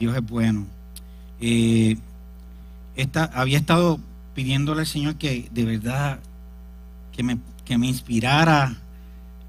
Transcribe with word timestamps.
Dios 0.00 0.16
es 0.16 0.26
bueno. 0.26 0.66
Eh, 1.40 1.96
había 3.34 3.58
estado 3.58 4.00
pidiéndole 4.34 4.80
al 4.80 4.86
Señor 4.86 5.16
que 5.16 5.48
de 5.52 5.64
verdad 5.64 6.18
que 7.12 7.22
me, 7.22 7.38
me 7.78 7.86
inspirara 7.86 8.76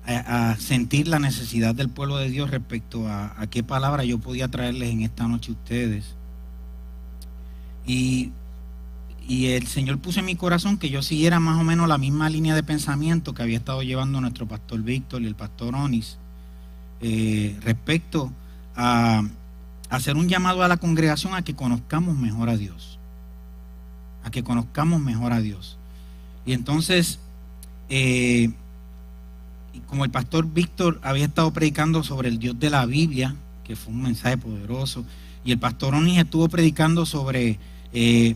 a, 0.06 0.56
sentir 0.60 1.08
la 1.08 1.20
necesidad 1.20 1.74
del 1.74 1.90
pueblo 1.90 2.18
de 2.18 2.30
Dios 2.30 2.52
respecto 2.52 3.08
a, 3.08 3.34
qué 3.50 3.64
palabra 3.64 4.04
yo 4.04 4.20
podía 4.20 4.50
traerles 4.50 4.92
en 4.92 5.02
esta 5.02 5.28
noche 5.28 5.52
a 5.52 5.56
ustedes. 5.56 6.16
Y, 7.88 8.32
el 9.30 9.66
Señor 9.68 10.00
puso 10.00 10.20
en 10.20 10.26
mi 10.26 10.36
corazón 10.36 10.78
que 10.78 10.90
yo 10.90 11.02
siguiera 11.02 11.40
más 11.40 11.58
o 11.58 11.64
menos 11.64 11.88
la 11.88 11.98
misma 11.98 12.30
línea 12.30 12.54
de 12.54 12.64
pensamiento 12.64 13.34
que 13.34 13.42
había 13.42 13.58
estado 13.58 13.82
llevando 13.82 14.20
nuestro 14.20 14.46
pastor 14.46 14.82
Víctor 14.82 15.22
y 15.22 15.28
el 15.28 15.36
pastor 15.36 15.74
Onis 15.74 16.18
eh, 17.00 17.58
respecto 17.64 18.30
a 18.76 19.24
hacer 19.92 20.16
un 20.16 20.30
llamado 20.30 20.64
a 20.64 20.70
la 20.70 20.78
congregación 20.78 21.36
a 21.36 21.44
que 21.44 21.54
conozcamos 21.54 22.18
mejor 22.18 22.50
a 22.50 22.56
Dios. 22.56 22.98
A 24.24 24.32
que 24.32 24.42
conozcamos 24.42 25.02
mejor 25.02 25.34
a 25.34 25.42
Dios. 25.42 25.78
Y 26.46 26.54
entonces, 26.54 27.20
eh, 27.90 28.52
como 29.88 30.06
el 30.06 30.12
pastor 30.12 30.46
Víctor 30.46 31.00
había 31.04 31.26
estado 31.26 31.52
predicando 31.52 32.04
sobre 32.04 32.30
el 32.30 32.40
Dios 32.40 32.58
de 32.58 32.70
la 32.70 32.86
Biblia, 32.86 33.36
que 33.66 33.76
fue 33.76 33.94
un 33.94 34.04
mensaje 34.04 34.38
poderoso, 34.38 35.06
y 35.44 35.52
el 35.52 35.60
pastor 35.60 35.94
Onis 35.94 36.20
estuvo 36.20 36.48
predicando 36.48 37.06
sobre 37.06 37.60
eh, 37.92 38.36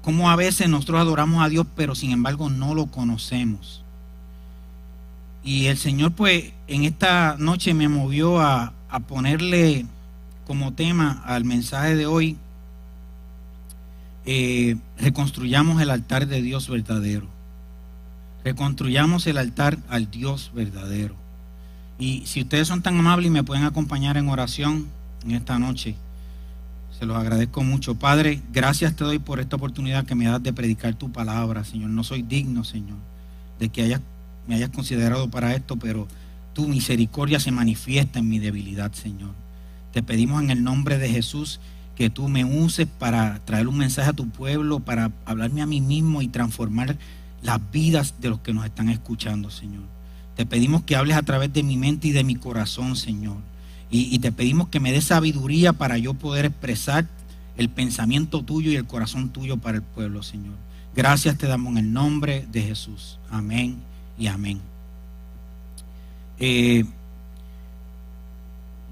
cómo 0.00 0.30
a 0.30 0.36
veces 0.36 0.70
nosotros 0.70 1.00
adoramos 1.02 1.44
a 1.44 1.50
Dios, 1.50 1.66
pero 1.76 1.94
sin 1.94 2.12
embargo 2.12 2.48
no 2.48 2.74
lo 2.74 2.86
conocemos. 2.86 3.84
Y 5.44 5.66
el 5.66 5.76
Señor, 5.76 6.12
pues, 6.12 6.52
en 6.66 6.84
esta 6.84 7.36
noche 7.38 7.74
me 7.74 7.88
movió 7.88 8.40
a, 8.40 8.72
a 8.88 9.00
ponerle 9.00 9.86
como 10.48 10.72
tema 10.72 11.22
al 11.26 11.44
mensaje 11.44 11.94
de 11.94 12.06
hoy, 12.06 12.38
eh, 14.24 14.76
reconstruyamos 14.96 15.80
el 15.82 15.90
altar 15.90 16.26
de 16.26 16.40
Dios 16.40 16.70
verdadero. 16.70 17.28
Reconstruyamos 18.44 19.26
el 19.26 19.36
altar 19.36 19.78
al 19.90 20.10
Dios 20.10 20.50
verdadero. 20.54 21.14
Y 21.98 22.22
si 22.24 22.40
ustedes 22.40 22.66
son 22.66 22.80
tan 22.80 22.98
amables 22.98 23.26
y 23.26 23.30
me 23.30 23.44
pueden 23.44 23.64
acompañar 23.64 24.16
en 24.16 24.30
oración 24.30 24.86
en 25.22 25.32
esta 25.32 25.58
noche, 25.58 25.96
se 26.98 27.04
los 27.04 27.18
agradezco 27.18 27.62
mucho. 27.62 27.96
Padre, 27.96 28.40
gracias 28.50 28.96
te 28.96 29.04
doy 29.04 29.18
por 29.18 29.40
esta 29.40 29.56
oportunidad 29.56 30.06
que 30.06 30.14
me 30.14 30.24
das 30.24 30.42
de 30.42 30.54
predicar 30.54 30.94
tu 30.94 31.12
palabra, 31.12 31.62
Señor. 31.62 31.90
No 31.90 32.04
soy 32.04 32.22
digno, 32.22 32.64
Señor, 32.64 32.96
de 33.58 33.68
que 33.68 34.00
me 34.46 34.54
hayas 34.54 34.70
considerado 34.70 35.28
para 35.28 35.54
esto, 35.54 35.76
pero 35.76 36.08
tu 36.54 36.66
misericordia 36.66 37.38
se 37.38 37.52
manifiesta 37.52 38.18
en 38.18 38.30
mi 38.30 38.38
debilidad, 38.38 38.92
Señor. 38.92 39.47
Te 39.92 40.02
pedimos 40.02 40.42
en 40.42 40.50
el 40.50 40.62
nombre 40.62 40.98
de 40.98 41.08
Jesús 41.08 41.60
que 41.96 42.10
tú 42.10 42.28
me 42.28 42.44
uses 42.44 42.86
para 42.86 43.40
traer 43.44 43.66
un 43.66 43.76
mensaje 43.76 44.10
a 44.10 44.12
tu 44.12 44.28
pueblo, 44.28 44.80
para 44.80 45.10
hablarme 45.24 45.62
a 45.62 45.66
mí 45.66 45.80
mismo 45.80 46.22
y 46.22 46.28
transformar 46.28 46.96
las 47.42 47.60
vidas 47.72 48.14
de 48.20 48.30
los 48.30 48.40
que 48.40 48.52
nos 48.52 48.64
están 48.64 48.88
escuchando, 48.88 49.50
Señor. 49.50 49.82
Te 50.36 50.46
pedimos 50.46 50.84
que 50.84 50.94
hables 50.94 51.16
a 51.16 51.22
través 51.22 51.52
de 51.52 51.64
mi 51.64 51.76
mente 51.76 52.08
y 52.08 52.12
de 52.12 52.22
mi 52.22 52.36
corazón, 52.36 52.94
Señor. 52.94 53.38
Y, 53.90 54.18
te 54.18 54.32
pedimos 54.32 54.68
que 54.68 54.80
me 54.80 54.92
des 54.92 55.04
sabiduría 55.04 55.72
para 55.72 55.98
yo 55.98 56.14
poder 56.14 56.44
expresar 56.44 57.06
el 57.56 57.70
pensamiento 57.70 58.42
tuyo 58.42 58.70
y 58.70 58.76
el 58.76 58.84
corazón 58.84 59.30
tuyo 59.30 59.56
para 59.56 59.78
el 59.78 59.82
pueblo, 59.82 60.22
Señor. 60.22 60.54
Gracias 60.94 61.38
te 61.38 61.46
damos 61.46 61.72
en 61.72 61.78
el 61.78 61.92
nombre 61.92 62.46
de 62.52 62.62
Jesús. 62.62 63.18
Amén 63.30 63.78
y 64.18 64.26
amén. 64.26 64.60
Eh, 66.38 66.84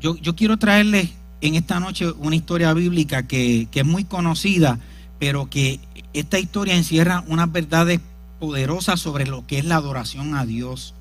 yo, 0.00 0.36
quiero 0.36 0.56
traerles 0.58 1.10
en 1.40 1.54
esta 1.54 1.80
noche 1.80 2.10
una 2.18 2.36
historia 2.36 2.72
bíblica 2.74 3.26
que, 3.26 3.68
es 3.72 3.84
muy 3.84 4.04
conocida, 4.04 4.78
pero 5.18 5.48
que 5.48 5.80
esta 6.12 6.38
historia 6.38 6.76
encierra 6.76 7.24
unas 7.28 7.50
verdades 7.50 8.00
poderosas 8.38 9.00
sobre 9.00 9.26
lo 9.26 9.46
que 9.46 9.58
es 9.58 9.64
la 9.64 9.76
adoración 9.76 10.34
a 10.34 10.44
Dios 10.44 10.94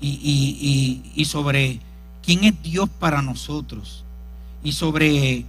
y, 0.00 1.02
y, 1.14 1.24
sobre 1.24 1.80
quién 2.22 2.44
es 2.44 2.62
Dios 2.62 2.88
para 2.88 3.22
nosotros 3.22 4.04
y 4.62 4.72
sobre 4.72 5.44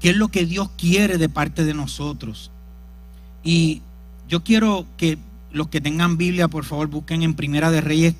qué 0.00 0.10
es 0.10 0.16
lo 0.16 0.28
que 0.28 0.46
Dios 0.46 0.70
quiere 0.76 1.16
de 1.18 1.28
parte 1.28 1.64
de 1.64 1.74
nosotros. 1.74 2.50
Y 3.44 3.82
yo 4.28 4.42
quiero 4.42 4.86
que 4.96 5.18
los 5.52 5.68
que 5.68 5.80
tengan 5.80 6.16
Biblia, 6.16 6.48
por 6.48 6.64
favor, 6.64 6.88
busquen 6.88 7.22
en 7.22 7.34
Primera 7.34 7.70
de 7.70 7.80
Reyes 7.80 8.14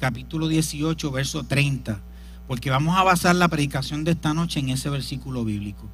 capítulo 0.00 0.48
18, 0.48 1.12
verso 1.12 1.44
30 1.44 2.00
porque 2.46 2.70
vamos 2.70 2.96
a 2.96 3.02
basar 3.02 3.34
la 3.36 3.48
predicación 3.48 4.04
de 4.04 4.12
esta 4.12 4.34
noche 4.34 4.60
en 4.60 4.68
ese 4.68 4.90
versículo 4.90 5.44
bíblico. 5.44 5.88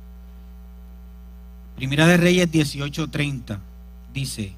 Primera 1.77 2.07
de 2.07 2.17
Reyes 2.17 2.51
18:30 2.51 3.59
dice, 4.13 4.55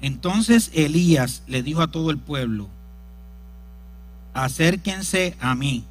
entonces 0.00 0.70
Elías 0.74 1.42
le 1.46 1.62
dijo 1.62 1.82
a 1.82 1.90
todo 1.90 2.10
el 2.10 2.18
pueblo, 2.18 2.68
acérquense 4.34 5.36
a 5.40 5.54
mí. 5.54 5.84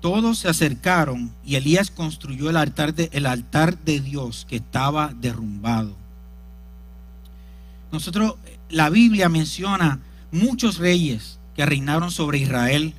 Todos 0.00 0.40
se 0.40 0.48
acercaron 0.48 1.32
y 1.46 1.54
Elías 1.54 1.90
construyó 1.90 2.50
el 2.50 2.56
altar 2.56 2.92
de, 2.94 4.00
Dios 4.00 4.46
que 4.46 4.56
estaba 4.56 5.14
derrumbado. 5.14 5.96
Nosotros, 7.90 8.34
la 8.68 8.90
Biblia 8.90 9.30
menciona 9.30 10.00
muchos 10.30 10.76
reyes 10.76 11.38
que 11.56 11.64
reinaron 11.64 12.10
sobre 12.10 12.38
Israel 12.38 12.92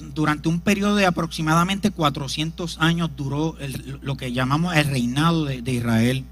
durante 0.00 0.48
un 0.48 0.60
periodo 0.60 0.96
de 0.96 1.06
aproximadamente 1.06 1.90
400 1.90 2.78
años 2.80 3.10
duró 3.16 3.56
lo 4.02 4.16
que 4.16 4.32
llamamos 4.32 4.74
el 4.76 4.86
reinado 4.86 5.44
de, 5.44 5.72
Israel. 5.72 6.24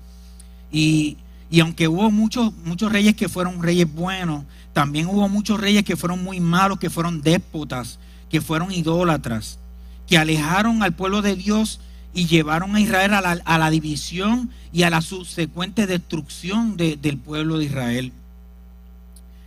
Y, 0.73 1.17
aunque 1.61 1.89
hubo 1.89 2.11
muchos, 2.11 2.53
muchos 2.65 2.93
reyes 2.93 3.15
que 3.15 3.29
fueron 3.29 3.63
reyes 3.63 3.93
buenos, 3.93 4.45
también 4.73 5.07
hubo 5.07 5.29
muchos 5.29 5.61
reyes 5.61 5.85
que 5.85 5.97
fueron 5.97 6.23
muy 6.23 6.41
malos, 6.41 6.79
que 6.79 6.91
fueron 6.91 7.23
déspotas, 7.23 7.99
que 8.29 8.41
fueron 8.41 8.73
idólatras, 8.73 9.59
que 10.07 10.19
alejaron 10.19 10.83
al 10.83 10.95
pueblo 10.95 11.23
de 11.23 11.37
Dios 11.37 11.81
y 12.15 12.27
llevaron 12.27 12.75
a 12.75 12.81
Israel 12.81 13.15
a 13.15 13.59
la, 13.59 13.71
división 13.71 14.51
y 14.73 14.83
a 14.83 14.91
la 14.91 15.01
subsecuente 15.01 15.87
destrucción 15.87 16.77
del 16.77 17.19
pueblo 17.19 17.59
de 17.59 17.65
Israel. 17.67 18.13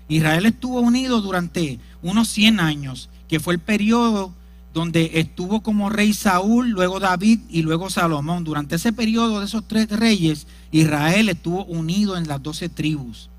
Israel 0.07 0.45
estuvo 0.45 0.79
unido 0.81 1.21
durante 1.21 1.79
unos 2.01 2.27
100 2.29 2.59
años 2.59 3.09
que 3.33 3.39
fue 3.39 3.55
el 3.55 3.59
periodo 3.59 4.31
donde 4.75 5.09
estuvo 5.15 5.63
como 5.63 5.89
rey 5.89 6.13
Saúl, 6.13 6.69
luego 6.69 6.99
David 6.99 7.39
y 7.49 7.63
luego 7.63 7.89
Salomón. 7.89 8.43
Durante 8.43 8.75
ese 8.75 8.93
periodo 8.93 9.39
de 9.39 9.47
esos 9.47 9.67
tres 9.67 9.89
reyes, 9.89 10.45
Israel 10.71 11.29
estuvo 11.29 11.65
unido 11.65 12.15
en 12.15 12.27
las 12.27 12.43
doce 12.43 12.69
tribus. 12.69 13.31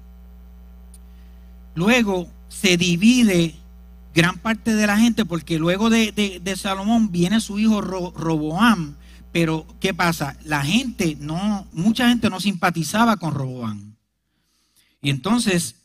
Luego 1.77 2.27
se 2.49 2.77
divide 2.77 3.55
gran 4.13 4.37
parte 4.39 4.75
de 4.75 4.85
la 4.85 4.99
gente 4.99 5.25
porque 5.25 5.61
luego 5.61 5.91
de, 5.91 6.57
Salomón 6.57 7.13
viene 7.13 7.41
su 7.41 7.61
hijo 7.61 7.81
Roboam. 7.81 8.97
Pero 9.31 9.65
¿qué 9.79 9.95
pasa? 9.95 10.37
La 10.45 10.65
gente 10.65 11.17
no, 11.21 11.69
mucha 11.73 12.09
gente 12.09 12.29
no 12.31 12.41
simpatizaba 12.41 13.17
con 13.17 13.33
Roboam. 13.33 13.95
Y 15.01 15.11
entonces 15.11 15.77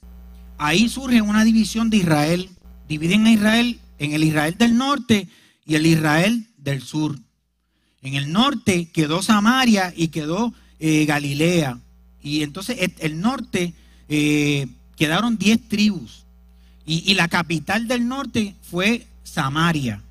ahí 0.58 0.90
surge 0.90 1.22
una 1.22 1.44
división 1.44 1.92
de 1.92 1.98
Israel. 1.98 2.50
Dividen 2.88 3.28
a 3.28 3.32
Israel 3.32 3.80
en 4.00 4.14
el 4.14 4.24
Israel 4.24 4.56
del 4.58 4.76
norte 4.76 5.28
y 5.66 5.76
el 5.76 5.86
Israel 5.86 6.48
del 6.58 6.82
sur. 6.82 7.20
En 8.02 8.16
el 8.16 8.32
norte 8.32 8.90
quedó 8.92 9.22
Samaria 9.22 9.94
y 9.96 10.08
quedó 10.08 10.54
eh, 10.80 11.06
Galilea. 11.06 11.78
Y 12.22 12.44
entonces 12.44 12.78
el 13.00 13.22
norte 13.22 13.74
eh, 14.08 14.68
quedaron 14.96 15.38
diez 15.38 15.60
tribus. 15.68 16.26
Y, 16.86 17.14
la 17.14 17.28
capital 17.28 17.88
del 17.88 18.08
norte 18.08 18.56
fue 18.64 19.06
Samaria. 19.24 20.02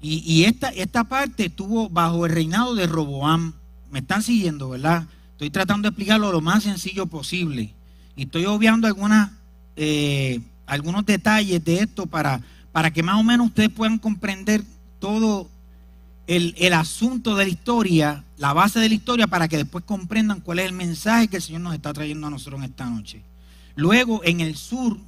Y, 0.00 0.44
esta, 0.44 0.68
esta 0.68 1.02
parte 1.02 1.46
estuvo 1.46 1.88
bajo 1.88 2.26
el 2.26 2.32
reinado 2.32 2.76
de 2.76 2.86
Roboam. 2.86 3.54
Me 3.90 3.98
están 3.98 4.22
siguiendo, 4.22 4.68
¿verdad? 4.68 5.08
Estoy 5.32 5.50
tratando 5.50 5.86
de 5.86 5.88
explicarlo 5.88 6.30
lo 6.30 6.40
más 6.40 6.62
sencillo 6.62 7.06
posible. 7.06 7.74
Y 8.14 8.22
estoy 8.22 8.46
obviando 8.46 8.86
algunas, 8.86 9.32
eh, 9.74 10.40
algunos 10.64 11.04
detalles 11.04 11.64
de 11.64 11.80
esto 11.80 12.06
para, 12.06 12.40
para 12.72 12.92
que 12.92 13.02
más 13.02 13.18
o 13.18 13.22
menos 13.22 13.48
ustedes 13.48 13.70
puedan 13.70 13.98
comprender 13.98 14.62
todo 14.98 15.48
el, 16.26 16.72
asunto 16.72 17.34
de 17.34 17.44
la 17.44 17.50
historia, 17.50 18.24
la 18.36 18.52
base 18.52 18.78
de 18.78 18.88
la 18.88 18.94
historia, 18.94 19.26
para 19.26 19.48
que 19.48 19.56
después 19.56 19.84
comprendan 19.84 20.40
cuál 20.40 20.60
es 20.60 20.66
el 20.66 20.72
mensaje 20.72 21.28
que 21.28 21.36
el 21.36 21.42
Señor 21.42 21.62
nos 21.62 21.74
está 21.74 21.92
trayendo 21.92 22.28
a 22.28 22.30
nosotros 22.30 22.60
en 22.60 22.70
esta 22.70 22.88
noche. 22.88 23.22
Luego, 23.74 24.22
en 24.24 24.40
el 24.40 24.56
sur, 24.56 24.98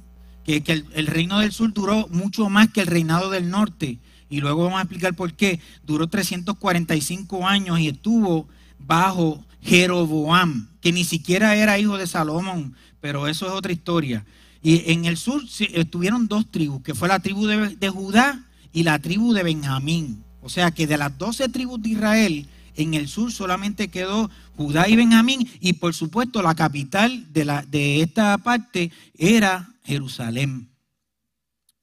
que, 0.43 0.63
que 0.63 0.73
el, 0.73 0.85
el, 0.93 1.07
reino 1.07 1.39
del 1.39 1.53
sur 1.53 1.73
duró 1.73 2.07
mucho 2.09 2.49
más 2.49 2.69
que 2.69 2.81
el 2.81 2.87
reinado 2.87 3.29
del 3.29 3.49
norte, 3.49 3.99
y 4.29 4.41
luego 4.41 4.63
vamos 4.63 4.79
a 4.79 4.81
explicar 4.81 5.13
por 5.13 5.33
qué, 5.33 5.61
duró 5.85 6.07
345 6.07 7.47
años 7.47 7.79
y 7.79 7.87
estuvo 7.87 8.49
bajo 8.79 9.45
Jeroboam, 9.61 10.67
que 10.81 10.91
ni 10.91 11.05
siquiera 11.05 11.55
era 11.55 11.79
hijo 11.79 11.97
de 11.97 12.07
Salomón, 12.07 12.75
pero 12.99 13.27
eso 13.27 13.45
es 13.45 13.53
otra 13.53 13.71
historia. 13.71 14.25
Y 14.63 14.91
en 14.91 15.05
el 15.05 15.17
sur 15.17 15.43
estuvieron 15.59 16.27
dos 16.27 16.49
tribus, 16.49 16.81
que 16.81 16.95
fue 16.95 17.09
la 17.09 17.19
tribu 17.19 17.45
de, 17.45 17.75
de 17.75 17.89
Judá 17.89 18.47
y 18.71 18.83
la 18.83 18.97
tribu 18.97 19.33
de 19.33 19.43
Benjamín. 19.43 20.23
O 20.41 20.49
sea 20.49 20.71
que 20.71 20.87
de 20.87 20.97
las 20.97 21.17
doce 21.17 21.49
tribus 21.49 21.81
de 21.81 21.89
Israel, 21.89 22.47
en 22.75 22.93
el 22.93 23.07
sur 23.07 23.31
solamente 23.31 23.89
quedó 23.89 24.31
Judá 24.55 24.87
y 24.87 24.95
Benjamín, 24.95 25.49
y 25.59 25.73
por 25.73 25.93
supuesto 25.93 26.41
la 26.41 26.55
capital 26.55 27.31
de, 27.33 27.45
la, 27.45 27.61
de 27.63 28.01
esta 28.01 28.37
parte 28.37 28.91
era 29.17 29.69
Jerusalén. 29.83 30.69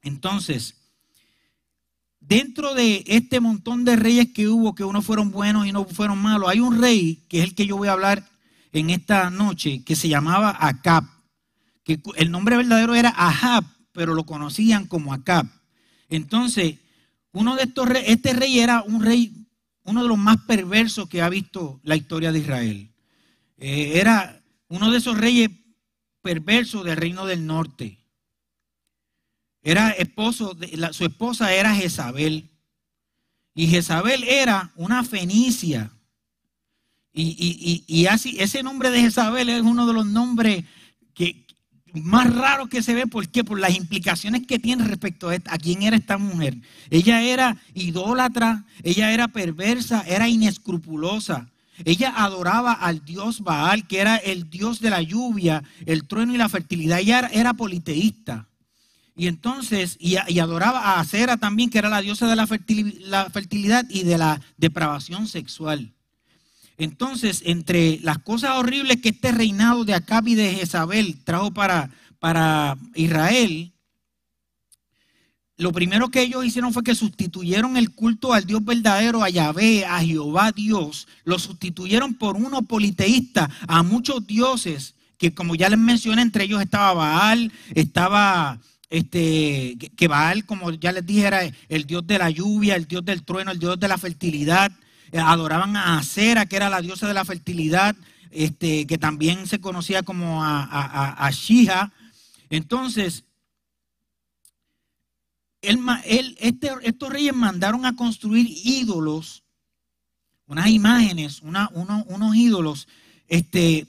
Entonces, 0.02 0.76
dentro 2.20 2.74
de 2.74 3.04
este 3.06 3.40
montón 3.40 3.84
de 3.84 3.96
reyes 3.96 4.28
que 4.32 4.48
hubo, 4.48 4.74
que 4.74 4.84
unos 4.84 5.04
fueron 5.04 5.30
buenos 5.30 5.66
y 5.66 5.72
no 5.72 5.84
fueron 5.84 6.18
malos, 6.18 6.48
hay 6.48 6.60
un 6.60 6.80
rey, 6.80 7.24
que 7.28 7.38
es 7.38 7.44
el 7.44 7.54
que 7.54 7.66
yo 7.66 7.76
voy 7.76 7.88
a 7.88 7.92
hablar 7.92 8.26
en 8.72 8.88
esta 8.90 9.30
noche, 9.30 9.82
que 9.84 9.96
se 9.96 10.08
llamaba 10.08 10.56
Acab. 10.58 11.04
Que 11.84 12.00
el 12.16 12.30
nombre 12.30 12.56
verdadero 12.56 12.94
era 12.94 13.10
Ahab, 13.10 13.64
pero 13.92 14.14
lo 14.14 14.24
conocían 14.24 14.86
como 14.86 15.12
Acab. 15.12 15.46
Entonces, 16.08 16.76
uno 17.32 17.56
de 17.56 17.64
estos 17.64 17.88
reyes, 17.88 18.10
este 18.10 18.32
rey 18.32 18.58
era 18.58 18.82
un 18.82 19.02
rey, 19.02 19.46
uno 19.84 20.02
de 20.02 20.08
los 20.08 20.18
más 20.18 20.38
perversos 20.46 21.08
que 21.08 21.22
ha 21.22 21.28
visto 21.28 21.80
la 21.82 21.96
historia 21.96 22.32
de 22.32 22.38
Israel. 22.40 22.90
Eh, 23.56 23.92
era 24.00 24.42
uno 24.68 24.90
de 24.90 24.98
esos 24.98 25.16
reyes 25.18 25.50
perversos 26.22 26.84
del 26.84 26.96
reino 26.96 27.26
del 27.26 27.46
norte. 27.46 27.98
Era 29.62 29.90
esposo, 29.90 30.54
de, 30.54 30.92
su 30.92 31.04
esposa 31.04 31.52
era 31.52 31.74
Jezabel. 31.74 32.50
Y 33.54 33.66
Jezabel 33.68 34.24
era 34.24 34.72
una 34.76 35.04
fenicia. 35.04 35.92
Y, 37.12 37.22
y, 37.22 37.84
y, 37.86 38.00
y, 38.00 38.06
así, 38.06 38.36
ese 38.38 38.62
nombre 38.62 38.90
de 38.90 39.00
Jezabel 39.00 39.48
es 39.48 39.62
uno 39.62 39.86
de 39.86 39.92
los 39.92 40.06
nombres 40.06 40.64
que, 41.12 41.46
más 41.94 42.34
raros 42.34 42.68
que 42.68 42.82
se 42.82 42.94
ve. 42.94 43.06
¿Por 43.06 43.28
qué? 43.28 43.44
Por 43.44 43.58
las 43.60 43.76
implicaciones 43.76 44.46
que 44.46 44.58
tiene 44.58 44.84
respecto 44.84 45.30
a, 45.30 45.58
quién 45.58 45.82
era 45.82 45.96
esta 45.96 46.18
mujer. 46.18 46.56
Ella 46.90 47.22
era 47.22 47.56
idólatra, 47.74 48.64
ella 48.82 49.12
era 49.12 49.28
perversa, 49.28 50.04
era 50.06 50.28
inescrupulosa. 50.28 51.48
Ella 51.84 52.12
adoraba 52.16 52.72
al 52.72 53.04
dios 53.04 53.40
Baal, 53.40 53.86
que 53.86 54.00
era 54.00 54.16
el 54.16 54.50
dios 54.50 54.80
de 54.80 54.90
la 54.90 55.02
lluvia, 55.02 55.62
el 55.86 56.04
trueno 56.06 56.34
y 56.34 56.38
la 56.38 56.48
fertilidad. 56.48 56.98
Ella 57.00 57.30
era, 57.32 57.54
politeísta. 57.54 58.46
Y 59.16 59.26
entonces, 59.26 59.96
y, 59.98 60.16
adoraba 60.16 60.80
a 60.80 61.00
Acera 61.00 61.36
también, 61.36 61.70
que 61.70 61.78
era 61.78 61.88
la 61.88 62.00
diosa 62.00 62.28
de 62.28 62.36
la 62.36 62.46
fertilidad 62.46 63.86
y 63.88 64.02
de 64.04 64.18
la 64.18 64.40
depravación 64.56 65.26
sexual. 65.26 65.92
Entonces, 66.80 67.42
entre 67.44 67.98
las 68.00 68.18
cosas 68.20 68.56
horribles 68.56 69.02
que 69.02 69.10
este 69.10 69.32
reinado 69.32 69.84
de 69.84 69.92
Acab 69.92 70.26
y 70.26 70.34
de 70.34 70.54
Jezabel 70.54 71.22
trajo 71.24 71.50
para, 71.50 71.90
para 72.18 72.78
Israel, 72.94 73.70
lo 75.58 75.72
primero 75.72 76.08
que 76.08 76.22
ellos 76.22 76.42
hicieron 76.42 76.72
fue 76.72 76.82
que 76.82 76.94
sustituyeron 76.94 77.76
el 77.76 77.90
culto 77.90 78.32
al 78.32 78.46
Dios 78.46 78.64
verdadero, 78.64 79.22
a 79.22 79.28
Yahvé, 79.28 79.84
a 79.84 80.00
Jehová 80.00 80.52
Dios, 80.52 81.06
lo 81.24 81.38
sustituyeron 81.38 82.14
por 82.14 82.36
uno 82.36 82.62
politeísta, 82.62 83.50
a 83.68 83.82
muchos 83.82 84.26
dioses, 84.26 84.94
que 85.18 85.34
como 85.34 85.56
ya 85.56 85.68
les 85.68 85.78
mencioné, 85.78 86.22
entre 86.22 86.44
ellos 86.44 86.62
estaba 86.62 86.94
Baal, 86.94 87.52
estaba 87.74 88.58
este, 88.88 89.76
que 89.94 90.08
Baal, 90.08 90.46
como 90.46 90.70
ya 90.70 90.92
les 90.92 91.04
dije, 91.04 91.26
era 91.26 91.42
el 91.68 91.84
Dios 91.84 92.06
de 92.06 92.16
la 92.16 92.30
lluvia, 92.30 92.74
el 92.74 92.86
Dios 92.86 93.04
del 93.04 93.22
trueno, 93.22 93.50
el 93.50 93.58
Dios 93.58 93.78
de 93.78 93.88
la 93.88 93.98
fertilidad. 93.98 94.72
Adoraban 95.18 95.76
a 95.76 95.98
Acera, 95.98 96.46
que 96.46 96.56
era 96.56 96.70
la 96.70 96.80
diosa 96.80 97.08
de 97.08 97.14
la 97.14 97.24
fertilidad, 97.24 97.96
este, 98.30 98.86
que 98.86 98.98
también 98.98 99.46
se 99.46 99.60
conocía 99.60 100.02
como 100.02 100.44
a, 100.44 100.62
a, 100.62 101.26
a 101.26 101.30
Shija. 101.30 101.92
Entonces, 102.48 103.24
él, 105.62 105.80
él, 106.04 106.36
este, 106.40 106.70
estos 106.82 107.10
reyes 107.10 107.34
mandaron 107.34 107.84
a 107.84 107.96
construir 107.96 108.46
ídolos, 108.64 109.42
unas 110.46 110.68
imágenes, 110.68 111.42
una, 111.42 111.70
uno, 111.72 112.04
unos 112.08 112.34
ídolos, 112.34 112.88
este, 113.28 113.86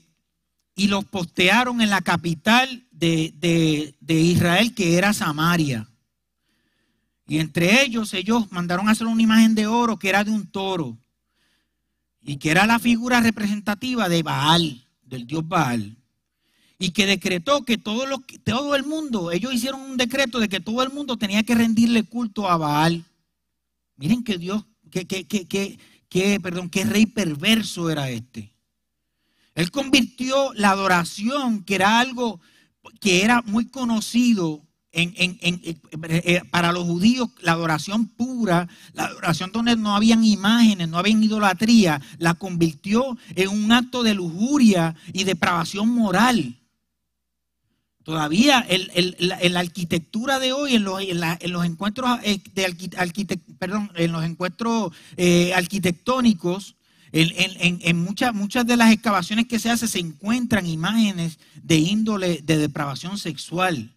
y 0.75 0.87
los 0.87 1.05
postearon 1.05 1.81
en 1.81 1.89
la 1.89 2.01
capital 2.01 2.85
de, 2.91 3.33
de, 3.37 3.95
de, 3.99 4.19
Israel, 4.19 4.73
que 4.73 4.97
era 4.97 5.13
Samaria. 5.13 5.87
Y 7.27 7.39
entre 7.39 7.83
ellos, 7.83 8.13
ellos 8.13 8.51
mandaron 8.51 8.87
a 8.87 8.91
hacer 8.91 9.07
una 9.07 9.21
imagen 9.21 9.55
de 9.55 9.67
oro 9.67 9.97
que 9.97 10.09
era 10.09 10.23
de 10.23 10.31
un 10.31 10.47
toro 10.47 10.97
y 12.23 12.37
que 12.37 12.51
era 12.51 12.65
la 12.65 12.79
figura 12.79 13.19
representativa 13.19 14.09
de 14.09 14.23
Baal, 14.23 14.85
del 15.03 15.25
dios 15.25 15.47
Baal 15.47 15.97
y 16.81 16.89
que 16.89 17.05
decretó 17.05 17.63
que 17.63 17.77
todo, 17.77 18.07
lo, 18.07 18.23
todo 18.43 18.75
el 18.75 18.83
mundo, 18.83 19.31
ellos 19.31 19.53
hicieron 19.53 19.81
un 19.81 19.97
decreto 19.97 20.39
de 20.39 20.49
que 20.49 20.59
todo 20.59 20.81
el 20.81 20.91
mundo 20.91 21.15
tenía 21.15 21.43
que 21.43 21.53
rendirle 21.53 22.01
culto 22.01 22.49
a 22.49 22.57
Baal. 22.57 23.05
Miren 23.97 24.23
que 24.23 24.39
Dios, 24.39 24.65
que, 24.89 25.05
que, 25.05 25.27
que, 25.27 25.77
que, 26.09 26.39
perdón, 26.39 26.71
qué 26.71 26.83
rey 26.83 27.05
perverso 27.05 27.91
era 27.91 28.09
este. 28.09 28.51
Él 29.53 29.69
convirtió 29.69 30.53
la 30.55 30.71
adoración, 30.71 31.63
que 31.63 31.75
era 31.75 31.99
algo 31.99 32.41
que 32.99 33.23
era 33.23 33.43
muy 33.43 33.67
conocido 33.67 34.65
en, 34.93 35.13
en, 35.41 35.61
eh, 35.63 36.41
para 36.51 36.71
los 36.71 36.83
judíos, 36.83 37.29
la 37.41 37.53
adoración 37.53 38.07
pura, 38.07 38.67
la 38.93 39.05
adoración 39.05 39.51
donde 39.51 39.75
no 39.75 39.95
habían 39.95 40.23
imágenes, 40.25 40.89
no 40.89 40.97
había 40.97 41.17
idolatría, 41.17 42.01
la 42.17 42.33
convirtió 42.33 43.17
en 43.35 43.49
un 43.49 43.71
acto 43.71 44.03
de 44.03 44.13
lujuria 44.13 44.95
y 45.13 45.23
depravación 45.23 45.89
moral. 45.89 46.57
Todavía 48.03 48.59
el, 48.67 48.91
el, 48.95 49.15
la, 49.19 49.39
en 49.39 49.53
la 49.53 49.59
arquitectura 49.61 50.39
de 50.39 50.53
hoy, 50.53 50.75
en 50.75 50.83
los, 50.83 51.01
encuentros 51.65 52.19
eh, 52.23 52.41
eh, 55.17 55.53
arquitectónicos, 55.53 56.75
en, 57.13 57.79
en 57.81 58.03
muchas, 58.03 58.33
muchas 58.33 58.65
de 58.65 58.77
las 58.77 58.91
excavaciones 58.91 59.45
que 59.45 59.59
se 59.59 59.69
hacen 59.69 59.87
se 59.87 59.99
encuentran 59.99 60.65
imágenes 60.65 61.39
de 61.61 61.75
índole 61.77 62.41
de 62.41 62.57
depravación 62.57 63.17
sexual. 63.17 63.95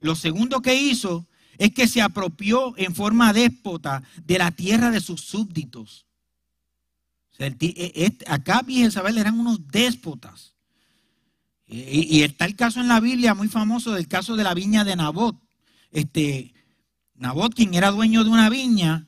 Lo 0.00 0.14
segundo 0.14 0.60
que 0.60 0.80
hizo 0.80 1.26
es 1.58 1.72
que 1.72 1.88
se 1.88 2.00
apropió 2.00 2.74
en 2.76 2.94
forma 2.94 3.32
déspota 3.32 4.02
de 4.24 4.38
la 4.38 4.50
tierra 4.50 4.90
de 4.90 5.00
sus 5.00 5.20
súbditos. 5.22 6.06
Sea, 7.30 7.46
el, 7.46 7.56
este, 7.94 8.24
Acab 8.28 8.68
y 8.68 8.76
Jezabel 8.76 9.18
eran 9.18 9.38
unos 9.38 9.66
déspotas. 9.68 10.54
Y, 11.66 12.22
está 12.22 12.46
el 12.46 12.56
caso 12.56 12.80
en 12.80 12.88
la 12.88 12.98
Biblia 12.98 13.34
muy 13.34 13.48
famoso 13.48 13.92
del 13.92 14.08
caso 14.08 14.36
de 14.36 14.44
la 14.44 14.54
viña 14.54 14.84
de 14.84 14.96
Nabot. 14.96 15.36
Este, 15.90 16.54
Nabot, 17.14 17.54
quien 17.54 17.74
era 17.74 17.90
dueño 17.90 18.24
de 18.24 18.30
una 18.30 18.48
viña, 18.48 19.06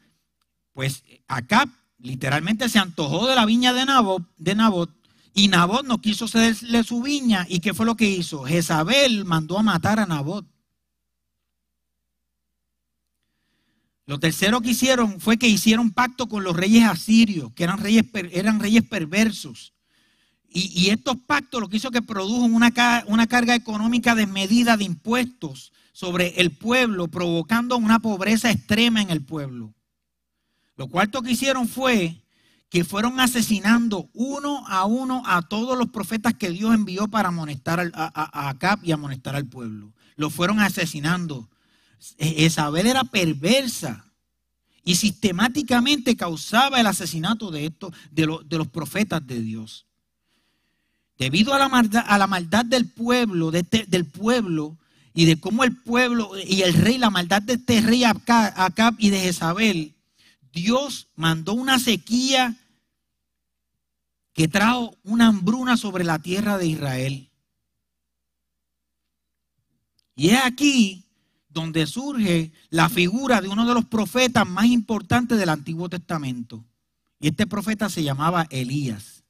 pues 0.75 1.03
Acab 1.27 1.69
literalmente 1.99 2.69
se 2.69 2.79
antojó 2.79 3.27
de 3.27 3.35
la 3.35 3.47
viña 3.47 3.73
de 3.73 3.87
Nabot, 3.87 4.23
de 4.37 4.55
Nabot 4.55 4.91
y 5.35 5.49
Nabot 5.49 5.87
no 5.87 6.01
quiso 6.01 6.29
cederle 6.29 6.83
su 6.83 7.03
viña. 7.03 7.47
¿Y 7.49 7.61
qué 7.61 7.73
fue 7.73 7.87
lo 7.87 7.97
que 7.97 8.11
hizo? 8.11 8.45
Jezabel 8.45 9.25
mandó 9.25 9.59
a 9.59 9.63
matar 9.63 10.01
a 10.01 10.07
Nabot. 10.07 10.47
Lo 14.07 14.19
tercero 14.19 14.61
que 14.61 14.71
hicieron 14.71 15.21
fue 15.21 15.37
que 15.37 15.49
hicieron 15.49 15.91
pacto 15.91 16.29
con 16.29 16.43
los 16.43 16.57
reyes 16.57 16.85
asirios, 16.85 17.53
que 17.53 17.65
eran 17.65 17.79
reyes, 17.79 18.05
eran 18.33 18.61
reyes 18.61 18.83
perversos. 18.83 19.73
Y, 20.53 20.91
estos 20.91 21.17
pactos 21.17 21.61
lo 21.61 21.69
que 21.69 21.77
hizo 21.77 21.93
que 21.93 22.03
produjo 22.03 22.45
una, 22.45 22.73
una 23.07 23.27
carga 23.29 23.55
económica 23.55 24.17
desmedida 24.17 24.77
de 24.77 24.83
impuestos 24.83 25.73
sobre 25.93 26.41
el 26.41 26.51
pueblo, 26.51 27.07
provocando 27.07 27.77
una 27.77 28.01
pobreza 28.01 28.51
extrema 28.51 29.01
en 29.01 29.11
el 29.11 29.23
pueblo. 29.23 29.73
Lo 30.77 30.89
cuarto 30.89 31.23
que 31.23 31.33
hicieron 31.33 31.69
fue 31.69 32.21
que 32.69 32.85
fueron 32.85 33.21
asesinando 33.21 34.09
uno 34.13 34.67
a 34.67 34.87
uno 34.87 35.23
a 35.27 35.43
todos 35.43 35.79
los 35.79 35.91
profetas 35.91 36.35
que 36.35 36.51
Dios 36.51 36.75
envió 36.75 37.07
para 37.07 37.29
amonestar 37.29 37.81
a, 37.81 37.91
a, 37.95 38.47
a 38.47 38.49
Acab 38.49 38.81
y 38.83 38.91
amonestar 38.91 39.37
al 39.37 39.47
pueblo. 39.47 39.93
Lo 40.17 40.31
fueron 40.31 40.59
asesinando. 40.59 41.49
Isabel 42.19 42.87
era 42.87 43.05
perversa 43.05 44.07
y 44.85 44.95
sistemáticamente 44.97 46.17
causaba 46.17 46.81
el 46.81 46.87
asesinato 46.87 47.51
de, 47.51 47.67
estos, 47.67 47.95
de, 48.11 48.27
lo, 48.27 48.39
de 48.41 48.59
los 48.59 48.69
profetas 48.69 49.27
de 49.27 49.41
Dios. 49.41 49.87
debido 51.19 51.53
a 51.53 51.59
la 51.59 51.69
maldad, 51.69 52.05
a 52.07 52.17
la 52.17 52.27
maldad 52.27 52.65
del 52.65 52.89
pueblo, 52.89 53.53
este, 53.53 53.85
del 53.87 54.07
pueblo, 54.07 54.79
y 55.13 55.25
de 55.27 55.41
cómo 55.41 55.65
el 55.65 55.77
pueblo 55.77 56.33
y 56.39 56.63
el 56.63 56.73
rey, 56.75 56.97
la 56.99 57.11
maldad 57.11 57.43
de 57.43 57.55
este 57.55 57.81
rey 57.81 58.05
Acab 58.05 58.95
y 58.99 59.11
de 59.11 59.21
Jezabel, 59.21 59.95
Dios 60.53 61.09
mandó 61.15 61.55
una 61.55 61.79
sequía 61.79 62.57
que 64.33 64.49
trajo 64.49 64.97
una 65.03 65.27
hambruna 65.27 65.77
sobre 65.77 66.05
la 66.05 66.21
tierra 66.21 66.59
de 66.59 66.67
Israel. 66.67 67.31
Y 70.15 70.31
es 70.31 70.45
aquí 70.45 71.10
donde 71.51 71.87
surge 71.87 72.53
la 72.71 72.89
figura 72.89 73.41
de 73.41 73.49
uno 73.49 73.67
de 73.67 73.75
los 73.75 73.85
profetas 73.85 74.47
más 74.47 74.67
importantes 74.67 75.39
del 75.39 75.49
Antiguo 75.49 75.89
Testamento. 75.89 76.65
Y 77.19 77.29
este 77.29 77.47
profeta 77.47 77.91
se 77.91 78.03
llamaba 78.03 78.47
Elías. 78.51 79.25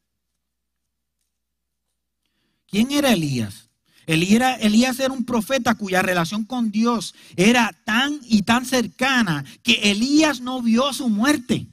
¿Quién 2.69 2.93
era 2.93 3.13
Elías? 3.13 3.69
Elías 4.07 4.99
era 4.99 5.13
un 5.13 5.25
profeta 5.25 5.75
cuya 5.75 6.03
relación 6.03 6.45
con 6.45 6.71
Dios 6.71 7.15
era 7.37 7.71
tan 7.85 8.19
y 8.25 8.43
tan 8.43 8.67
cercana 8.67 9.45
que 9.63 9.91
Elías 9.91 10.41
no 10.41 10.63
vio 10.63 10.93
su 10.93 11.09
muerte. 11.09 11.67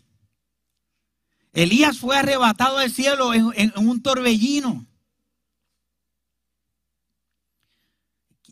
Elías 1.54 1.98
fue 1.98 2.16
arrebatado 2.18 2.78
al 2.78 2.92
cielo 2.92 3.34
en, 3.34 3.74
un 3.78 4.02
torbellino. 4.04 4.86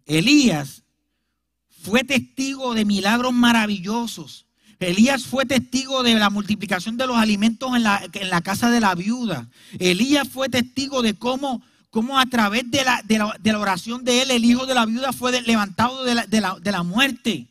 Elías 0.08 0.82
fue 1.86 2.04
testigo 2.04 2.74
de 2.74 2.84
milagros 2.84 3.32
maravillosos. 3.32 4.48
Elías 4.80 5.24
fue 5.24 5.46
testigo 5.46 6.01
de 6.01 6.15
la 6.15 6.32
multiplicación 6.32 6.98
de 6.98 7.06
los 7.06 7.15
alimentos 7.15 7.72
en 7.75 7.84
la, 7.84 8.42
casa 8.44 8.72
de 8.72 8.80
la 8.80 8.96
viuda. 8.96 9.48
Elías 9.77 10.27
fue 10.27 10.50
testigo 10.50 11.01
de 11.01 11.13
cómo 11.13 11.62
cómo 11.92 12.20
a 12.20 12.25
través 12.25 12.70
de 12.70 12.84
la, 12.84 13.58
oración 13.58 14.04
de 14.04 14.24
él, 14.24 14.32
el 14.32 14.44
hijo 14.44 14.65
de 14.65 14.74
la 14.74 14.86
viuda 14.86 15.13
fue 15.13 15.42
levantado 15.44 16.04
de 16.04 16.42
la, 16.72 16.84
muerte. 16.84 17.48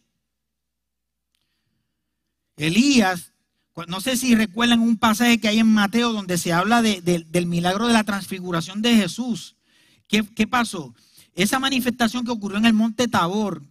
Elías, 2.59 3.33
no 3.89 4.01
sé 4.01 4.19
si 4.19 4.35
recuerdan 4.35 4.81
un 4.81 4.99
pasaje 4.99 5.41
que 5.41 5.49
hay 5.49 5.61
en 5.61 5.73
Mateo 5.73 6.13
donde 6.13 6.37
se 6.37 6.53
habla 6.53 6.83
del 6.83 7.47
milagro 7.47 7.87
de 7.87 7.95
la 7.95 8.05
transfiguración 8.05 8.83
de 8.83 8.97
Jesús. 8.97 9.57
¿Qué, 10.09 10.23
¿Qué, 10.35 10.47
pasó? 10.47 10.95
Esa 11.35 11.59
manifestación 11.59 12.27
que 12.27 12.33
ocurrió 12.33 12.59
en 12.59 12.67
el 12.67 12.75
monte 12.75 13.09
Tabor, 13.09 13.63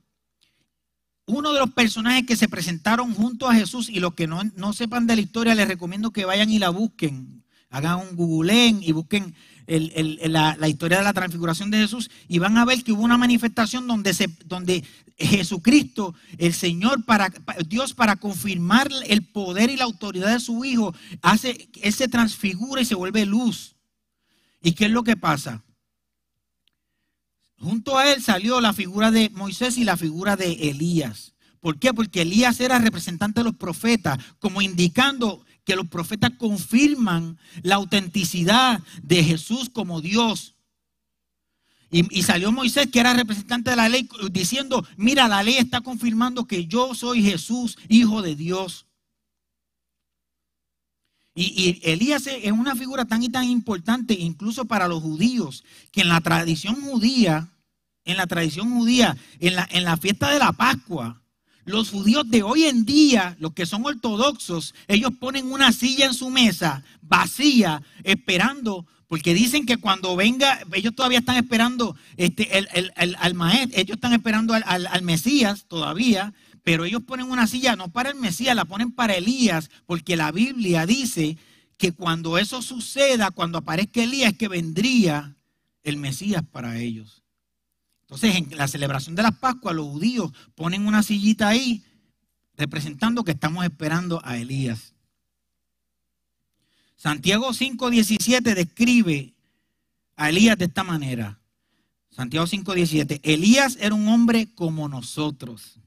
uno 1.26 1.54
de 1.54 1.60
los 1.60 1.72
personajes 1.72 2.26
que 2.26 2.36
se 2.36 2.50
presentaron 2.50 3.14
junto 3.14 3.50
a 3.50 3.56
Jesús 3.56 3.90
y 3.90 4.00
los 4.00 4.14
que 4.14 4.28
no, 4.28 4.42
no 4.56 4.74
sepan 4.74 5.08
de 5.08 5.16
la 5.16 5.22
historia, 5.22 5.56
les 5.56 5.68
recomiendo 5.68 6.12
que 6.12 6.26
vayan 6.26 6.50
y 6.50 6.60
la 6.60 6.70
busquen. 6.70 7.44
Hagan 7.70 8.00
un 8.00 8.16
googleen 8.16 8.84
y 8.84 8.92
busquen 8.92 9.34
la, 9.66 10.68
historia 10.68 10.98
de 10.98 11.04
la 11.04 11.14
transfiguración 11.14 11.72
de 11.72 11.80
Jesús 11.80 12.12
y 12.28 12.40
van 12.40 12.58
a 12.58 12.66
ver 12.66 12.84
que 12.84 12.92
hubo 12.92 13.04
una 13.04 13.18
manifestación 13.18 13.88
donde, 13.88 14.14
se, 14.14 14.28
donde 14.46 14.84
Jesucristo, 15.18 16.14
el 16.38 16.54
Señor, 16.54 17.06
para, 17.06 17.32
Dios 17.68 17.94
para 17.94 18.18
confirmar 18.18 18.90
el 19.08 19.26
poder 19.26 19.70
y 19.70 19.78
la 19.78 19.86
autoridad 19.86 20.34
de 20.34 20.40
su 20.40 20.64
Hijo, 20.66 20.94
hace, 21.22 21.70
Él 21.82 21.94
se 21.94 22.08
transfigura 22.08 22.82
y 22.82 22.86
se 22.86 22.96
vuelve 22.96 23.26
luz. 23.26 23.76
¿Y 24.62 24.74
qué 24.74 24.86
es 24.86 24.92
lo 24.92 25.04
que 25.04 25.18
pasa? 25.18 25.64
Junto 27.64 27.98
a 27.98 28.12
él 28.12 28.22
salió 28.22 28.60
la 28.60 28.74
figura 28.74 29.10
de 29.10 29.30
Moisés 29.30 29.78
y 29.78 29.86
la 29.86 29.96
figura 29.96 30.36
de 30.36 30.52
Elías. 30.70 31.34
¿Por 31.62 31.80
qué? 31.80 31.94
Porque 31.94 32.24
Elías 32.24 32.60
era 32.60 32.78
representante 32.78 33.40
de 33.40 33.46
los 33.46 33.56
profetas, 33.56 34.20
como 34.40 34.62
indicando 34.62 35.46
que 35.64 35.78
los 35.78 35.88
profetas 35.88 36.32
confirman 36.38 37.38
la 37.62 37.76
autenticidad 37.76 38.82
de 39.02 39.24
Jesús 39.24 39.70
como 39.70 40.02
Dios. 40.02 40.56
Y, 41.90 42.24
salió 42.24 42.52
Moisés, 42.52 42.88
que 42.92 43.00
era 43.00 43.14
representante 43.14 43.70
de 43.70 43.76
la 43.78 43.88
ley, 43.88 44.10
diciendo, 44.32 44.86
mira, 44.98 45.30
la 45.30 45.42
ley 45.42 45.56
está 45.56 45.80
confirmando 45.80 46.46
que 46.46 46.66
yo 46.66 46.94
soy 46.96 47.22
Jesús, 47.24 47.78
hijo 47.88 48.22
de 48.22 48.36
Dios. 48.36 48.88
Y, 51.34 51.80
Elías 51.84 52.28
es 52.28 52.52
una 52.52 52.76
figura 52.76 53.06
tan 53.06 53.24
y 53.24 53.30
tan 53.30 53.46
importante, 53.46 54.16
incluso 54.16 54.66
para 54.66 54.90
los 54.90 55.02
judíos, 55.02 55.64
que 55.92 56.02
en 56.02 56.10
la 56.10 56.20
tradición 56.20 56.82
judía, 56.82 57.53
en 58.06 58.18
la 58.18 58.28
tradición 58.28 58.72
judía, 58.74 59.16
en 59.40 59.56
la, 59.56 59.68
en 59.72 59.84
la 59.84 59.98
fiesta 59.98 60.32
de 60.32 60.40
la 60.40 60.52
Pascua, 60.54 61.22
los 61.66 61.90
judíos 61.90 62.30
de 62.30 62.44
hoy 62.44 62.66
en 62.66 62.86
día, 62.86 63.38
los 63.40 63.54
que 63.54 63.66
son 63.66 63.86
ortodoxos, 63.86 64.76
ellos 64.88 65.12
ponen 65.20 65.52
una 65.52 65.72
silla 65.72 66.06
en 66.06 66.14
su 66.14 66.30
mesa 66.30 66.84
vacía, 67.02 67.82
esperando, 68.04 68.86
porque 69.08 69.34
dicen 69.34 69.66
que 69.66 69.78
cuando 69.78 70.16
venga, 70.16 70.60
ellos 70.74 70.96
todavía 70.96 71.20
están 71.20 71.38
esperando 71.38 71.96
este, 72.18 72.58
el, 72.58 73.16
al 73.18 73.34
maestro, 73.34 73.80
ellos 73.80 73.96
están 73.96 74.14
esperando 74.14 74.54
al, 74.54 74.88
al 74.88 75.02
Mesías 75.04 75.66
todavía, 75.68 76.34
pero 76.64 76.86
ellos 76.86 77.04
ponen 77.04 77.30
una 77.30 77.48
silla 77.48 77.76
no 77.76 77.92
para 77.92 78.10
el 78.10 78.16
Mesías, 78.16 78.56
la 78.56 78.66
ponen 78.66 78.92
para 78.92 79.16
Elías, 79.16 79.70
porque 79.86 80.16
la 80.16 80.32
Biblia 80.32 80.86
dice 80.86 81.38
que 81.78 81.92
cuando 81.92 82.38
eso 82.38 82.62
suceda, 82.62 83.32
cuando 83.32 83.58
aparezca 83.58 84.04
Elías, 84.04 84.34
que 84.34 84.48
vendría 84.48 85.36
el 85.84 85.98
Mesías 85.98 86.44
para 86.52 86.80
ellos. 86.80 87.23
Entonces, 88.04 88.36
en 88.36 88.58
la 88.58 88.68
celebración 88.68 89.16
de 89.16 89.24
las 89.24 89.38
Pascuas, 89.38 89.76
los 89.76 89.88
judíos 89.88 90.32
ponen 90.56 90.86
una 90.86 91.02
sillita 91.04 91.48
ahí, 91.48 91.84
representando 92.56 93.24
que 93.24 93.32
estamos 93.32 93.66
esperando 93.66 94.22
a 94.24 94.38
Elías. 94.38 94.94
Santiago 96.96 97.52
5:17 97.54 98.54
describe 98.54 99.34
a 100.16 100.30
Elías 100.30 100.58
de 100.58 100.66
esta 100.66 100.84
manera. 100.84 101.40
Santiago 102.12 102.46
5:17. 102.46 103.20
Elías 103.24 103.78
era 103.80 103.96
un 103.96 104.08
hombre 104.08 104.54
como 104.54 104.88
nosotros. 104.88 105.80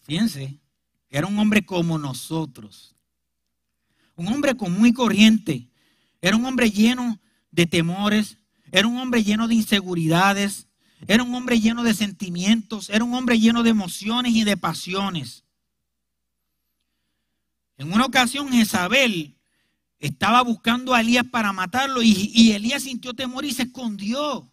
Fíjense, 0.00 0.58
era 1.08 1.26
un 1.26 1.38
hombre 1.38 1.64
como 1.64 1.98
nosotros. 1.98 2.94
Un 4.16 4.28
hombre 4.28 4.56
común 4.56 4.86
y 4.86 4.92
corriente. 4.92 5.68
Era 6.20 6.36
un 6.36 6.44
hombre 6.44 6.70
lleno 6.70 7.20
de 7.50 7.66
temores, 7.66 8.38
era 8.72 8.88
un 8.88 8.96
hombre 8.96 9.22
lleno 9.22 9.46
de 9.46 9.54
inseguridades, 9.54 10.66
era 11.06 11.22
un 11.22 11.34
hombre 11.34 11.60
lleno 11.60 11.82
de 11.82 11.94
sentimientos, 11.94 12.88
era 12.88 13.04
un 13.04 13.14
hombre 13.14 13.38
lleno 13.38 13.62
de 13.62 13.70
emociones 13.70 14.34
y 14.34 14.44
de 14.44 14.56
pasiones. 14.56 15.44
En 17.76 17.92
una 17.92 18.06
ocasión 18.06 18.50
Jezabel 18.50 19.36
estaba 19.98 20.42
buscando 20.42 20.94
a 20.94 21.02
Elías 21.02 21.26
para 21.30 21.52
matarlo 21.52 22.02
y, 22.02 22.52
Elías 22.52 22.84
sintió 22.84 23.12
temor 23.12 23.44
y 23.44 23.52
se 23.52 23.64
escondió. 23.64 24.50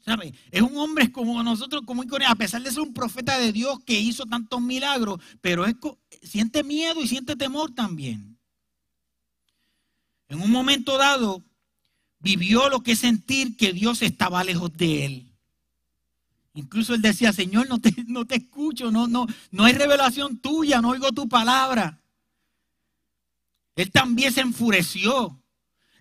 ¿Sabe? 0.00 0.34
Es 0.50 0.62
un 0.62 0.76
hombre 0.76 1.10
como 1.10 1.42
nosotros, 1.42 1.82
como 1.86 2.02
a 2.02 2.34
pesar 2.34 2.62
de 2.62 2.70
ser 2.70 2.80
un 2.80 2.92
profeta 2.92 3.38
de 3.38 3.52
Dios 3.52 3.80
que 3.84 3.98
hizo 3.98 4.26
tantos 4.26 4.60
milagros, 4.60 5.20
pero 5.40 5.64
siente 6.22 6.64
miedo 6.64 7.00
y 7.00 7.08
siente 7.08 7.34
temor 7.34 7.74
también. 7.74 8.38
En 10.28 10.40
un 10.40 10.50
momento 10.50 10.98
dado, 10.98 11.44
vivió 12.20 12.68
lo 12.68 12.80
que 12.80 12.92
es 12.92 13.00
sentir 13.00 13.56
que 13.56 13.72
Dios 13.72 14.02
estaba 14.02 14.44
lejos 14.44 14.76
de 14.76 15.04
él. 15.06 15.26
Incluso 16.54 16.94
él 16.94 17.02
decía, 17.02 17.32
Señor, 17.32 17.68
no 17.68 17.80
te, 17.80 17.94
no 18.06 18.26
te 18.26 18.36
escucho, 18.36 18.90
no, 18.90 19.06
no, 19.06 19.26
no 19.50 19.64
hay 19.64 19.72
revelación 19.72 20.38
tuya, 20.38 20.80
no 20.80 20.90
oigo 20.90 21.10
tu 21.12 21.28
palabra. 21.28 22.00
Él 23.76 23.90
también 23.90 24.32
se 24.32 24.40
enfureció. 24.40 25.40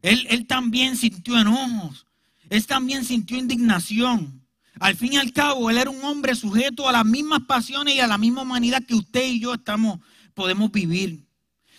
Él, 0.01 0.25
él 0.29 0.47
también 0.47 0.95
sintió 0.97 1.39
enojos. 1.39 2.05
Él 2.49 2.65
también 2.65 3.05
sintió 3.05 3.37
indignación. 3.37 4.39
Al 4.79 4.95
fin 4.95 5.13
y 5.13 5.17
al 5.17 5.33
cabo, 5.33 5.69
él 5.69 5.77
era 5.77 5.89
un 5.89 6.03
hombre 6.03 6.35
sujeto 6.35 6.87
a 6.87 6.91
las 6.91 7.05
mismas 7.05 7.41
pasiones 7.41 7.95
y 7.95 7.99
a 7.99 8.07
la 8.07 8.17
misma 8.17 8.41
humanidad 8.41 8.83
que 8.85 8.95
usted 8.95 9.25
y 9.25 9.39
yo 9.39 9.53
estamos, 9.53 9.99
podemos 10.33 10.71
vivir. 10.71 11.25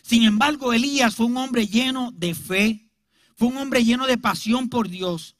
Sin 0.02 0.22
embargo, 0.22 0.72
Elías 0.72 1.14
fue 1.14 1.26
un 1.26 1.36
hombre 1.38 1.66
lleno 1.66 2.12
de 2.12 2.34
fe, 2.34 2.89
fue 3.40 3.48
un 3.48 3.56
hombre 3.56 3.82
lleno 3.82 4.06
de 4.06 4.18
pasión 4.18 4.68
por 4.68 4.90
Dios 4.90 5.34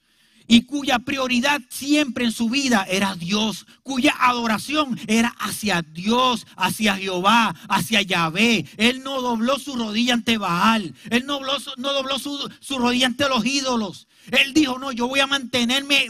y 0.46 0.62
cuya 0.62 1.00
prioridad 1.00 1.60
siempre 1.68 2.24
en 2.24 2.32
su 2.32 2.48
vida 2.48 2.86
era 2.88 3.14
Dios, 3.14 3.66
cuya 3.82 4.16
adoración 4.18 4.98
era 5.06 5.28
hacia 5.38 5.82
Dios, 5.82 6.46
hacia 6.56 6.96
Jehová, 6.96 7.54
hacia 7.68 8.00
Yahvé. 8.00 8.64
Él 8.78 9.02
no 9.02 9.20
dobló 9.20 9.58
su 9.58 9.76
rodilla 9.76 10.14
ante 10.14 10.38
Baal, 10.38 10.94
él 11.10 11.26
no 11.26 11.40
dobló, 11.40 12.18
su, 12.18 12.78
rodilla 12.78 13.08
ante 13.08 13.28
los 13.28 13.44
ídolos. 13.44 14.08
Él 14.30 14.54
dijo, 14.54 14.78
no, 14.78 14.92
yo 14.92 15.06
voy 15.06 15.20
a 15.20 15.26
mantenerme 15.26 16.06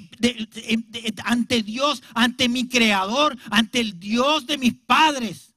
ante 1.25 1.65
Dios, 1.65 2.05
ante 2.15 2.49
mi 2.49 2.69
creador, 2.69 3.37
ante 3.51 3.81
el 3.81 3.99
Dios 3.99 4.47
de 4.47 4.59
mis 4.59 4.75
padres. 4.75 5.57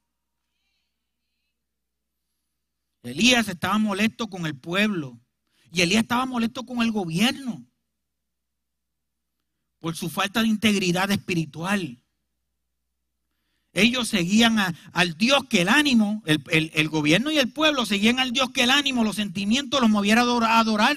Elías 3.04 3.46
estaba 3.46 3.78
molesto 3.78 4.26
con 4.28 4.46
el 4.46 4.56
pueblo. 4.56 5.20
Y 5.74 5.82
Elías 5.82 6.02
estaba 6.02 6.24
molesto 6.24 6.64
con 6.64 6.82
el 6.82 6.92
gobierno 6.92 7.66
por 9.80 9.96
su 9.96 10.08
falta 10.08 10.40
de 10.40 10.46
integridad 10.46 11.10
espiritual. 11.10 11.98
Ellos 13.72 14.06
seguían 14.06 14.56
al 14.92 15.18
Dios 15.18 15.46
que 15.50 15.62
el 15.62 15.68
ánimo, 15.68 16.22
el, 16.26 16.88
gobierno 16.88 17.32
y 17.32 17.38
el 17.38 17.50
pueblo 17.50 17.86
seguían 17.86 18.20
al 18.20 18.30
Dios 18.30 18.50
que 18.50 18.62
el 18.62 18.70
ánimo, 18.70 19.02
los 19.02 19.16
sentimientos 19.16 19.80
los 19.80 19.90
moviera 19.90 20.22
a 20.22 20.60
adorar. 20.60 20.96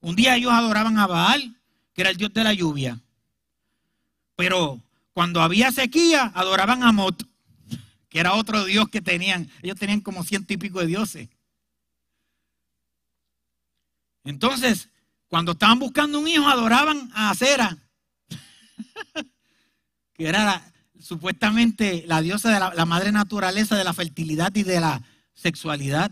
Un 0.00 0.16
día 0.16 0.34
ellos 0.34 0.50
adoraban 0.52 0.98
a 0.98 1.06
Baal, 1.06 1.56
que 1.94 2.00
era 2.00 2.10
el 2.10 2.16
dios 2.16 2.34
de 2.34 2.42
la 2.42 2.52
lluvia. 2.52 2.98
Pero 4.34 4.82
cuando 5.12 5.40
había 5.40 5.70
sequía, 5.70 6.32
adoraban 6.34 6.82
a 6.82 6.90
Mot, 6.90 7.24
que 8.08 8.18
era 8.18 8.34
otro 8.34 8.64
dios 8.64 8.88
que 8.88 9.00
tenían. 9.00 9.48
Ellos 9.62 9.78
tenían 9.78 10.00
como 10.00 10.24
ciento 10.24 10.52
y 10.52 10.56
pico 10.56 10.80
de 10.80 10.86
dioses. 10.86 11.28
Entonces, 14.28 14.90
cuando 15.28 15.52
estaban 15.52 15.78
buscando 15.78 16.20
un 16.20 16.28
hijo, 16.28 16.46
adoraban 16.46 17.10
a 17.14 17.30
Acera, 17.30 17.78
que 20.12 20.28
era 20.28 20.70
supuestamente 21.00 22.04
la 22.06 22.20
diosa 22.20 22.52
de 22.52 22.76
la, 22.76 22.84
madre 22.84 23.10
naturaleza 23.10 23.74
de 23.74 23.84
la 23.84 23.94
fertilidad 23.94 24.54
y 24.54 24.64
de 24.64 24.80
la 24.80 25.02
sexualidad. 25.32 26.10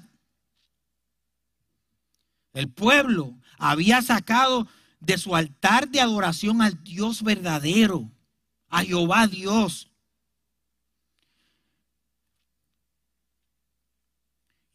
El 2.54 2.70
pueblo 2.70 3.34
había 3.58 4.00
sacado 4.00 4.66
de 5.00 5.18
su 5.18 5.36
altar 5.36 5.90
de 5.90 6.00
adoración 6.00 6.62
al 6.62 6.82
Dios 6.82 7.22
verdadero, 7.22 8.10
a 8.70 8.82
Jehová 8.82 9.26
Dios. 9.26 9.90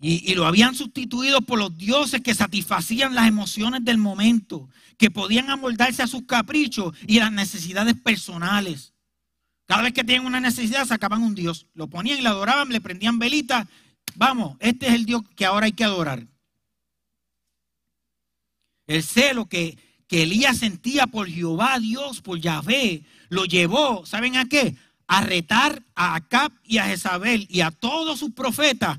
Y, 0.04 0.34
lo 0.34 0.48
habían 0.48 0.74
sustituido 0.74 1.42
por 1.42 1.60
los 1.60 1.78
dioses 1.78 2.22
que 2.22 2.34
satisfacían 2.34 3.14
las 3.14 3.28
emociones 3.28 3.86
del 3.86 4.00
momento, 4.00 4.68
que 4.98 5.12
podían 5.12 5.52
amoldarse 5.52 6.02
a 6.02 6.08
sus 6.08 6.24
caprichos 6.24 6.96
y 7.06 7.20
las 7.20 7.32
necesidades 7.32 7.94
personales. 7.94 8.94
Cada 9.68 9.84
vez 9.84 9.94
que 9.94 10.04
tenían 10.04 10.26
una 10.26 10.40
necesidad 10.40 10.88
sacaban 10.88 11.22
un 11.22 11.36
dios, 11.36 11.68
lo 11.76 11.88
ponían 11.88 12.18
y 12.18 12.24
lo 12.24 12.30
adoraban, 12.30 12.70
le 12.70 12.82
prendían 12.82 13.20
velitas. 13.20 13.68
Vamos, 14.16 14.58
este 14.60 14.88
es 14.88 14.94
el 14.94 15.06
dios 15.06 15.22
que 15.36 15.46
ahora 15.46 15.68
hay 15.68 15.72
que 15.74 15.84
adorar. 15.84 16.26
El 18.88 19.04
celo 19.04 19.48
que, 19.48 19.78
que 20.08 20.24
Elías 20.24 20.58
sentía 20.58 21.06
por 21.06 21.30
Jehová 21.30 21.78
Dios, 21.80 22.22
por 22.22 22.40
Yahvé, 22.40 23.04
lo 23.30 23.46
llevó, 23.46 24.04
¿saben 24.08 24.36
a 24.36 24.46
qué? 24.50 24.76
A 25.14 25.20
retar 25.20 25.84
a 25.94 26.16
Acab 26.16 26.54
y 26.64 26.78
a 26.78 26.86
Jezabel 26.86 27.46
y 27.50 27.60
a 27.60 27.72
todos 27.72 28.18
sus 28.18 28.32
profetas 28.32 28.98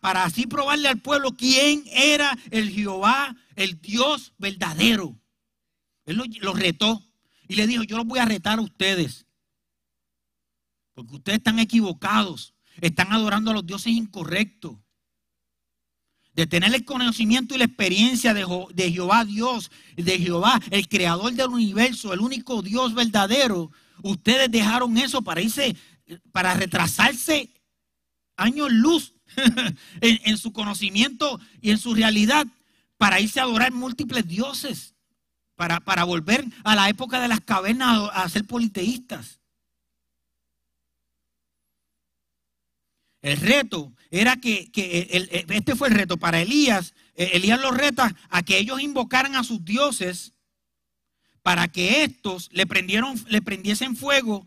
para 0.00 0.22
así 0.22 0.46
probarle 0.46 0.86
al 0.86 1.00
pueblo 1.00 1.36
quién 1.36 1.82
era 1.90 2.38
el 2.52 2.70
Jehová, 2.70 3.34
el 3.56 3.80
Dios 3.80 4.32
verdadero. 4.38 5.18
Él 6.06 6.16
lo, 6.16 6.24
lo 6.42 6.54
retó 6.54 7.02
y 7.48 7.56
le 7.56 7.66
dijo, 7.66 7.82
yo 7.82 7.96
los 7.96 8.06
voy 8.06 8.20
a 8.20 8.24
retar 8.24 8.60
a 8.60 8.62
ustedes. 8.62 9.26
Porque 10.94 11.16
ustedes 11.16 11.38
están 11.38 11.58
equivocados. 11.58 12.54
Están 12.80 13.12
adorando 13.12 13.50
a 13.50 13.54
los 13.54 13.66
dioses 13.66 13.92
incorrectos. 13.92 14.76
De 16.34 16.46
tener 16.46 16.72
el 16.72 16.84
conocimiento 16.84 17.56
y 17.56 17.58
la 17.58 17.64
experiencia 17.64 18.32
de, 18.32 18.46
de 18.72 18.92
Jehová 18.92 19.24
Dios, 19.24 19.72
de 19.96 20.20
Jehová, 20.20 20.60
el 20.70 20.88
creador 20.88 21.32
del 21.32 21.48
universo, 21.48 22.12
el 22.12 22.20
único 22.20 22.62
Dios 22.62 22.94
verdadero. 22.94 23.72
Ustedes 24.02 24.50
dejaron 24.50 24.96
eso 24.98 25.22
para 25.22 25.40
irse, 25.40 25.76
para 26.32 26.54
retrasarse 26.54 27.50
años 28.36 28.72
luz 28.72 29.14
en, 30.00 30.38
su 30.38 30.52
conocimiento 30.52 31.40
y 31.60 31.70
en 31.70 31.78
su 31.78 31.94
realidad, 31.94 32.46
para 32.96 33.20
irse 33.20 33.40
a 33.40 33.44
adorar 33.44 33.72
múltiples 33.72 34.26
dioses, 34.26 34.94
para, 35.54 35.80
para 35.80 36.04
volver 36.04 36.44
a 36.64 36.74
la 36.74 36.88
época 36.88 37.20
de 37.20 37.28
las 37.28 37.40
cavernas 37.40 38.10
a 38.12 38.28
ser 38.28 38.46
politeístas. 38.46 39.40
El 43.22 43.36
reto 43.36 43.92
era 44.10 44.36
que, 44.36 44.70
este 45.48 45.76
fue 45.76 45.88
el 45.88 45.94
reto 45.94 46.16
para 46.16 46.40
Elías. 46.40 46.94
Eh, 47.14 47.30
Elías 47.34 47.60
los 47.60 47.76
reta 47.76 48.16
a 48.30 48.42
que 48.42 48.58
ellos 48.58 48.80
invocaran 48.80 49.36
a 49.36 49.44
sus 49.44 49.64
dioses 49.64 50.32
para 51.42 51.68
que 51.68 52.04
estos 52.04 52.48
le, 52.52 52.66
prendieron, 52.66 53.22
le 53.28 53.42
prendiesen 53.42 53.96
fuego 53.96 54.46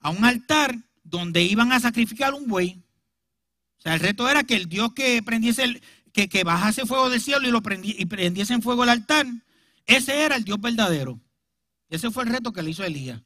a 0.00 0.10
un 0.10 0.24
altar 0.24 0.76
donde 1.04 1.42
iban 1.42 1.72
a 1.72 1.80
sacrificar 1.80 2.34
un 2.34 2.46
buey. 2.46 2.82
O 3.78 3.82
sea, 3.82 3.94
el 3.94 4.00
reto 4.00 4.28
era 4.28 4.44
que 4.44 4.56
el 4.56 4.68
Dios 4.68 4.92
que 4.94 5.22
prendiese, 5.22 5.80
que, 6.12 6.28
que 6.28 6.44
bajase 6.44 6.86
fuego 6.86 7.10
del 7.10 7.20
cielo 7.20 7.46
y 7.46 7.50
lo 7.50 7.62
y 7.82 8.04
prendiese 8.06 8.54
en 8.54 8.62
fuego 8.62 8.84
el 8.84 8.90
altar, 8.90 9.26
ese 9.86 10.22
era 10.22 10.36
el 10.36 10.44
Dios 10.44 10.60
verdadero. 10.60 11.20
Ese 11.88 12.10
fue 12.10 12.24
el 12.24 12.30
reto 12.30 12.52
que 12.52 12.62
le 12.62 12.70
hizo 12.70 12.84
Elías. 12.84 13.20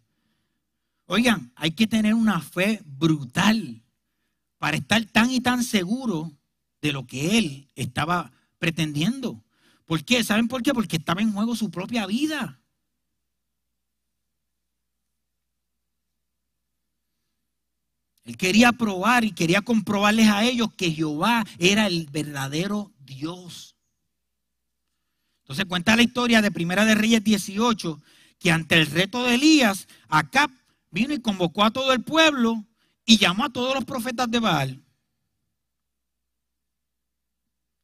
Oigan, 1.07 1.53
hay 1.55 1.73
que 1.73 1.87
tener 1.87 2.15
una 2.15 2.41
fe 2.41 2.81
brutal 2.85 3.83
para 4.59 4.79
estar 4.79 5.05
tan 5.05 5.31
y 5.31 5.41
tan 5.41 5.63
seguro 5.63 6.33
de 6.81 6.93
lo 6.93 7.07
que 7.07 7.37
él 7.39 7.69
estaba 7.75 8.33
pretendiendo. 8.59 9.43
¿Por 9.87 10.05
qué? 10.05 10.25
¿Saben 10.25 10.49
por 10.49 10.63
qué? 10.63 10.73
Porque 10.73 10.97
estaba 10.97 11.21
en 11.21 11.33
juego 11.33 11.57
su 11.57 11.71
propia 11.71 12.07
vida. 12.07 12.61
Él 18.25 18.39
quería 18.39 18.73
probar 18.73 19.25
y 19.25 19.33
quería 19.33 19.61
comprobarles 19.61 20.29
a 20.29 20.45
ellos 20.45 20.73
que 20.75 20.91
Jehová 20.91 21.45
era 21.59 21.87
el 21.87 22.09
verdadero 22.11 22.91
Dios. 23.01 23.77
Entonces 25.43 25.67
cuenta 25.67 25.95
la 25.95 26.03
historia 26.03 26.41
de 26.41 26.51
Primera 26.51 26.87
de 26.87 26.95
Reyes 26.95 27.23
18, 27.23 28.01
que 28.39 28.51
ante 28.51 28.77
el 28.77 28.87
reto 28.87 29.23
de 29.25 29.35
Elías, 29.35 29.87
Acab 30.09 30.51
vino 30.91 31.13
y 31.13 31.21
convocó 31.21 31.65
a 31.65 31.71
todo 31.71 31.93
el 31.93 32.03
pueblo 32.03 32.65
y 33.05 33.19
llamó 33.19 33.45
a 33.45 33.53
todos 33.53 33.75
los 33.75 33.85
profetas 33.85 34.31
de 34.31 34.41
Baal. 34.41 34.83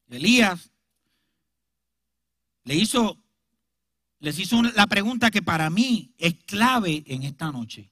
Elías 0.09 0.71
le 2.65 2.75
hizo, 2.75 3.19
les 4.19 4.39
hizo 4.39 4.63
la 4.63 4.87
pregunta 4.87 5.31
que 5.31 5.43
para 5.43 5.71
mí 5.71 6.13
es 6.19 6.35
clave 6.45 7.05
en 7.07 7.23
esta 7.23 7.51
noche, 7.51 7.91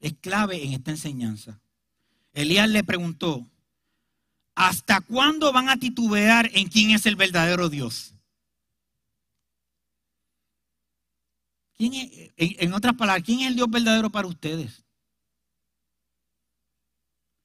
es 0.00 0.14
clave 0.20 0.64
en 0.64 0.72
esta 0.74 0.90
enseñanza. 0.90 1.60
Elías 2.32 2.68
le 2.68 2.84
preguntó, 2.84 3.48
¿hasta 4.54 5.00
cuándo 5.00 5.52
van 5.52 5.68
a 5.68 5.76
titubear 5.76 6.50
en 6.54 6.68
quién 6.68 6.90
es 6.90 7.06
el 7.06 7.16
verdadero 7.16 7.68
Dios? 7.68 8.14
¿Quién 11.76 11.92
en 12.36 12.72
otras 12.72 12.94
palabras, 12.94 13.24
¿quién 13.24 13.40
es 13.40 13.46
el 13.46 13.54
Dios 13.54 13.70
verdadero 13.70 14.10
para 14.10 14.26
ustedes? 14.26 14.84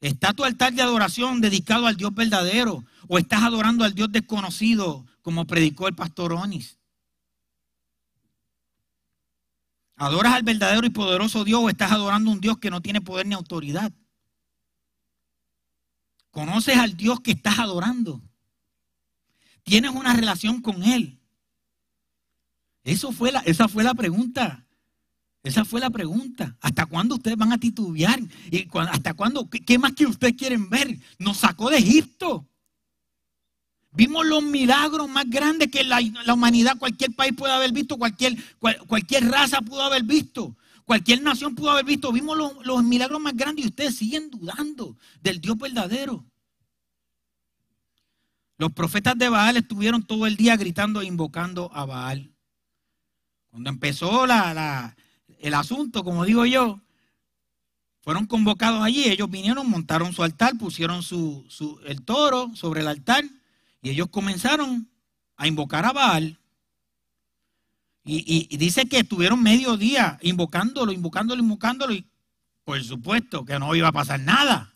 ¿Está 0.02 0.34
tu 0.34 0.44
altar 0.44 0.74
de 0.74 0.82
adoración 0.82 1.40
dedicado 1.40 1.88
al 1.88 1.96
Dios 1.96 2.14
verdadero 2.14 2.84
o 3.08 3.18
estás 3.18 3.44
adorando 3.44 3.86
al 3.86 3.94
Dios 3.94 4.12
desconocido 4.12 5.06
como 5.24 5.48
predicó 5.48 5.88
el 5.88 5.96
pastor 5.96 6.34
Onis? 6.34 6.78
¿Adoras 9.96 10.34
al 10.34 10.44
verdadero 10.44 10.86
y 10.86 10.92
poderoso 10.92 11.44
Dios 11.44 11.62
o 11.64 11.70
estás 11.70 11.92
adorando 11.92 12.30
a 12.30 12.34
un 12.34 12.42
Dios 12.42 12.60
que 12.60 12.70
no 12.70 12.82
tiene 12.82 13.02
poder 13.02 13.26
ni 13.26 13.34
autoridad? 13.34 13.92
¿Conoces 16.30 16.78
al 16.78 16.96
Dios 16.96 17.20
que 17.22 17.32
estás 17.32 17.58
adorando? 17.58 18.22
¿Tienes 19.64 19.90
una 19.90 20.14
relación 20.14 20.62
con 20.62 20.84
Él? 20.84 21.20
Esa 22.84 23.12
fue 23.12 23.84
la 23.84 23.94
pregunta 23.96 24.64
esa 25.44 25.66
fue 25.66 25.82
la 25.82 25.90
pregunta. 25.90 26.56
¿Hasta 26.62 26.86
cuándo 26.86 27.16
ustedes 27.16 27.38
van 27.38 27.52
a 27.52 27.58
titubear? 27.58 28.20
¿Y 28.50 28.68
¿Hasta 28.90 29.14
cuándo? 29.14 29.50
¿Qué, 29.50 29.78
más 29.78 29.92
que 29.94 30.06
ustedes 30.06 30.36
quieren 30.36 30.70
ver? 30.70 30.98
Nos 31.20 31.38
sacó 31.38 31.70
de 31.70 31.78
Egipto. 31.78 32.48
Vimos 33.96 34.26
los 34.26 34.44
milagros 34.44 35.08
más 35.08 35.30
grandes 35.30 35.70
que 35.70 35.84
la, 35.84 36.00
humanidad, 36.34 36.78
cualquier 36.78 37.14
país 37.16 37.34
puede 37.38 37.54
haber 37.54 37.72
visto, 37.72 37.98
cualquier, 37.98 38.36
cualquier 38.88 39.30
raza 39.30 39.62
pudo 39.62 39.84
haber 39.84 40.04
visto, 40.04 40.56
cualquier 40.86 41.22
nación 41.22 41.54
pudo 41.54 41.72
haber 41.72 41.86
visto. 41.86 42.12
Vimos 42.12 42.38
los, 42.38 42.66
los 42.66 42.84
milagros 42.84 43.22
más 43.22 43.36
grandes 43.36 43.66
y 43.66 43.68
ustedes 43.68 43.96
siguen 43.96 44.32
dudando 44.32 44.98
del 45.22 45.40
Dios 45.40 45.58
verdadero. 45.58 46.26
Los 48.58 48.72
profetas 48.72 49.18
de 49.18 49.30
Baal 49.30 49.58
estuvieron 49.58 50.04
todo 50.04 50.26
el 50.26 50.38
día 50.38 50.56
gritando 50.56 51.02
e 51.02 51.06
invocando 51.06 51.70
a 51.74 51.86
Baal. 51.86 52.32
Cuando 53.50 53.70
empezó 53.70 54.26
la, 54.26 54.96
el 55.40 55.54
asunto, 55.54 56.04
como 56.04 56.26
digo 56.26 56.46
yo, 56.46 56.82
fueron 58.02 58.26
convocados 58.26 58.82
allí, 58.82 59.06
ellos 59.06 59.30
vinieron, 59.30 59.70
montaron 59.70 60.14
su 60.14 60.24
altar, 60.24 60.58
pusieron 60.58 61.04
su, 61.04 61.46
el 61.86 62.02
toro 62.02 62.52
sobre 62.56 62.82
el 62.82 62.88
altar 62.88 63.24
y 63.84 63.92
ellos 63.92 64.08
comenzaron 64.10 64.90
a 65.36 65.46
invocar 65.46 65.86
a 65.86 65.92
Baal. 65.92 66.40
Y, 68.04 68.48
y, 68.50 68.58
dice 68.58 68.88
que 68.88 69.00
estuvieron 69.00 69.42
medio 69.44 69.78
día 69.78 70.18
invocándolo, 70.24 70.92
invocándolo, 70.92 71.42
invocándolo 71.42 71.94
y 71.94 72.06
por 72.66 72.84
supuesto 72.84 73.46
que 73.46 73.60
no 73.60 73.76
iba 73.76 73.90
a 73.90 73.94
pasar 73.94 74.20
nada. 74.20 74.76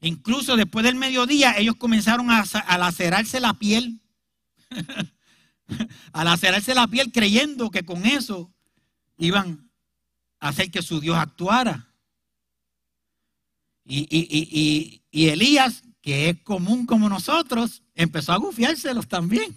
Incluso 0.00 0.56
después 0.56 0.84
del 0.84 0.94
mediodía 0.94 1.58
ellos 1.58 1.76
comenzaron 1.76 2.30
a, 2.30 2.42
a 2.42 2.78
lacerarse 2.78 3.40
la 3.40 3.54
piel. 3.54 4.00
al 6.12 6.24
lacerarse 6.24 6.74
la 6.74 6.86
piel 6.86 7.12
creyendo 7.12 7.70
que 7.70 7.84
con 7.84 8.06
eso 8.06 8.52
iban 9.18 9.70
a 10.38 10.48
hacer 10.48 10.70
que 10.70 10.82
su 10.82 11.00
Dios 11.00 11.16
actuara. 11.16 11.86
Y, 13.84 15.02
Elías 15.12 15.82
que 16.00 16.30
es 16.30 16.42
común 16.42 16.86
como 16.86 17.08
nosotros, 17.08 17.82
empezó 17.94 18.32
a 18.32 18.38
gufiárselos 18.38 19.08
también. 19.08 19.56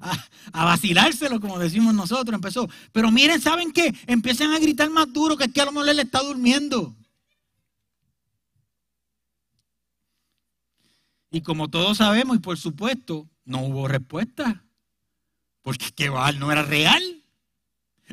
A, 0.00 0.12
a 0.52 0.64
vacilárselos, 0.64 1.40
como 1.40 1.58
decimos 1.58 1.94
nosotros, 1.94 2.34
empezó. 2.34 2.68
Pero 2.92 3.10
miren, 3.10 3.40
¿saben 3.40 3.72
qué? 3.72 3.94
Empiezan 4.06 4.52
a 4.52 4.58
gritar 4.58 4.90
más 4.90 5.12
duro 5.12 5.36
que 5.36 5.44
es 5.44 5.52
que 5.52 5.60
a 5.60 5.64
lo 5.64 5.72
mejor 5.72 5.88
él 5.88 6.00
está 6.00 6.20
durmiendo. 6.20 6.94
Y 11.30 11.42
como 11.42 11.68
todos 11.68 11.98
sabemos, 11.98 12.36
y 12.36 12.40
por 12.40 12.58
supuesto, 12.58 13.28
no 13.44 13.62
hubo 13.62 13.88
respuesta. 13.88 14.64
Porque 15.62 15.90
que 15.94 16.08
Baal 16.08 16.38
no 16.38 16.50
era 16.50 16.62
real. 16.62 17.02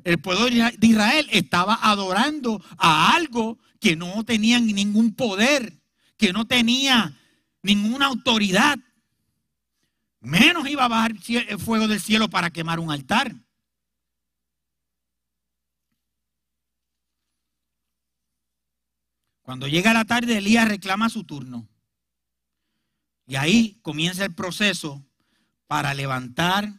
El 0.03 0.19
pueblo 0.19 0.45
de 0.45 0.87
Israel 0.87 1.27
estaba 1.31 1.79
adorando 1.81 2.61
a 2.77 3.15
algo 3.15 3.57
que 3.79 3.95
no 3.95 4.25
tenía 4.25 4.59
ningún 4.59 5.13
poder, 5.13 5.73
que 6.17 6.33
no 6.33 6.45
tenía 6.45 7.17
ninguna 7.65 8.05
autoridad. 8.05 8.77
Menos 10.21 10.67
iba 10.69 10.85
a 10.85 10.87
bajar 10.87 11.13
el 11.27 11.59
fuego 11.59 11.87
del 11.87 11.99
cielo 11.99 12.29
para 12.29 12.51
quemar 12.51 12.79
un 12.79 12.91
altar. 12.91 13.33
Cuando 19.41 19.67
llega 19.67 19.93
la 19.93 20.05
tarde, 20.05 20.37
Elías 20.37 20.67
reclama 20.67 21.09
su 21.09 21.23
turno. 21.23 21.67
Y 23.27 23.35
ahí 23.35 23.79
comienza 23.81 24.25
el 24.25 24.33
proceso 24.33 25.03
para 25.67 25.93
levantar 25.93 26.71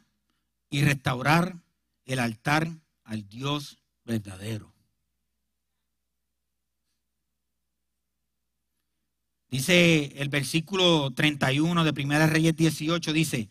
y 0.70 0.82
restaurar 0.82 1.56
el 2.04 2.20
altar 2.20 2.70
al 3.04 3.28
Dios 3.28 3.78
verdadero. 4.04 4.75
Dice 9.50 10.12
el 10.16 10.28
versículo 10.28 11.12
31 11.12 11.84
de 11.84 11.92
Primera 11.92 12.26
Reyes 12.26 12.56
18, 12.56 13.12
dice, 13.12 13.48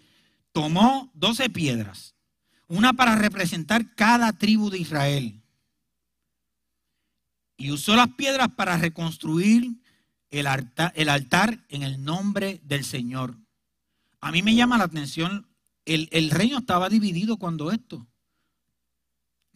tomó 0.51 1.09
12 1.13 1.49
piedras, 1.49 2.15
una 2.67 2.93
para 2.93 3.15
representar 3.15 3.95
cada 3.95 4.33
tribu 4.33 4.69
de 4.69 4.79
Israel, 4.79 5.41
y 7.57 7.71
usó 7.71 7.95
las 7.95 8.09
piedras 8.09 8.49
para 8.53 8.77
reconstruir 8.77 9.71
el 10.29 10.47
altar, 10.47 10.91
el 10.95 11.07
altar 11.07 11.63
en 11.69 11.83
el 11.83 12.03
nombre 12.03 12.59
del 12.63 12.83
Señor. 12.83 13.37
A 14.19 14.31
mí 14.31 14.41
me 14.41 14.55
llama 14.55 14.77
la 14.77 14.83
atención, 14.83 15.47
el, 15.85 16.09
el 16.11 16.31
reino 16.31 16.57
estaba 16.57 16.89
dividido 16.89 17.37
cuando 17.37 17.71
esto. 17.71 18.05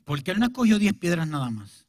¿Por 0.05 0.23
qué 0.23 0.31
él 0.31 0.39
no 0.39 0.45
escogió 0.45 0.79
10 0.79 0.93
piedras 0.93 1.27
nada 1.27 1.49
más? 1.49 1.88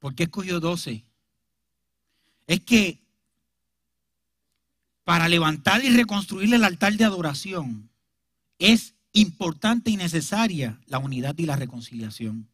¿Por 0.00 0.14
qué 0.14 0.24
escogió 0.24 0.58
12? 0.58 1.04
Es 2.48 2.60
que 2.60 3.00
para 5.04 5.28
levantar 5.28 5.84
y 5.84 5.90
reconstruir 5.90 6.52
el 6.52 6.64
altar 6.64 6.94
de 6.94 7.04
adoración 7.04 7.90
es 8.58 8.94
importante 9.12 9.90
y 9.90 9.96
necesaria 9.96 10.80
la 10.86 10.98
unidad 10.98 11.36
y 11.38 11.46
la 11.46 11.56
reconciliación. 11.56 12.48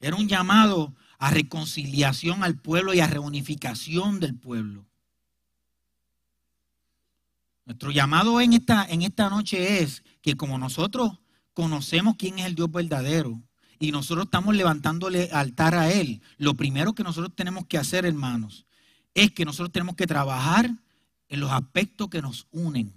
Era 0.00 0.16
un 0.16 0.28
llamado 0.28 0.94
a 1.18 1.30
reconciliación 1.30 2.42
al 2.42 2.56
pueblo 2.56 2.94
y 2.94 3.00
a 3.00 3.06
reunificación 3.06 4.20
del 4.20 4.34
pueblo. 4.34 4.86
Nuestro 7.64 7.90
llamado 7.90 8.40
en 8.40 8.52
esta, 8.52 8.84
en 8.84 9.02
esta 9.02 9.28
noche 9.28 9.82
es 9.82 10.02
que 10.22 10.36
como 10.36 10.58
nosotros 10.58 11.18
conocemos 11.52 12.16
quién 12.16 12.38
es 12.38 12.46
el 12.46 12.54
Dios 12.54 12.70
verdadero 12.70 13.42
y 13.78 13.92
nosotros 13.92 14.26
estamos 14.26 14.54
levantándole 14.54 15.30
altar 15.32 15.74
a 15.74 15.92
Él, 15.92 16.20
lo 16.38 16.54
primero 16.54 16.94
que 16.94 17.02
nosotros 17.02 17.34
tenemos 17.34 17.66
que 17.66 17.78
hacer, 17.78 18.06
hermanos, 18.06 18.66
es 19.14 19.32
que 19.32 19.44
nosotros 19.44 19.72
tenemos 19.72 19.96
que 19.96 20.06
trabajar 20.06 20.70
en 21.28 21.40
los 21.40 21.50
aspectos 21.50 22.08
que 22.08 22.22
nos 22.22 22.46
unen. 22.50 22.92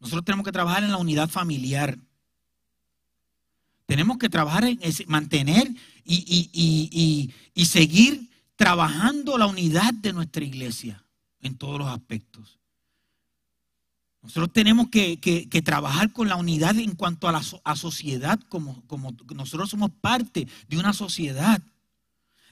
Nosotros 0.00 0.24
tenemos 0.24 0.44
que 0.44 0.52
trabajar 0.52 0.84
en 0.84 0.90
la 0.90 0.96
unidad 0.96 1.28
familiar. 1.28 1.98
Tenemos 3.86 4.18
que 4.18 4.28
trabajar 4.28 4.64
en 4.64 4.78
mantener 5.06 5.68
y, 6.04 7.32
seguir 7.64 8.30
trabajando 8.56 9.38
la 9.38 9.46
unidad 9.46 9.92
de 9.94 10.12
nuestra 10.12 10.44
iglesia 10.44 11.04
en 11.40 11.56
todos 11.56 11.78
los 11.78 11.88
aspectos. 11.88 12.57
Nosotros 14.28 14.52
tenemos 14.52 14.88
que, 14.90 15.62
trabajar 15.64 16.12
con 16.12 16.28
la 16.28 16.36
unidad 16.36 16.76
en 16.76 16.94
cuanto 16.94 17.28
a 17.28 17.32
la 17.32 17.42
sociedad, 17.76 18.38
como, 18.50 18.84
nosotros 19.34 19.70
somos 19.70 19.90
parte 20.02 20.46
de 20.68 20.76
una 20.76 20.92
sociedad. 20.92 21.62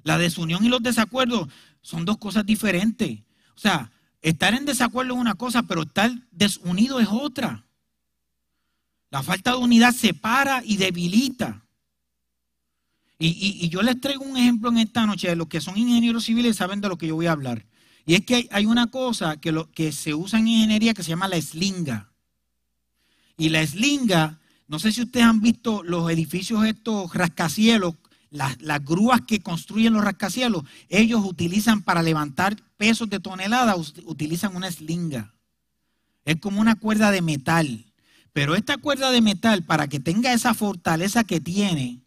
La 0.03 0.17
desunión 0.17 0.65
y 0.65 0.71
los 0.71 0.83
desacuerdos 0.83 1.51
son 1.83 2.07
dos 2.07 2.17
cosas 2.17 2.47
diferentes. 2.47 3.21
O 3.55 3.59
sea, 3.59 3.93
estar 4.23 4.55
en 4.55 4.65
desacuerdo 4.65 5.13
es 5.13 5.21
una 5.21 5.35
cosa, 5.35 5.65
pero 5.65 5.83
estar 5.83 6.11
desunido 6.31 6.99
es 6.99 7.09
otra. 7.11 7.67
La 9.11 9.23
falta 9.23 9.51
de 9.51 9.59
unidad 9.59 9.93
separa 9.93 10.63
y 10.65 10.79
debilita. 10.79 11.63
Y, 13.19 13.69
yo 13.69 13.83
les 13.83 14.01
traigo 14.01 14.25
un 14.25 14.39
ejemplo 14.39 14.71
en 14.71 14.79
esta 14.79 15.05
noche 15.05 15.29
de 15.29 15.37
los 15.37 15.49
que 15.49 15.61
son 15.61 15.77
ingenieros 15.77 16.25
civiles 16.25 16.57
saben 16.57 16.81
de 16.81 16.89
lo 16.89 16.97
que 16.97 17.09
yo 17.09 17.17
voy 17.17 17.27
a 17.27 17.33
hablar. 17.33 17.67
Y 18.07 18.15
es 18.15 18.25
que 18.25 18.49
hay, 18.53 18.67
una 18.67 18.87
cosa 18.87 19.37
que, 19.37 19.93
se 19.93 20.15
usa 20.15 20.39
en 20.39 20.47
ingeniería 20.47 20.95
que 20.95 21.03
se 21.03 21.11
llama 21.11 21.27
la 21.27 21.37
eslinga. 21.37 22.13
Y 23.37 23.49
la 23.49 23.61
eslinga, 23.61 24.39
no 24.69 24.79
sé 24.79 24.93
si 24.93 25.03
ustedes 25.03 25.27
han 25.27 25.41
visto 25.41 25.83
los 25.83 26.09
edificios 26.09 26.65
estos 26.65 27.13
rascacielos, 27.13 27.97
las, 28.31 28.57
grúas 28.85 29.23
que 29.23 29.41
construyen 29.41 29.93
los 29.93 30.05
rascacielos, 30.05 30.63
ellos 30.89 31.25
utilizan 31.25 31.83
para 31.83 32.03
levantar 32.03 32.57
pesos 32.77 33.11
de 33.11 33.19
toneladas, 33.19 33.95
utilizan 34.05 34.55
una 34.55 34.69
eslinga. 34.69 35.35
Es 36.25 36.37
como 36.37 36.61
una 36.61 36.77
cuerda 36.77 37.11
de 37.11 37.23
metal. 37.23 37.87
Pero 38.33 38.55
esta 38.55 38.77
cuerda 38.77 39.11
de 39.11 39.21
metal, 39.21 39.65
para 39.65 39.89
que 39.89 39.99
tenga 39.99 40.33
esa 40.33 40.55
fortaleza 40.55 41.25
que 41.25 41.41
tiene, 41.41 42.03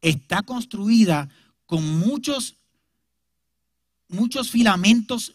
está 0.00 0.42
construida 0.42 1.28
con 1.66 1.98
muchos, 1.98 2.57
muchos 4.08 4.50
filamentos 4.50 5.34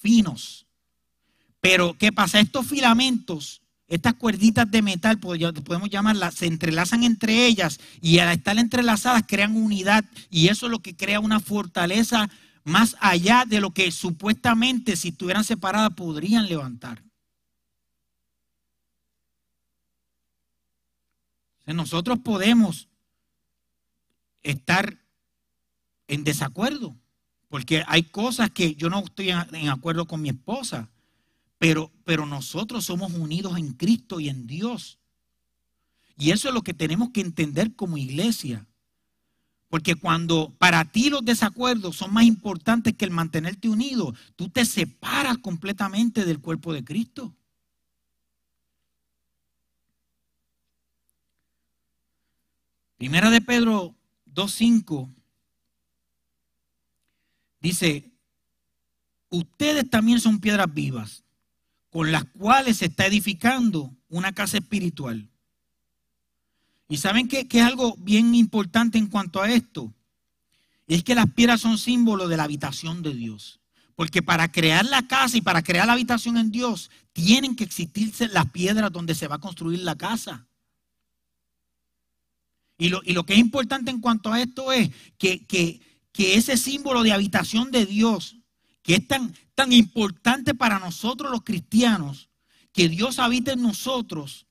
finos. 0.00 0.66
Pero, 1.60 1.96
¿qué 1.98 2.12
pasa? 2.12 2.40
Estos 2.40 2.66
filamentos, 2.66 3.62
estas 3.86 4.14
cuerditas 4.14 4.70
de 4.70 4.82
metal, 4.82 5.18
podemos 5.18 5.88
llamarlas, 5.88 6.34
se 6.34 6.46
entrelazan 6.46 7.04
entre 7.04 7.46
ellas 7.46 7.80
y 8.00 8.18
al 8.18 8.36
estar 8.36 8.58
entrelazadas 8.58 9.24
crean 9.26 9.56
unidad 9.56 10.04
y 10.30 10.48
eso 10.48 10.66
es 10.66 10.72
lo 10.72 10.80
que 10.80 10.96
crea 10.96 11.20
una 11.20 11.40
fortaleza 11.40 12.28
más 12.64 12.96
allá 13.00 13.44
de 13.46 13.60
lo 13.60 13.70
que 13.70 13.90
supuestamente 13.92 14.96
si 14.96 15.08
estuvieran 15.08 15.44
separadas 15.44 15.94
podrían 15.94 16.48
levantar. 16.48 17.02
Nosotros 21.66 22.18
podemos 22.18 22.88
estar 24.42 24.98
en 26.08 26.24
desacuerdo, 26.24 26.94
porque 27.54 27.84
hay 27.86 28.02
cosas 28.02 28.50
que 28.50 28.74
yo 28.74 28.90
no 28.90 28.98
estoy 28.98 29.30
en 29.30 29.68
acuerdo 29.68 30.08
con 30.08 30.20
mi 30.20 30.28
esposa, 30.28 30.90
pero, 31.56 31.92
pero 32.04 32.26
nosotros 32.26 32.84
somos 32.84 33.12
unidos 33.12 33.56
en 33.58 33.74
Cristo 33.74 34.18
y 34.18 34.28
en 34.28 34.48
Dios. 34.48 34.98
Y 36.18 36.32
eso 36.32 36.48
es 36.48 36.54
lo 36.54 36.62
que 36.62 36.74
tenemos 36.74 37.10
que 37.10 37.20
entender 37.20 37.76
como 37.76 37.96
iglesia. 37.96 38.66
Porque 39.68 39.94
cuando 39.94 40.52
para 40.58 40.84
ti 40.84 41.10
los 41.10 41.24
desacuerdos 41.24 41.94
son 41.94 42.12
más 42.12 42.24
importantes 42.24 42.94
que 42.94 43.04
el 43.04 43.12
mantenerte 43.12 43.68
unido, 43.68 44.12
tú 44.34 44.48
te 44.48 44.64
separas 44.64 45.38
completamente 45.38 46.24
del 46.24 46.40
cuerpo 46.40 46.72
de 46.72 46.82
Cristo. 46.82 47.32
Primera 52.96 53.30
de 53.30 53.40
Pedro 53.40 53.94
2.5 54.34 55.08
dice, 57.64 58.12
ustedes 59.30 59.88
también 59.88 60.20
son 60.20 60.38
piedras 60.38 60.72
vivas, 60.72 61.24
con 61.90 62.12
las 62.12 62.24
cuales 62.24 62.76
se 62.76 62.86
está 62.86 63.06
edificando 63.06 63.90
una 64.08 64.32
casa 64.32 64.58
espiritual. 64.58 65.28
Y 66.88 66.98
saben 66.98 67.26
que, 67.26 67.48
es 67.50 67.62
algo 67.62 67.96
bien 67.98 68.34
importante 68.34 68.98
en 68.98 69.06
cuanto 69.06 69.40
a 69.40 69.50
esto. 69.50 69.92
es 70.86 71.02
que 71.02 71.14
las 71.14 71.32
piedras 71.32 71.62
son 71.62 71.78
símbolo 71.78 72.28
de 72.28 72.36
la 72.36 72.44
habitación 72.44 73.02
de 73.02 73.14
Dios. 73.14 73.60
Porque 73.96 74.20
para 74.20 74.52
crear 74.52 74.84
la 74.84 75.06
casa 75.06 75.38
y 75.38 75.40
para 75.40 75.62
crear 75.62 75.86
la 75.86 75.94
habitación 75.94 76.36
en 76.36 76.50
Dios, 76.50 76.90
tienen 77.14 77.56
que 77.56 77.64
existirse 77.64 78.28
las 78.28 78.50
piedras 78.50 78.92
donde 78.92 79.14
se 79.14 79.26
va 79.26 79.36
a 79.36 79.40
construir 79.40 79.80
la 79.80 79.96
casa. 79.96 80.46
Y 82.76 82.90
lo, 82.90 83.24
que 83.24 83.32
es 83.32 83.38
importante 83.38 83.90
en 83.90 84.00
cuanto 84.00 84.32
a 84.32 84.42
esto 84.42 84.70
es 84.70 84.90
que, 85.16 85.80
ese 86.16 86.56
símbolo 86.56 87.02
de 87.02 87.12
habitación 87.12 87.70
de 87.70 87.86
Dios, 87.86 88.36
que 88.82 88.94
es 88.94 89.06
tan, 89.06 89.34
tan 89.54 89.72
importante 89.72 90.54
para 90.54 90.78
nosotros 90.78 91.30
los 91.30 91.42
cristianos, 91.42 92.28
que 92.72 92.88
Dios 92.88 93.18
habita 93.18 93.52
en 93.52 93.62
nosotros, 93.62 94.46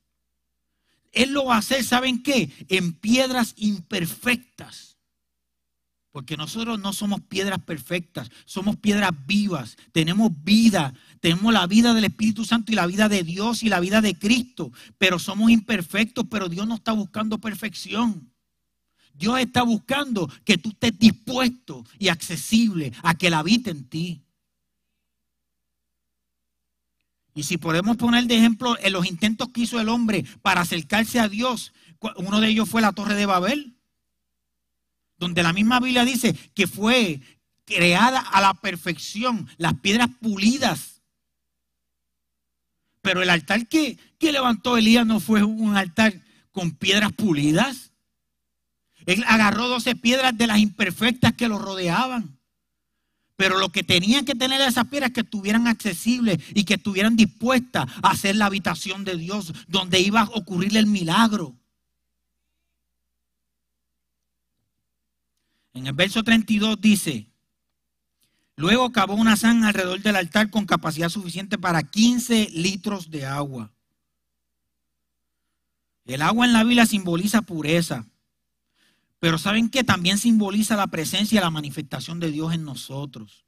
Él 1.12 1.32
lo 1.32 1.46
va 1.46 1.56
a 1.56 1.58
hacer, 1.58 1.84
¿saben 1.84 2.22
qué? 2.22 2.50
En 2.68 2.92
piedras 2.92 3.54
imperfectas. 3.56 4.98
Porque 6.10 6.36
nosotros 6.36 6.78
no 6.78 6.92
somos 6.92 7.22
piedras 7.22 7.60
perfectas, 7.64 8.30
somos 8.44 8.76
piedras 8.76 9.10
vivas, 9.26 9.76
tenemos 9.90 10.30
vida, 10.44 10.94
tenemos 11.20 11.52
la 11.52 11.66
vida 11.66 11.92
del 11.92 12.04
Espíritu 12.04 12.44
Santo 12.44 12.70
y 12.70 12.76
la 12.76 12.86
vida 12.86 13.08
de 13.08 13.24
Dios 13.24 13.62
y 13.62 13.68
la 13.68 13.80
vida 13.80 14.00
de 14.00 14.16
Cristo, 14.16 14.70
pero 14.96 15.18
somos 15.18 15.50
imperfectos, 15.50 16.26
pero 16.30 16.48
Dios 16.48 16.68
no 16.68 16.76
está 16.76 16.92
buscando 16.92 17.38
perfección. 17.38 18.33
Dios 19.14 19.38
está 19.38 19.62
buscando 19.62 20.28
que 20.44 20.58
tú 20.58 20.70
estés 20.70 20.98
dispuesto 20.98 21.84
y 21.98 22.08
accesible 22.08 22.92
a 23.02 23.14
que 23.14 23.30
la 23.30 23.38
habite 23.38 23.70
en 23.70 23.88
ti. 23.88 24.22
Y 27.34 27.44
si 27.44 27.56
podemos 27.56 27.96
poner 27.96 28.24
de 28.24 28.36
ejemplo 28.36 28.76
en 28.80 28.92
los 28.92 29.06
intentos 29.06 29.48
que 29.48 29.62
hizo 29.62 29.80
el 29.80 29.88
hombre 29.88 30.24
para 30.42 30.60
acercarse 30.60 31.18
a 31.18 31.28
Dios, 31.28 31.72
uno 32.16 32.40
de 32.40 32.48
ellos 32.48 32.68
fue 32.68 32.82
la 32.82 32.92
Torre 32.92 33.14
de 33.14 33.26
Babel 33.26 33.74
donde 35.18 35.42
la 35.42 35.52
misma 35.52 35.80
Biblia 35.80 36.04
dice 36.04 36.34
que 36.54 36.66
fue 36.66 37.20
creada 37.64 38.20
a 38.20 38.40
la 38.40 38.54
perfección, 38.54 39.48
las 39.56 39.74
piedras 39.74 40.10
pulidas. 40.20 41.02
Pero 43.00 43.22
el 43.22 43.30
altar 43.30 43.66
que, 43.68 43.98
que 44.18 44.32
levantó 44.32 44.76
Elías 44.76 45.06
no 45.06 45.20
fue 45.20 45.42
un 45.42 45.76
altar 45.76 46.14
con 46.52 46.72
piedras 46.72 47.12
pulidas. 47.12 47.92
Él 49.06 49.24
agarró 49.26 49.68
12 49.68 49.96
piedras 49.96 50.36
de 50.36 50.46
las 50.46 50.58
imperfectas 50.58 51.34
que 51.34 51.48
lo 51.48 51.58
rodeaban. 51.58 52.38
Pero 53.36 53.58
lo 53.58 53.70
que 53.70 53.82
tenían 53.82 54.24
que 54.24 54.34
tener 54.34 54.60
esas 54.60 54.86
piedras 54.86 55.10
que 55.10 55.22
estuvieran 55.22 55.66
accesibles 55.66 56.38
y 56.54 56.64
que 56.64 56.74
estuvieran 56.74 57.16
dispuestas 57.16 57.86
a 58.02 58.10
hacer 58.10 58.36
la 58.36 58.46
habitación 58.46 59.04
de 59.04 59.16
Dios, 59.16 59.52
donde 59.66 60.00
iba 60.00 60.20
a 60.20 60.30
ocurrir 60.34 60.76
el 60.76 60.86
milagro. 60.86 61.54
En 65.72 65.88
el 65.88 65.92
verso 65.92 66.22
32 66.22 66.80
dice, 66.80 67.26
luego 68.54 68.92
cavó 68.92 69.14
una 69.14 69.36
zanja 69.36 69.68
alrededor 69.68 70.00
del 70.00 70.14
altar 70.14 70.48
con 70.50 70.66
capacidad 70.66 71.08
suficiente 71.08 71.58
para 71.58 71.82
15 71.82 72.50
litros 72.52 73.10
de 73.10 73.26
agua. 73.26 73.72
El 76.04 76.22
agua 76.22 76.46
en 76.46 76.52
la 76.52 76.62
Biblia 76.62 76.86
simboliza 76.86 77.42
pureza, 77.42 78.06
pero 79.24 79.38
¿saben 79.38 79.70
qué? 79.70 79.82
También 79.84 80.18
simboliza 80.18 80.76
la 80.76 80.88
presencia 80.88 81.38
y 81.38 81.40
la 81.40 81.48
manifestación 81.48 82.20
de 82.20 82.30
Dios 82.30 82.52
en 82.52 82.62
nosotros. 82.62 83.46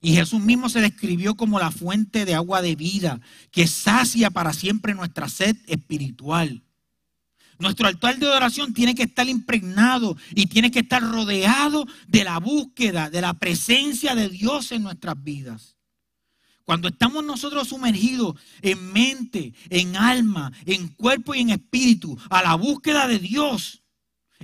Y 0.00 0.14
Jesús 0.14 0.40
mismo 0.40 0.70
se 0.70 0.80
describió 0.80 1.34
como 1.34 1.58
la 1.58 1.70
fuente 1.70 2.24
de 2.24 2.34
agua 2.34 2.62
de 2.62 2.76
vida 2.76 3.20
que 3.50 3.66
sacia 3.66 4.30
para 4.30 4.54
siempre 4.54 4.94
nuestra 4.94 5.28
sed 5.28 5.54
espiritual. 5.66 6.62
Nuestro 7.58 7.88
altar 7.88 8.18
de 8.18 8.26
adoración 8.26 8.72
tiene 8.72 8.94
que 8.94 9.02
estar 9.02 9.28
impregnado 9.28 10.16
y 10.34 10.46
tiene 10.46 10.70
que 10.70 10.78
estar 10.78 11.02
rodeado 11.02 11.86
de 12.08 12.24
la 12.24 12.38
búsqueda, 12.38 13.10
de 13.10 13.20
la 13.20 13.34
presencia 13.34 14.14
de 14.14 14.30
Dios 14.30 14.72
en 14.72 14.82
nuestras 14.82 15.22
vidas. 15.22 15.76
Cuando 16.64 16.88
estamos 16.88 17.22
nosotros 17.22 17.68
sumergidos 17.68 18.34
en 18.62 18.94
mente, 18.94 19.52
en 19.68 19.94
alma, 19.94 20.50
en 20.64 20.88
cuerpo 20.88 21.34
y 21.34 21.40
en 21.40 21.50
espíritu 21.50 22.16
a 22.30 22.42
la 22.42 22.54
búsqueda 22.54 23.06
de 23.08 23.18
Dios, 23.18 23.79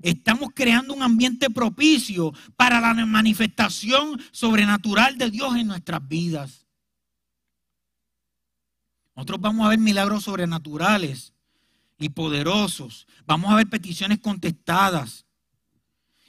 estamos 0.02 0.50
creando 0.54 0.94
un 0.94 1.02
ambiente 1.02 1.50
propicio 1.50 2.32
para 2.56 2.80
la 2.80 2.94
manifestación 3.06 4.20
sobrenatural 4.32 5.18
de 5.18 5.30
Dios 5.30 5.56
en 5.56 5.66
nuestras 5.68 6.06
vidas. 6.06 6.66
Nosotros 9.14 9.40
vamos 9.40 9.66
a 9.66 9.70
ver 9.70 9.78
milagros 9.78 10.24
sobrenaturales 10.24 11.32
y 11.98 12.10
poderosos. 12.10 13.06
Vamos 13.24 13.50
a 13.50 13.56
ver 13.56 13.68
peticiones 13.68 14.18
contestadas. 14.18 15.24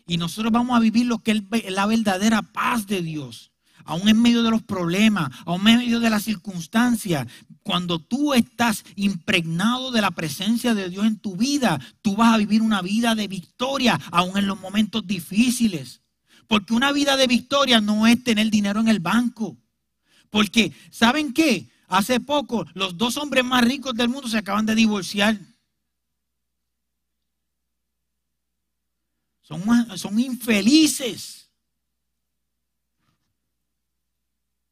Y 0.05 0.17
nosotros 0.17 0.53
vamos 0.53 0.75
a 0.77 0.79
vivir 0.79 1.05
lo 1.05 1.19
que 1.19 1.31
es 1.31 1.71
la 1.71 1.85
verdadera 1.85 2.41
paz 2.41 2.87
de 2.87 3.01
Dios. 3.01 3.51
Aún 3.87 4.07
en 4.07 4.21
medio 4.21 4.43
de 4.43 4.51
los 4.51 4.61
problemas, 4.61 5.31
aún 5.45 5.67
en 5.67 5.77
medio 5.77 5.99
de 5.99 6.11
las 6.11 6.23
circunstancias. 6.23 7.27
Cuando 7.63 7.99
tú 7.99 8.35
estás 8.35 8.83
impregnado 8.95 9.91
de 9.91 10.01
la 10.01 10.11
presencia 10.11 10.75
de 10.75 10.89
Dios 10.89 11.07
en 11.07 11.17
tu 11.19 11.35
vida, 11.35 11.79
tú 12.03 12.15
vas 12.15 12.35
a 12.35 12.37
vivir 12.37 12.61
una 12.61 12.83
vida 12.83 13.15
de 13.15 13.27
victoria, 13.27 13.99
aún 14.11 14.37
en 14.37 14.45
los 14.45 14.59
momentos 14.59 15.07
difíciles. 15.07 16.01
Porque 16.47 16.73
una 16.73 16.91
vida 16.91 17.17
de 17.17 17.27
victoria 17.27 17.81
no 17.81 18.05
es 18.05 18.23
tener 18.23 18.51
dinero 18.51 18.79
en 18.79 18.87
el 18.87 18.99
banco. 18.99 19.57
Porque, 20.29 20.71
¿saben 20.91 21.33
qué? 21.33 21.69
Hace 21.87 22.19
poco 22.19 22.65
los 22.73 22.97
dos 22.97 23.17
hombres 23.17 23.43
más 23.43 23.63
ricos 23.63 23.95
del 23.95 24.09
mundo 24.09 24.27
se 24.27 24.37
acaban 24.37 24.65
de 24.65 24.75
divorciar. 24.75 25.39
Son, 29.47 30.19
infelices. 30.19 31.46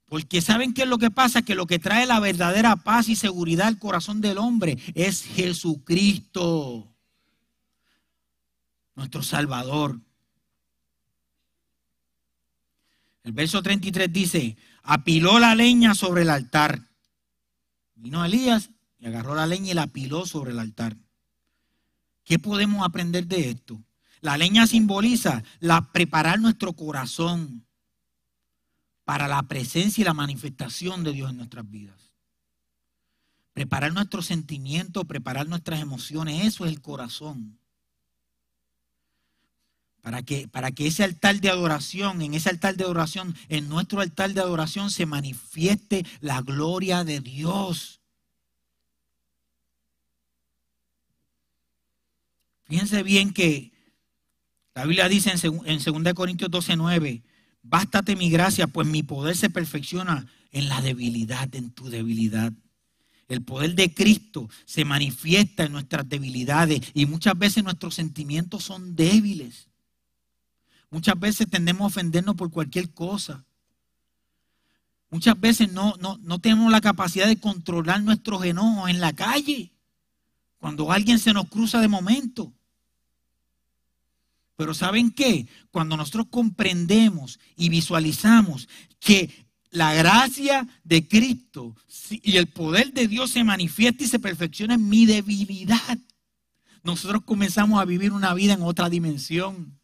Porque 0.07 0.41
saben 0.41 0.73
qué 0.73 0.83
es 0.83 0.87
lo 0.87 0.97
que 0.97 1.09
pasa, 1.09 1.41
que 1.41 1.55
lo 1.55 1.65
que 1.65 1.79
trae 1.79 2.05
la 2.05 2.19
verdadera 2.19 2.75
paz 2.75 3.09
y 3.09 3.15
seguridad 3.15 3.67
al 3.67 3.79
corazón 3.79 4.21
del 4.21 4.37
hombre 4.37 4.77
es 4.93 5.23
Jesucristo, 5.23 6.87
nuestro 8.95 9.23
Salvador. 9.23 9.99
El 13.23 13.31
verso 13.31 13.63
33 13.63 14.13
dice, 14.13 14.57
apiló 14.83 15.39
la 15.39 15.55
leña 15.55 15.95
sobre 15.95 16.21
el 16.21 16.29
altar. 16.29 16.79
Vino 17.95 18.23
Elías 18.23 18.69
y 18.99 19.07
agarró 19.07 19.33
la 19.33 19.47
leña 19.47 19.71
y 19.71 19.73
la 19.73 19.83
apiló 19.83 20.27
sobre 20.27 20.51
el 20.51 20.59
altar. 20.59 20.95
¿Qué 22.23 22.37
podemos 22.37 22.85
aprender 22.85 23.25
de 23.25 23.49
esto? 23.49 23.81
La 24.21 24.37
leña 24.37 24.67
simboliza 24.67 25.43
la 25.59 25.91
preparar 25.91 26.39
nuestro 26.39 26.73
corazón 26.73 27.65
para 29.05 29.27
la 29.27 29.43
presencia 29.43 30.01
y 30.01 30.05
la 30.05 30.13
manifestación 30.13 31.03
de 31.03 31.13
Dios 31.13 31.29
en 31.29 31.37
nuestras 31.37 31.69
vidas. 31.69 32.11
Preparar 33.53 33.93
nuestros 33.93 34.25
sentimientos, 34.25 35.05
preparar 35.05 35.47
nuestras 35.47 35.79
emociones, 35.79 36.45
eso 36.45 36.65
es 36.65 36.71
el 36.71 36.81
corazón. 36.81 37.57
Para 40.01 40.23
que, 40.23 40.47
para 40.47 40.71
que 40.71 40.87
ese 40.87 41.03
altar 41.03 41.39
de 41.39 41.49
adoración, 41.49 42.21
en 42.21 42.33
ese 42.33 42.49
altar 42.49 42.75
de 42.75 42.83
adoración, 42.83 43.35
en 43.47 43.69
nuestro 43.69 44.01
altar 44.01 44.33
de 44.33 44.41
adoración 44.41 44.91
se 44.91 45.05
manifieste 45.05 46.05
la 46.19 46.41
gloria 46.41 47.03
de 47.03 47.21
Dios. 47.21 48.01
Fíjense 52.65 53.03
bien 53.03 53.31
que 53.31 53.71
la 54.73 54.85
Biblia 54.85 55.07
dice 55.07 55.31
en, 55.31 56.03
2 56.03 56.13
Corintios 56.13 56.51
12, 56.51 56.75
9, 56.75 57.23
bástate 57.67 58.15
mi 58.15 58.29
gracia, 58.29 58.67
pues 58.67 58.87
mi 58.87 59.03
poder 59.03 59.35
se 59.35 59.49
perfecciona 59.49 60.27
en 60.51 60.69
la 60.69 60.81
debilidad, 60.81 61.53
en 61.55 61.71
tu 61.71 61.89
debilidad. 61.89 62.53
El 63.27 63.41
poder 63.41 63.73
de 63.75 63.93
Cristo 63.93 64.49
se 64.65 64.85
manifiesta 64.85 65.63
en 65.63 65.71
nuestras 65.71 66.07
debilidades 66.07 66.81
y 66.93 67.05
muchas 67.05 67.37
veces 67.37 67.63
nuestros 67.63 67.95
sentimientos 67.95 68.63
son 68.63 68.95
débiles. 68.95 69.67
Muchas 70.91 71.19
veces 71.19 71.49
tendemos 71.49 71.83
a 71.83 71.87
ofendernos 71.87 72.35
por 72.35 72.51
cualquier 72.51 72.93
cosa. 72.93 73.43
Muchas 75.09 75.39
veces 75.39 75.71
no, 75.71 75.95
no, 75.99 76.17
no 76.21 76.39
tenemos 76.39 76.71
la 76.71 76.81
capacidad 76.81 77.27
de 77.27 77.39
controlar 77.39 78.01
nuestros 78.01 78.43
enojos 78.45 78.89
en 78.89 78.99
la 78.99 79.13
calle. 79.13 79.71
Cuando 80.59 80.91
alguien 80.91 81.19
se 81.19 81.33
nos 81.33 81.49
cruza 81.49 81.81
de 81.81 81.87
momento. 81.87 82.53
Pero 84.55 84.73
¿saben 84.73 85.11
qué? 85.11 85.47
Cuando 85.71 85.97
nosotros 85.97 86.27
comprendemos 86.29 87.39
y 87.55 87.69
visualizamos 87.69 88.69
que 88.99 89.47
la 89.71 89.93
gracia 89.93 90.67
de 90.83 91.07
Cristo 91.07 91.75
y 92.09 92.37
el 92.37 92.47
poder 92.47 92.93
de 92.93 93.07
Dios 93.07 93.31
se 93.31 93.43
manifiesta 93.43 94.03
y 94.03 94.07
se 94.07 94.19
perfecciona 94.19 94.75
en 94.75 94.87
mi 94.87 95.05
debilidad, 95.05 95.97
nosotros 96.83 97.23
comenzamos 97.25 97.81
a 97.81 97.85
vivir 97.85 98.13
una 98.13 98.33
vida 98.33 98.53
en 98.53 98.61
otra 98.61 98.89
dimensión. 98.89 99.79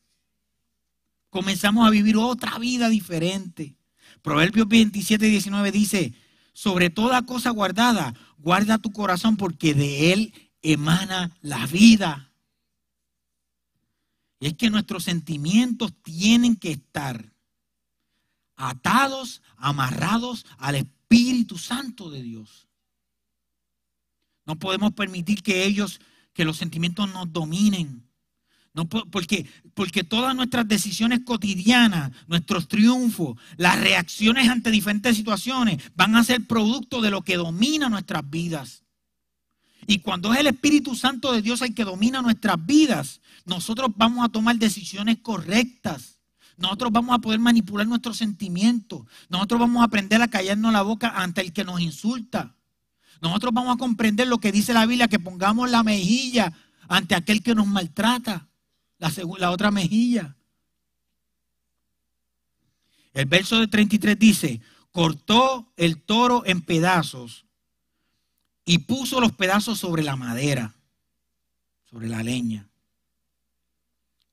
Comenzamos 1.29 1.86
a 1.86 1.89
vivir 1.89 2.15
otra 2.15 2.57
vida 2.60 2.89
diferente. 2.89 3.75
Proverbios 4.21 4.67
27 4.67 5.27
y 5.27 5.31
19 5.31 5.71
dice, 5.71 6.13
sobre 6.53 6.89
toda 6.89 7.25
cosa 7.25 7.49
guardada, 7.49 8.13
guarda 8.38 8.77
tu 8.77 8.91
corazón 8.91 9.36
porque 9.36 9.73
de 9.73 10.13
él 10.13 10.34
emana 10.62 11.36
la 11.41 11.65
vida. 11.67 12.30
Y 14.41 14.47
es 14.47 14.54
que 14.56 14.71
nuestros 14.71 15.04
sentimientos 15.04 15.93
tienen 16.01 16.56
que 16.56 16.71
estar 16.71 17.32
atados, 18.56 19.43
amarrados 19.56 20.47
al 20.58 20.75
Espíritu 20.75 21.60
Santo 21.60 22.10
de 22.10 22.23
Dios. 22.23 22.67
No 24.47 24.58
podemos 24.58 24.93
permitir 24.93 25.43
que 25.43 25.63
ellos, 25.63 26.01
que 26.34 26.43
los 26.43 26.58
sentimientos 26.58 27.08
nos 27.13 27.32
dominen. 27.32 28.10
Porque, 29.12 29.45
porque 29.75 30.04
todas 30.04 30.36
nuestras 30.36 30.67
decisiones 30.67 31.19
cotidianas, 31.23 32.12
nuestros 32.25 32.67
triunfos, 32.67 33.38
las 33.58 33.80
reacciones 33.80 34.49
ante 34.49 34.71
diferentes 34.71 35.15
situaciones 35.15 35.84
van 35.93 36.15
a 36.15 36.23
ser 36.23 36.47
producto 36.47 36.99
de 36.99 37.12
lo 37.12 37.21
que 37.21 37.38
domina 37.38 37.89
nuestras 37.89 38.27
vidas. 38.27 38.82
Y 39.86 39.99
cuando 39.99 40.34
es 40.34 40.39
el 40.39 40.47
Espíritu 40.47 40.95
Santo 40.95 41.32
de 41.32 41.43
Dios 41.43 41.62
el 41.62 41.75
que 41.75 41.84
domina 41.84 42.23
nuestras 42.23 42.65
vidas, 42.65 43.20
nosotros 43.45 43.89
vamos 43.95 44.25
a 44.25 44.30
tomar 44.30 44.58
decisiones 44.58 45.17
correctas. 45.21 46.19
Nosotros 46.58 46.91
vamos 46.91 47.15
a 47.15 47.19
poder 47.19 47.39
manipular 47.39 47.88
nuestros 47.88 48.17
sentimientos. 48.17 49.04
Nosotros 49.30 49.60
vamos 49.60 49.82
a 49.82 49.86
aprender 49.86 50.21
a 50.21 50.27
callarnos 50.27 50.71
la 50.71 50.82
boca 50.84 51.10
ante 51.15 51.41
el 51.41 51.54
que 51.54 51.63
nos 51.63 51.82
insulta. 51.82 52.56
Nosotros 53.21 53.54
vamos 53.54 53.75
a 53.75 53.80
comprender 53.80 54.27
lo 54.27 54.39
que 54.39 54.51
dice 54.51 54.73
la 54.73 54.86
Biblia, 54.86 55.08
que 55.08 55.19
pongamos 55.19 55.69
la 55.69 55.84
mejilla 55.84 56.54
ante 56.88 57.15
aquel 57.15 57.41
que 57.41 57.56
nos 57.56 57.67
maltrata, 57.67 58.47
la, 58.97 59.12
la 59.38 59.51
otra 59.51 59.71
mejilla. 59.71 60.36
El 63.13 63.25
verso 63.25 63.60
de 63.60 63.67
33 63.67 64.17
dice, 64.17 64.62
cortó 64.91 65.71
el 65.77 66.01
toro 66.01 66.43
en 66.45 66.62
pedazos 66.62 67.45
y 68.65 68.80
puso 68.80 69.19
los 69.19 69.34
pedazos 69.34 69.80
sobre 69.80 70.04
la 70.04 70.15
madera, 70.15 70.75
sobre 71.89 72.08
la 72.08 72.23
leña. 72.23 72.70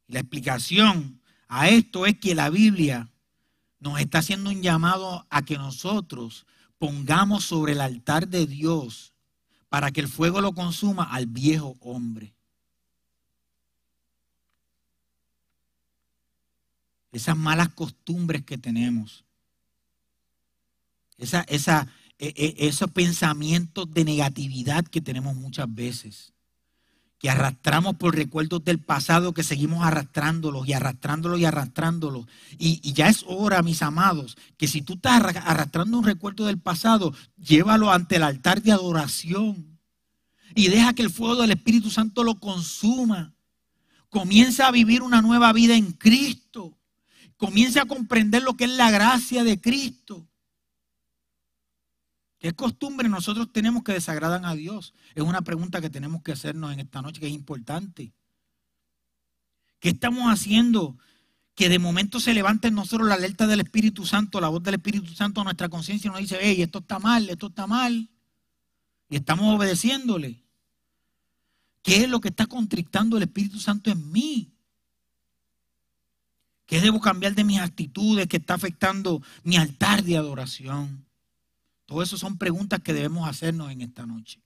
La 0.09 0.21
explicación 0.21 1.21
a 1.49 1.68
esto 1.68 2.07
es 2.07 2.18
que 2.18 2.35
la 2.35 2.51
Biblia 2.51 3.11
nos 3.79 4.01
está 4.01 4.18
haciendo 4.18 4.51
un 4.51 4.62
llamado 4.62 5.27
a 5.31 5.42
que 5.44 5.57
nosotros 5.57 6.47
pongamos 6.79 7.44
sobre 7.44 7.73
el 7.73 7.81
altar 7.81 8.29
de 8.29 8.47
Dios 8.47 9.12
para 9.68 9.90
que 9.90 10.01
el 10.01 10.09
fuego 10.09 10.40
lo 10.40 10.53
consuma 10.53 11.05
al 11.05 11.27
viejo 11.27 11.77
hombre. 11.81 12.33
Esas 17.12 17.37
malas 17.37 17.68
costumbres 17.71 18.44
que 18.44 18.59
tenemos. 18.59 19.25
Esa, 21.18 21.42
esa, 21.42 21.88
e, 22.18 22.29
e, 22.37 22.68
esos 22.68 22.90
pensamientos 22.90 23.92
de 23.92 24.05
negatividad 24.05 24.85
que 24.85 25.01
tenemos 25.01 25.35
muchas 25.37 25.73
veces 25.73 26.33
que 27.18 27.28
arrastramos 27.28 27.96
por 27.96 28.14
recuerdos 28.14 28.64
del 28.64 28.78
pasado, 28.78 29.35
que 29.35 29.42
seguimos 29.42 29.85
arrastrándolos 29.85 30.68
y 30.68 30.72
arrastrándolos 30.72 31.40
y 31.40 31.44
arrastrándolos. 31.44 32.26
Y, 32.59 32.92
ya 32.92 33.09
es 33.09 33.24
hora, 33.26 33.62
mis 33.62 33.83
amados, 33.83 34.37
que 34.57 34.68
si 34.68 34.83
tú 34.83 34.94
estás 34.94 35.20
arrastrando 35.44 35.98
un 35.98 36.04
recuerdo 36.04 36.46
del 36.46 36.61
pasado, 36.61 37.12
llévalo 37.37 37.90
ante 37.90 38.16
el 38.16 38.22
altar 38.22 38.62
de 38.62 38.72
adoración 38.72 39.81
y 40.54 40.68
deja 40.68 40.94
que 40.94 41.02
el 41.02 41.11
fuego 41.11 41.42
del 41.42 41.50
Espíritu 41.50 41.90
Santo 41.90 42.22
lo 42.22 42.38
consuma. 42.38 43.35
Comienza 44.11 44.68
a 44.68 44.72
vivir 44.72 45.02
una 45.02 45.20
nueva 45.20 45.52
vida 45.52 45.74
en 45.76 45.92
Cristo. 45.92 46.78
Comienza 47.37 47.83
a 47.83 47.87
comprender 47.87 48.42
lo 48.42 48.57
que 48.57 48.64
es 48.64 48.70
la 48.70 48.90
gracia 48.90 49.42
de 49.44 49.61
Cristo. 49.61 50.26
¿Qué 52.38 52.53
costumbre 52.53 53.09
nosotros 53.09 53.53
tenemos 53.53 53.83
que 53.83 53.92
desagradan 53.92 54.44
a 54.44 54.55
Dios? 54.55 54.94
Es 55.14 55.24
una 55.24 55.42
pregunta 55.42 55.81
que 55.81 55.90
tenemos 55.90 56.22
que 56.22 56.33
hacernos 56.33 56.72
en 56.72 56.81
esta 56.81 57.03
noche 57.03 57.20
que 57.20 57.27
es 57.27 57.33
importante. 57.33 58.12
¿Qué 59.81 59.90
estamos 59.90 60.33
haciendo? 60.33 60.96
Que 61.57 61.68
de 61.68 61.81
momento 61.81 62.20
se 62.20 62.35
levante 62.35 62.68
en 62.68 62.74
nosotros 62.74 63.09
la 63.09 63.14
alerta 63.14 63.48
del 63.48 63.61
Espíritu 63.61 64.07
Santo, 64.07 64.40
la 64.40 64.48
voz 64.48 64.62
del 64.62 64.74
Espíritu 64.74 65.12
Santo 65.14 65.40
a 65.40 65.44
nuestra 65.44 65.68
conciencia 65.68 66.09
y 66.09 66.11
nos 66.12 66.20
dice, 66.20 66.38
hey, 66.40 66.62
esto 66.62 66.79
está 66.79 67.01
mal, 67.01 67.29
esto 67.29 67.48
está 67.48 67.66
mal. 67.66 68.09
Y 69.09 69.16
estamos 69.16 69.57
obedeciéndole. 69.57 70.44
¿Qué 71.83 72.05
es 72.05 72.09
lo 72.09 72.20
que 72.20 72.29
está 72.29 72.46
contrictando 72.46 73.16
el 73.16 73.24
Espíritu 73.24 73.59
Santo 73.59 73.90
en 73.90 74.12
mí? 74.12 74.53
¿Qué 76.66 76.81
debo 76.81 77.01
cambiar 77.01 77.35
de 77.35 77.44
mis 77.44 77.59
actitudes 77.59 78.29
que 78.29 78.37
está 78.37 78.55
afectando 78.55 79.22
mi 79.42 79.57
altar 79.57 80.05
de 80.05 80.16
adoración? 80.16 81.08
Todo 81.88 82.03
eso 82.03 82.18
son 82.18 82.37
preguntas 82.37 82.83
que 82.83 82.92
debemos 82.92 83.27
hacernos 83.27 83.72
en 83.72 83.81
esta 83.81 84.05
noche. 84.05 84.42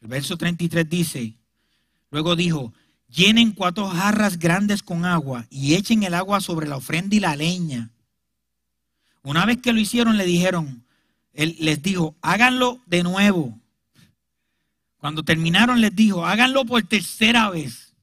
El 0.00 0.06
verso 0.06 0.36
33 0.36 0.88
dice, 0.88 1.34
luego 2.12 2.36
dijo, 2.36 2.72
llenen 3.08 3.50
cuatro 3.50 3.88
jarras 3.88 4.38
grandes 4.38 4.84
con 4.84 5.04
agua 5.04 5.48
y 5.50 5.74
echen 5.74 6.04
el 6.04 6.14
agua 6.14 6.40
sobre 6.40 6.68
la 6.68 6.76
ofrenda 6.76 7.16
y 7.16 7.18
la 7.18 7.34
leña. 7.34 7.90
Una 9.24 9.44
vez 9.46 9.60
que 9.60 9.72
lo 9.72 9.80
hicieron, 9.80 10.16
le 10.16 10.24
dijeron, 10.24 10.84
él 11.32 11.56
les 11.58 11.82
dijo, 11.82 12.14
háganlo 12.22 12.80
de 12.86 13.02
nuevo. 13.02 13.58
Cuando 14.98 15.24
terminaron, 15.24 15.80
les 15.80 15.92
dijo, 15.92 16.24
háganlo 16.24 16.64
por 16.64 16.84
tercera 16.84 17.50
vez. 17.50 17.96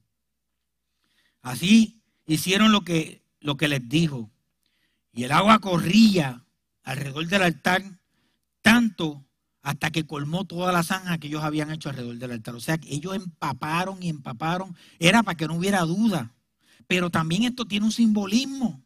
Así 1.40 2.02
hicieron 2.26 2.70
lo 2.70 2.82
que, 2.82 3.22
lo 3.40 3.56
que 3.56 3.68
les 3.68 3.88
dijo. 3.88 4.30
Y 5.14 5.24
el 5.24 5.32
agua 5.32 5.58
corría 5.58 6.44
alrededor 6.88 7.26
del 7.26 7.42
altar, 7.42 7.84
tanto 8.62 9.22
hasta 9.60 9.90
que 9.90 10.06
colmó 10.06 10.46
toda 10.46 10.72
la 10.72 10.82
zanja 10.82 11.18
que 11.18 11.26
ellos 11.26 11.44
habían 11.44 11.70
hecho 11.70 11.90
alrededor 11.90 12.16
del 12.16 12.32
altar. 12.32 12.54
O 12.54 12.60
sea, 12.60 12.78
que 12.78 12.94
ellos 12.94 13.14
empaparon 13.14 14.02
y 14.02 14.08
empaparon. 14.08 14.74
Era 14.98 15.22
para 15.22 15.36
que 15.36 15.46
no 15.46 15.56
hubiera 15.56 15.82
duda. 15.82 16.32
Pero 16.86 17.10
también 17.10 17.42
esto 17.42 17.66
tiene 17.66 17.84
un 17.84 17.92
simbolismo. 17.92 18.82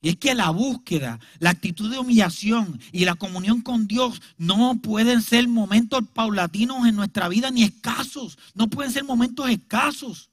Y 0.00 0.08
es 0.08 0.16
que 0.16 0.34
la 0.34 0.50
búsqueda, 0.50 1.20
la 1.38 1.50
actitud 1.50 1.88
de 1.90 1.98
humillación 1.98 2.80
y 2.90 3.04
la 3.04 3.14
comunión 3.14 3.60
con 3.60 3.86
Dios 3.86 4.20
no 4.36 4.80
pueden 4.80 5.22
ser 5.22 5.46
momentos 5.46 6.02
paulatinos 6.12 6.86
en 6.88 6.96
nuestra 6.96 7.28
vida 7.28 7.52
ni 7.52 7.62
escasos. 7.62 8.38
No 8.54 8.68
pueden 8.68 8.92
ser 8.92 9.04
momentos 9.04 9.48
escasos. 9.48 10.30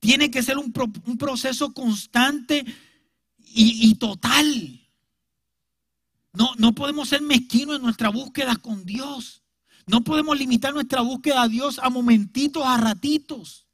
Tiene 0.00 0.30
que 0.30 0.42
ser 0.42 0.58
un, 0.58 0.72
proceso 0.72 1.72
constante 1.72 2.66
y 3.38 3.94
total. 3.94 4.83
No, 6.34 6.50
no 6.58 6.74
podemos 6.74 7.08
ser 7.08 7.22
mezquinos 7.22 7.76
en 7.76 7.82
nuestra 7.82 8.10
búsqueda 8.10 8.56
con 8.56 8.84
Dios. 8.84 9.42
No 9.86 10.02
podemos 10.02 10.38
limitar 10.38 10.74
nuestra 10.74 11.00
búsqueda 11.00 11.42
a 11.42 11.48
Dios 11.48 11.78
a 11.82 11.90
momentitos, 11.90 12.64
a 12.66 12.76
ratitos. 12.76 13.66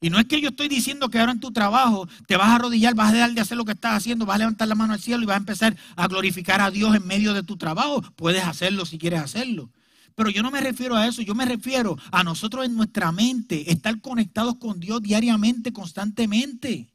Y 0.00 0.08
no 0.08 0.18
es 0.18 0.24
que 0.24 0.40
yo 0.40 0.48
estoy 0.48 0.68
diciendo 0.68 1.10
que 1.10 1.18
ahora 1.18 1.32
en 1.32 1.40
tu 1.40 1.52
trabajo 1.52 2.08
te 2.26 2.36
vas 2.36 2.48
a 2.48 2.54
arrodillar, 2.56 2.94
vas 2.94 3.10
a 3.10 3.12
dejar 3.12 3.32
de 3.32 3.40
hacer 3.42 3.58
lo 3.58 3.66
que 3.66 3.72
estás 3.72 3.94
haciendo, 3.94 4.24
vas 4.24 4.36
a 4.36 4.38
levantar 4.38 4.66
la 4.66 4.74
mano 4.74 4.94
al 4.94 5.00
cielo 5.00 5.22
y 5.22 5.26
vas 5.26 5.34
a 5.34 5.40
empezar 5.40 5.76
a 5.94 6.08
glorificar 6.08 6.60
a 6.62 6.70
Dios 6.70 6.96
en 6.96 7.06
medio 7.06 7.34
de 7.34 7.42
tu 7.42 7.58
trabajo. 7.58 8.00
Puedes 8.16 8.42
hacerlo 8.44 8.86
si 8.86 8.98
quieres 8.98 9.20
hacerlo. 9.20 9.70
Pero 10.14 10.30
yo 10.30 10.42
no 10.42 10.50
me 10.50 10.60
refiero 10.60 10.96
a 10.96 11.06
eso, 11.06 11.22
yo 11.22 11.34
me 11.34 11.44
refiero 11.44 11.98
a 12.10 12.24
nosotros 12.24 12.64
en 12.64 12.74
nuestra 12.76 13.12
mente, 13.12 13.70
estar 13.70 14.00
conectados 14.00 14.56
con 14.56 14.80
Dios 14.80 15.02
diariamente, 15.02 15.72
constantemente. 15.72 16.88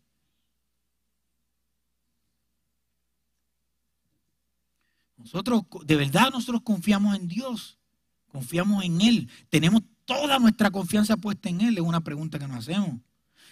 Nosotros, 5.26 5.64
de 5.86 5.96
verdad, 5.96 6.30
nosotros 6.32 6.62
confiamos 6.64 7.16
en 7.16 7.28
Dios, 7.28 7.80
confiamos 8.28 8.86
en 8.86 9.02
Él, 9.02 9.30
tenemos 9.50 9.82
toda 10.06 10.38
nuestra 10.38 10.70
confianza 10.70 11.18
puesta 11.18 11.50
en 11.50 11.62
Él, 11.62 11.78
es 11.80 11.84
una 11.84 12.02
pregunta 12.02 12.38
que 12.38 12.48
nos 12.48 12.60
hacemos. 12.60 13.00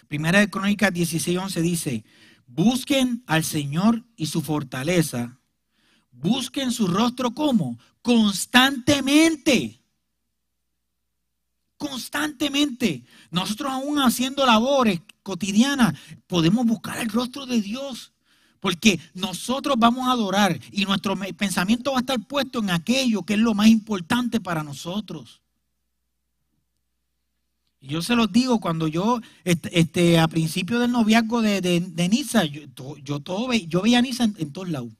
Primera 0.06 0.38
de 0.38 0.48
Crónicas 0.48 0.92
16:11 0.92 1.60
dice, 1.62 2.04
busquen 2.46 3.24
al 3.26 3.42
Señor 3.42 4.04
y 4.14 4.26
su 4.26 4.40
fortaleza, 4.40 5.40
busquen 6.12 6.70
su 6.70 6.86
rostro 6.86 7.34
como 7.34 7.76
constantemente. 8.02 9.82
Constantemente. 11.76 13.02
Nosotros 13.32 13.72
aún 13.72 13.98
haciendo 13.98 14.46
labores 14.46 15.02
cotidianas 15.24 15.98
podemos 16.28 16.64
buscar 16.66 17.00
el 17.00 17.08
rostro 17.08 17.46
de 17.46 17.60
Dios. 17.60 18.13
Porque 18.64 18.98
nosotros 19.12 19.76
vamos 19.78 20.08
a 20.08 20.12
adorar 20.12 20.58
y 20.72 20.86
nuestro 20.86 21.14
pensamiento 21.36 21.90
va 21.90 21.98
a 21.98 22.00
estar 22.00 22.18
puesto 22.26 22.60
en 22.60 22.70
aquello 22.70 23.22
que 23.22 23.34
es 23.34 23.38
lo 23.38 23.52
más 23.52 23.66
importante 23.66 24.40
para 24.40 24.62
nosotros. 24.62 25.42
Y 27.78 27.88
yo 27.88 28.00
se 28.00 28.16
los 28.16 28.32
digo, 28.32 28.60
cuando 28.60 28.88
yo, 28.88 29.20
este, 29.44 29.78
este 29.78 30.18
a 30.18 30.28
principio 30.28 30.78
del 30.78 30.92
noviazgo 30.92 31.42
de, 31.42 31.60
de, 31.60 32.08
Nisa, 32.08 32.46
yo, 32.46 32.62
yo, 33.02 33.20
todo, 33.20 33.52
yo 33.52 33.82
veía 33.82 33.98
a 33.98 34.00
Nisa 34.00 34.24
en, 34.24 34.50
todos 34.50 34.70
lados. 34.70 34.92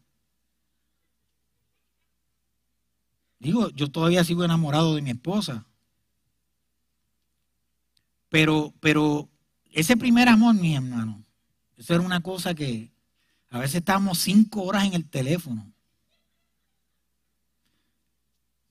Digo, 3.38 3.70
yo 3.70 3.90
todavía 3.90 4.24
sigo 4.24 4.44
enamorado 4.44 4.94
de 4.94 5.00
mi 5.00 5.08
esposa. 5.08 5.64
Pero, 8.28 8.74
pero 8.80 9.30
ese 9.72 9.96
primer 9.96 10.28
amor, 10.28 10.54
mi 10.54 10.74
hermano, 10.74 11.22
eso 11.78 11.94
era 11.94 12.02
una 12.02 12.20
cosa 12.20 12.54
que, 12.54 12.92
a 13.54 13.60
veces 13.60 13.76
estábamos 13.76 14.18
cinco 14.18 14.64
horas 14.64 14.84
en 14.84 14.94
el 14.94 15.08
teléfono. 15.08 15.64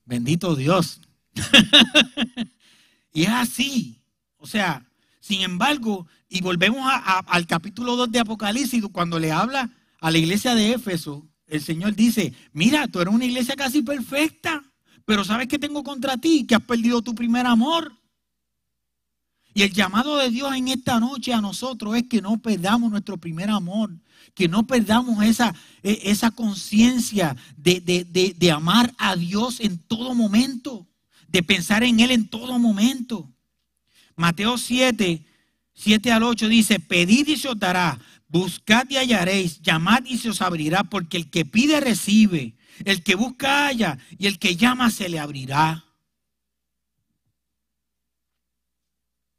Bendito 0.04 0.54
Dios. 0.54 1.00
y 3.14 3.22
es 3.22 3.30
así. 3.30 3.98
O 4.36 4.46
sea, 4.46 4.86
sin 5.20 5.40
embargo, 5.40 6.06
y 6.28 6.42
volvemos 6.42 6.86
al 6.86 7.46
capítulo 7.46 7.96
2 7.96 8.12
de 8.12 8.18
Apocalipsis, 8.18 8.84
cuando 8.92 9.18
le 9.18 9.32
habla 9.32 9.70
a 10.02 10.10
la 10.10 10.18
iglesia 10.18 10.54
de 10.54 10.72
Éfeso, 10.72 11.26
el 11.46 11.62
Señor 11.62 11.94
dice, 11.94 12.34
mira, 12.52 12.86
tú 12.86 13.00
eres 13.00 13.14
una 13.14 13.24
iglesia 13.24 13.56
casi 13.56 13.80
perfecta, 13.80 14.62
pero 15.06 15.24
¿sabes 15.24 15.48
qué 15.48 15.58
tengo 15.58 15.82
contra 15.82 16.18
ti? 16.18 16.46
Que 16.46 16.56
has 16.56 16.62
perdido 16.62 17.00
tu 17.00 17.14
primer 17.14 17.46
amor. 17.46 17.90
Y 19.54 19.62
el 19.62 19.72
llamado 19.72 20.18
de 20.18 20.28
Dios 20.28 20.54
en 20.54 20.68
esta 20.68 21.00
noche 21.00 21.32
a 21.32 21.40
nosotros 21.40 21.96
es 21.96 22.02
que 22.02 22.20
no 22.20 22.36
perdamos 22.36 22.90
nuestro 22.90 23.16
primer 23.16 23.48
amor, 23.48 23.90
que 24.34 24.48
no 24.48 24.66
perdamos 24.66 25.24
esa, 25.24 25.54
e, 25.82 26.00
esa 26.04 26.30
conciencia 26.30 27.36
de, 27.56 27.80
de, 27.80 28.50
amar 28.50 28.92
a 28.98 29.16
Dios 29.16 29.60
en 29.60 29.78
todo 29.78 30.14
momento, 30.14 30.86
de 31.28 31.42
pensar 31.42 31.84
en 31.84 32.00
Él 32.00 32.10
en 32.10 32.28
todo 32.28 32.58
momento. 32.58 33.30
Mateo 34.16 34.58
7, 34.58 35.24
7 35.74 36.12
al 36.12 36.22
8 36.24 36.48
dice, 36.48 36.80
pedid 36.80 37.28
y 37.28 37.36
se 37.36 37.48
os 37.48 37.58
dará, 37.58 37.98
buscad 38.28 38.86
y 38.90 38.96
hallaréis, 38.96 39.62
llamad 39.62 40.04
y 40.04 40.18
se 40.18 40.30
os 40.30 40.42
abrirá, 40.42 40.84
porque 40.84 41.16
el 41.16 41.30
que 41.30 41.44
pide 41.44 41.80
recibe, 41.80 42.56
el 42.84 43.02
que 43.02 43.14
busca 43.14 43.66
halla 43.66 43.98
y 44.18 44.26
el 44.26 44.38
que 44.38 44.56
llama 44.56 44.90
se 44.90 45.08
le 45.08 45.20
abrirá. 45.20 45.84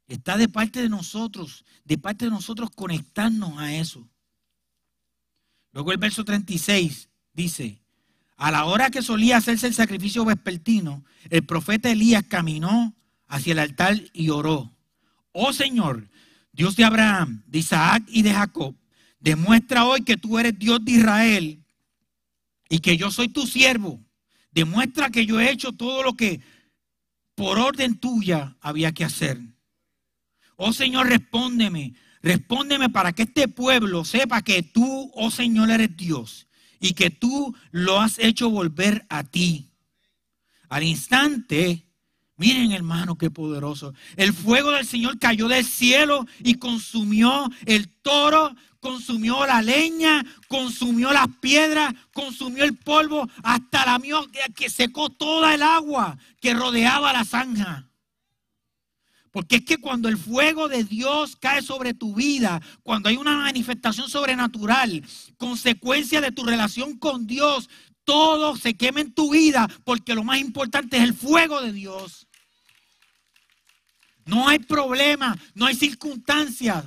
Está 0.08 0.36
de 0.36 0.48
parte 0.48 0.80
de 0.80 0.88
nosotros, 0.88 1.64
de 1.84 1.98
parte 1.98 2.26
de 2.26 2.30
nosotros 2.30 2.70
conectarnos 2.74 3.58
a 3.58 3.74
eso. 3.74 4.08
Luego 5.76 5.92
el 5.92 5.98
verso 5.98 6.24
36 6.24 7.10
dice, 7.34 7.82
a 8.38 8.50
la 8.50 8.64
hora 8.64 8.88
que 8.88 9.02
solía 9.02 9.36
hacerse 9.36 9.66
el 9.66 9.74
sacrificio 9.74 10.24
vespertino, 10.24 11.04
el 11.28 11.44
profeta 11.44 11.90
Elías 11.90 12.24
caminó 12.26 12.94
hacia 13.26 13.52
el 13.52 13.58
altar 13.58 14.02
y 14.14 14.30
oró. 14.30 14.74
Oh 15.32 15.52
Señor, 15.52 16.08
Dios 16.50 16.76
de 16.76 16.84
Abraham, 16.84 17.42
de 17.46 17.58
Isaac 17.58 18.04
y 18.08 18.22
de 18.22 18.32
Jacob, 18.32 18.74
demuestra 19.20 19.84
hoy 19.84 20.00
que 20.00 20.16
tú 20.16 20.38
eres 20.38 20.58
Dios 20.58 20.82
de 20.82 20.92
Israel 20.92 21.62
y 22.70 22.78
que 22.78 22.96
yo 22.96 23.10
soy 23.10 23.28
tu 23.28 23.46
siervo. 23.46 24.02
Demuestra 24.52 25.10
que 25.10 25.26
yo 25.26 25.38
he 25.40 25.50
hecho 25.50 25.72
todo 25.72 26.02
lo 26.02 26.14
que 26.14 26.40
por 27.34 27.58
orden 27.58 27.98
tuya 27.98 28.56
había 28.62 28.92
que 28.92 29.04
hacer. 29.04 29.38
Oh 30.56 30.72
Señor, 30.72 31.08
respóndeme. 31.08 31.92
Respóndeme 32.26 32.90
para 32.90 33.12
que 33.12 33.22
este 33.22 33.46
pueblo 33.46 34.04
sepa 34.04 34.42
que 34.42 34.60
tú, 34.60 35.12
oh 35.14 35.30
Señor, 35.30 35.70
eres 35.70 35.96
Dios 35.96 36.48
y 36.80 36.92
que 36.94 37.08
tú 37.08 37.54
lo 37.70 38.00
has 38.00 38.18
hecho 38.18 38.50
volver 38.50 39.06
a 39.08 39.22
ti. 39.22 39.70
Al 40.68 40.82
instante, 40.82 41.86
miren 42.36 42.72
hermano, 42.72 43.16
qué 43.16 43.30
poderoso. 43.30 43.94
El 44.16 44.32
fuego 44.32 44.72
del 44.72 44.84
Señor 44.84 45.20
cayó 45.20 45.46
del 45.46 45.64
cielo 45.64 46.26
y 46.40 46.54
consumió 46.54 47.48
el 47.64 47.86
toro, 48.02 48.56
consumió 48.80 49.46
la 49.46 49.62
leña, 49.62 50.26
consumió 50.48 51.12
las 51.12 51.28
piedras, 51.40 51.94
consumió 52.12 52.64
el 52.64 52.76
polvo, 52.76 53.30
hasta 53.44 53.86
la 53.86 54.00
que 54.52 54.68
secó 54.68 55.10
toda 55.10 55.54
el 55.54 55.62
agua 55.62 56.18
que 56.40 56.54
rodeaba 56.54 57.12
la 57.12 57.24
zanja. 57.24 57.85
Porque 59.36 59.56
es 59.56 59.64
que 59.66 59.76
cuando 59.76 60.08
el 60.08 60.16
fuego 60.16 60.66
de 60.66 60.82
Dios 60.82 61.36
cae 61.36 61.60
sobre 61.60 61.92
tu 61.92 62.14
vida, 62.14 62.62
cuando 62.82 63.10
hay 63.10 63.18
una 63.18 63.36
manifestación 63.36 64.08
sobrenatural, 64.08 65.04
consecuencia 65.36 66.22
de 66.22 66.32
tu 66.32 66.42
relación 66.42 66.96
con 66.96 67.26
Dios, 67.26 67.68
todo 68.04 68.56
se 68.56 68.78
quema 68.78 69.02
en 69.02 69.12
tu 69.12 69.32
vida 69.32 69.68
porque 69.84 70.14
lo 70.14 70.24
más 70.24 70.40
importante 70.40 70.96
es 70.96 71.02
el 71.02 71.12
fuego 71.12 71.60
de 71.60 71.74
Dios. 71.74 72.26
No 74.24 74.48
hay 74.48 74.58
problema, 74.58 75.38
no 75.52 75.66
hay 75.66 75.74
circunstancias 75.74 76.86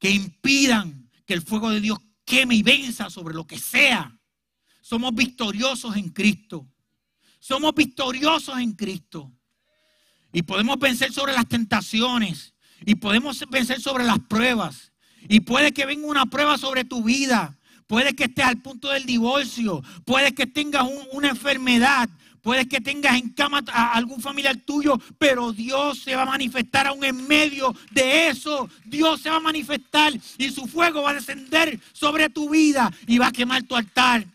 que 0.00 0.10
impidan 0.10 1.08
que 1.26 1.34
el 1.34 1.42
fuego 1.42 1.70
de 1.70 1.80
Dios 1.80 2.00
queme 2.24 2.56
y 2.56 2.64
venza 2.64 3.08
sobre 3.08 3.36
lo 3.36 3.46
que 3.46 3.60
sea. 3.60 4.18
Somos 4.80 5.14
victoriosos 5.14 5.94
en 5.94 6.08
Cristo. 6.08 6.66
Somos 7.38 7.72
victoriosos 7.72 8.58
en 8.58 8.72
Cristo. 8.72 9.35
Y 10.36 10.42
podemos 10.42 10.78
vencer 10.78 11.14
sobre 11.14 11.32
las 11.32 11.48
tentaciones. 11.48 12.52
Y 12.84 12.96
podemos 12.96 13.42
vencer 13.48 13.80
sobre 13.80 14.04
las 14.04 14.18
pruebas. 14.18 14.92
Y 15.30 15.40
puede 15.40 15.72
que 15.72 15.86
venga 15.86 16.06
una 16.06 16.26
prueba 16.26 16.58
sobre 16.58 16.84
tu 16.84 17.02
vida. 17.02 17.56
Puede 17.86 18.14
que 18.14 18.24
estés 18.24 18.44
al 18.44 18.60
punto 18.60 18.90
del 18.90 19.06
divorcio. 19.06 19.82
Puede 20.04 20.34
que 20.34 20.46
tengas 20.46 20.86
una 21.12 21.30
enfermedad. 21.30 22.10
Puede 22.42 22.68
que 22.68 22.82
tengas 22.82 23.16
en 23.16 23.30
cama 23.30 23.64
a 23.72 23.94
algún 23.94 24.20
familiar 24.20 24.56
tuyo, 24.58 25.00
pero 25.16 25.54
Dios 25.54 26.00
se 26.00 26.14
va 26.14 26.24
a 26.24 26.26
manifestar 26.26 26.86
aún 26.86 27.02
en 27.02 27.26
medio 27.26 27.74
de 27.90 28.28
eso. 28.28 28.68
Dios 28.84 29.22
se 29.22 29.30
va 29.30 29.36
a 29.36 29.40
manifestar 29.40 30.12
y 30.36 30.50
su 30.50 30.66
fuego 30.66 31.00
va 31.00 31.12
a 31.12 31.14
descender 31.14 31.80
sobre 31.94 32.28
tu 32.28 32.50
vida 32.50 32.92
y 33.06 33.16
va 33.16 33.28
a 33.28 33.32
quemar 33.32 33.62
tu 33.62 33.74
altar. 33.74 34.26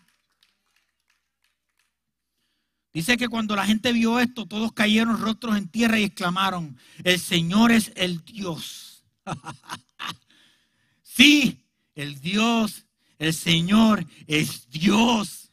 Dice 2.92 3.16
que 3.16 3.28
cuando 3.28 3.56
la 3.56 3.64
gente 3.64 3.92
vio 3.92 4.20
esto, 4.20 4.46
todos 4.46 4.72
cayeron 4.72 5.20
rostros 5.20 5.56
en 5.56 5.68
tierra 5.68 5.98
y 5.98 6.04
exclamaron, 6.04 6.76
el 7.04 7.18
Señor 7.18 7.72
es 7.72 7.90
el 7.96 8.22
Dios. 8.24 9.04
sí, 11.02 11.64
el 11.94 12.20
Dios, 12.20 12.84
el 13.18 13.32
Señor 13.32 14.06
es 14.26 14.68
Dios. 14.68 15.50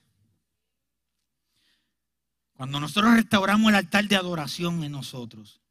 Cuando 2.54 2.82
nosotros 2.82 3.14
restauramos 3.14 3.70
el 3.70 3.76
altar 3.76 4.06
de 4.10 4.18
adoración 4.18 4.84
en 4.84 4.92
nosotros, 4.92 5.62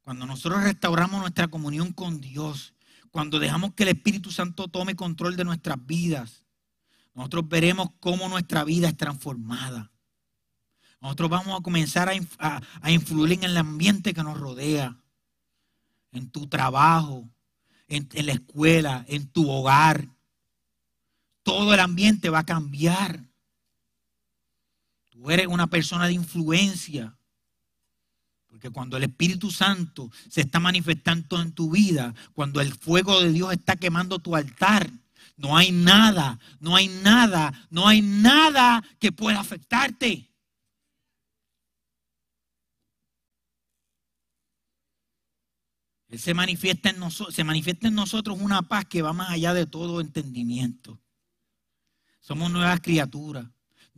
cuando 0.00 0.24
nosotros 0.24 0.64
restauramos 0.64 1.20
nuestra 1.20 1.48
comunión 1.48 1.92
con 1.92 2.22
Dios, 2.22 2.72
cuando 3.10 3.38
dejamos 3.38 3.74
que 3.74 3.82
el 3.82 3.90
Espíritu 3.90 4.30
Santo 4.30 4.68
tome 4.68 4.96
control 4.96 5.36
de 5.36 5.44
nuestras 5.44 5.84
vidas, 5.84 6.46
nosotros 7.14 7.46
veremos 7.46 7.90
cómo 8.00 8.26
nuestra 8.30 8.64
vida 8.64 8.88
es 8.88 8.96
transformada. 8.96 9.90
Nosotros 11.00 11.30
vamos 11.30 11.58
a 11.58 11.62
comenzar 11.62 12.10
a, 12.10 12.90
influir 12.90 13.32
en 13.32 13.44
el 13.44 13.56
ambiente 13.56 14.12
que 14.12 14.22
nos 14.22 14.38
rodea, 14.38 14.96
en 16.12 16.30
tu 16.30 16.46
trabajo, 16.46 17.28
en, 17.88 18.08
la 18.26 18.32
escuela, 18.32 19.04
en 19.08 19.26
tu 19.26 19.48
hogar. 19.50 20.06
Todo 21.42 21.72
el 21.72 21.80
ambiente 21.80 22.28
va 22.28 22.40
a 22.40 22.46
cambiar. 22.46 23.24
Tú 25.08 25.30
eres 25.30 25.46
una 25.46 25.68
persona 25.68 26.06
de 26.06 26.12
influencia. 26.12 27.16
Porque 28.46 28.68
cuando 28.68 28.98
el 28.98 29.04
Espíritu 29.04 29.50
Santo 29.50 30.10
se 30.28 30.42
está 30.42 30.60
manifestando 30.60 31.40
en 31.40 31.52
tu 31.52 31.70
vida, 31.70 32.14
cuando 32.34 32.60
el 32.60 32.74
fuego 32.74 33.20
de 33.20 33.32
Dios 33.32 33.52
está 33.52 33.76
quemando 33.76 34.18
tu 34.18 34.36
altar, 34.36 34.90
no 35.38 35.56
hay 35.56 35.72
nada, 35.72 36.38
no 36.58 36.76
hay 36.76 36.88
nada, 36.88 37.54
no 37.70 37.88
hay 37.88 38.02
nada 38.02 38.84
que 38.98 39.12
pueda 39.12 39.40
afectarte. 39.40 40.29
Él 46.10 46.18
se 46.18 46.34
manifiesta 46.34 46.90
en 46.90 46.98
nosotros, 46.98 47.34
se 47.34 47.44
manifiesta 47.44 47.86
en 47.86 47.94
nosotros 47.94 48.38
una 48.40 48.62
paz 48.62 48.84
que 48.84 49.00
va 49.00 49.12
más 49.12 49.30
allá 49.30 49.54
de 49.54 49.64
todo 49.64 50.00
entendimiento. 50.00 51.00
Somos 52.20 52.50
nuevas 52.50 52.80
criaturas, 52.80 53.46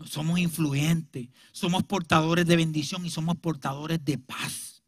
somos 0.05 0.39
influyentes, 0.39 1.29
somos 1.53 1.85
portadores 1.85 2.47
de 2.47 2.57
bendición 2.57 3.07
y 3.07 3.11
somos 3.11 3.37
portadores 3.39 4.05
de 4.05 4.19
paz. 4.19 4.83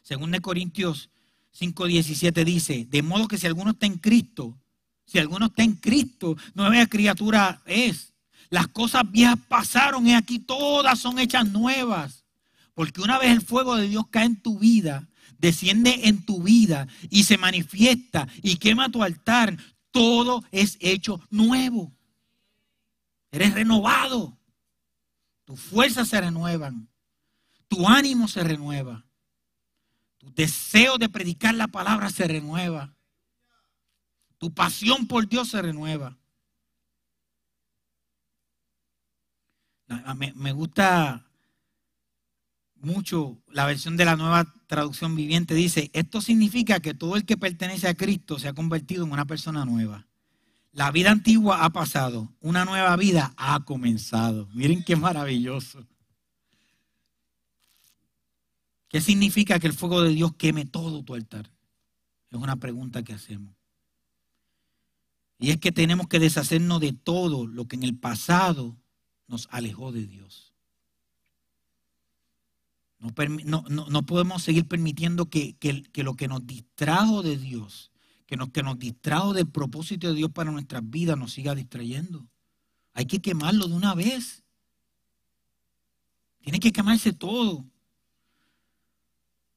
Según 0.00 0.30
de 0.30 0.40
Corintios 0.40 1.10
5:17 1.52 2.44
dice, 2.44 2.86
de 2.86 3.02
modo 3.02 3.28
que 3.28 3.36
si 3.36 3.46
alguno 3.46 3.72
está 3.72 3.84
en 3.84 3.98
Cristo, 3.98 4.58
si 5.04 5.18
alguno 5.18 5.46
está 5.46 5.62
en 5.62 5.74
Cristo, 5.74 6.36
nueva 6.54 6.86
criatura 6.86 7.60
es. 7.66 8.14
Las 8.48 8.68
cosas 8.68 9.02
viejas 9.10 9.38
pasaron 9.46 10.06
y 10.06 10.14
aquí 10.14 10.38
todas 10.38 10.98
son 10.98 11.18
hechas 11.18 11.48
nuevas. 11.50 12.24
Porque 12.74 13.02
una 13.02 13.18
vez 13.18 13.30
el 13.30 13.42
fuego 13.42 13.76
de 13.76 13.88
Dios 13.88 14.04
cae 14.10 14.24
en 14.24 14.40
tu 14.40 14.58
vida, 14.58 15.09
desciende 15.40 16.08
en 16.08 16.24
tu 16.24 16.42
vida 16.42 16.86
y 17.08 17.24
se 17.24 17.38
manifiesta 17.38 18.28
y 18.42 18.56
quema 18.56 18.90
tu 18.90 19.02
altar, 19.02 19.56
todo 19.90 20.44
es 20.52 20.76
hecho 20.80 21.20
nuevo. 21.30 21.92
Eres 23.30 23.54
renovado. 23.54 24.36
Tus 25.44 25.60
fuerzas 25.60 26.08
se 26.08 26.20
renuevan. 26.20 26.88
Tu 27.68 27.88
ánimo 27.88 28.28
se 28.28 28.44
renueva. 28.44 29.04
Tu 30.18 30.32
deseo 30.34 30.98
de 30.98 31.08
predicar 31.08 31.54
la 31.54 31.68
palabra 31.68 32.10
se 32.10 32.26
renueva. 32.28 32.94
Tu 34.38 34.52
pasión 34.52 35.06
por 35.06 35.28
Dios 35.28 35.48
se 35.48 35.62
renueva. 35.62 36.16
Me, 40.16 40.32
me 40.34 40.52
gusta 40.52 41.29
mucho 42.80 43.38
la 43.48 43.66
versión 43.66 43.96
de 43.96 44.04
la 44.04 44.16
nueva 44.16 44.52
traducción 44.66 45.16
viviente. 45.16 45.54
Dice, 45.54 45.90
esto 45.92 46.20
significa 46.20 46.80
que 46.80 46.94
todo 46.94 47.16
el 47.16 47.24
que 47.24 47.36
pertenece 47.36 47.88
a 47.88 47.94
Cristo 47.94 48.38
se 48.38 48.48
ha 48.48 48.52
convertido 48.52 49.04
en 49.04 49.12
una 49.12 49.26
persona 49.26 49.64
nueva. 49.64 50.06
La 50.72 50.90
vida 50.92 51.10
antigua 51.10 51.64
ha 51.64 51.70
pasado, 51.70 52.32
una 52.40 52.64
nueva 52.64 52.96
vida 52.96 53.34
ha 53.36 53.64
comenzado. 53.64 54.48
Miren 54.54 54.84
qué 54.84 54.96
maravilloso. 54.96 55.86
¿Qué 58.88 59.00
significa 59.00 59.58
que 59.58 59.66
el 59.66 59.72
fuego 59.72 60.02
de 60.02 60.10
Dios 60.10 60.34
queme 60.36 60.64
todo 60.64 61.02
tu 61.02 61.14
altar? 61.14 61.50
Es 62.30 62.38
una 62.38 62.56
pregunta 62.56 63.02
que 63.02 63.12
hacemos. 63.12 63.54
Y 65.38 65.50
es 65.50 65.58
que 65.58 65.72
tenemos 65.72 66.06
que 66.06 66.18
deshacernos 66.18 66.80
de 66.80 66.92
todo 66.92 67.46
lo 67.46 67.66
que 67.66 67.76
en 67.76 67.82
el 67.82 67.96
pasado 67.98 68.76
nos 69.26 69.48
alejó 69.50 69.90
de 69.90 70.06
Dios. 70.06 70.49
No, 73.00 74.02
podemos 74.04 74.42
seguir 74.42 74.68
permitiendo 74.68 75.30
que, 75.30 75.56
lo 75.94 76.16
que 76.16 76.28
nos 76.28 76.46
distrajo 76.46 77.22
de 77.22 77.38
Dios, 77.38 77.90
que 78.26 78.36
nos, 78.36 78.50
que 78.50 78.62
nos 78.62 78.78
distrajo 78.78 79.32
del 79.32 79.48
propósito 79.48 80.08
de 80.08 80.14
Dios 80.14 80.30
para 80.30 80.50
nuestras 80.50 80.88
vidas, 80.88 81.16
nos 81.16 81.32
siga 81.32 81.54
distrayendo. 81.54 82.28
Hay 82.92 83.06
que 83.06 83.20
quemarlo 83.20 83.68
de 83.68 83.74
una 83.74 83.94
vez. 83.94 84.44
Tiene 86.40 86.60
que 86.60 86.72
quemarse 86.72 87.14
todo. 87.14 87.64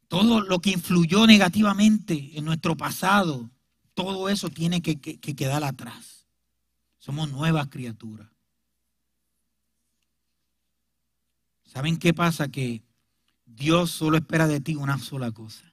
todo 0.07 0.41
lo 0.41 0.59
que 0.59 0.71
influyó 0.71 1.27
negativamente 1.27 2.37
en 2.37 2.45
nuestro 2.45 2.77
pasado, 2.77 3.49
todo 3.93 4.29
eso 4.29 4.49
tiene 4.49 4.81
que, 4.81 5.01
que 5.01 5.35
quedar 5.35 5.65
atrás. 5.65 6.27
Somos 6.97 7.29
nuevas 7.29 7.67
criaturas. 7.67 8.29
¿Saben 11.65 11.97
qué 11.97 12.13
pasa? 12.13 12.47
Que 12.47 12.83
Dios 13.56 13.91
solo 13.91 14.18
espera 14.18 14.47
de 14.47 14.60
ti 14.60 14.76
una 14.76 14.97
sola 14.97 15.32
cosa. 15.32 15.72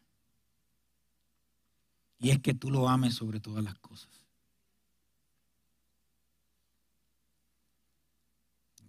Y 2.19 2.31
es 2.31 2.41
que 2.41 2.55
tú 2.55 2.71
lo 2.71 2.89
ames 2.89 3.15
sobre 3.15 3.41
todas 3.41 3.65
las 3.65 3.75
cosas. 3.77 4.11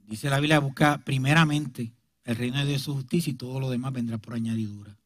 Dice 0.05 0.29
la 0.29 0.39
Biblia, 0.39 0.59
busca 0.59 0.97
primeramente 1.05 1.93
el 2.25 2.35
reino 2.35 2.59
de 2.59 2.65
Dios 2.65 2.81
su 2.81 2.93
justicia 2.93 3.31
y 3.31 3.35
todo 3.35 3.61
lo 3.61 3.69
demás 3.69 3.93
vendrá 3.93 4.17
por 4.17 4.33
añadidura. 4.33 4.97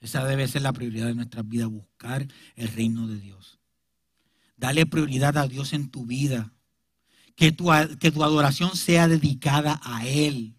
Esa 0.00 0.24
debe 0.24 0.48
ser 0.48 0.62
la 0.62 0.72
prioridad 0.72 1.06
de 1.06 1.14
nuestras 1.14 1.46
vidas, 1.46 1.68
buscar 1.68 2.26
el 2.56 2.68
reino 2.68 3.06
de 3.06 3.18
Dios. 3.18 3.58
Dale 4.56 4.86
prioridad 4.86 5.36
a 5.36 5.46
Dios 5.46 5.72
en 5.72 5.90
tu 5.90 6.06
vida. 6.06 6.52
Que 7.36 7.52
tu, 7.52 7.68
que 8.00 8.10
tu 8.10 8.24
adoración 8.24 8.74
sea 8.74 9.06
dedicada 9.06 9.80
a 9.84 10.06
Él. 10.06 10.57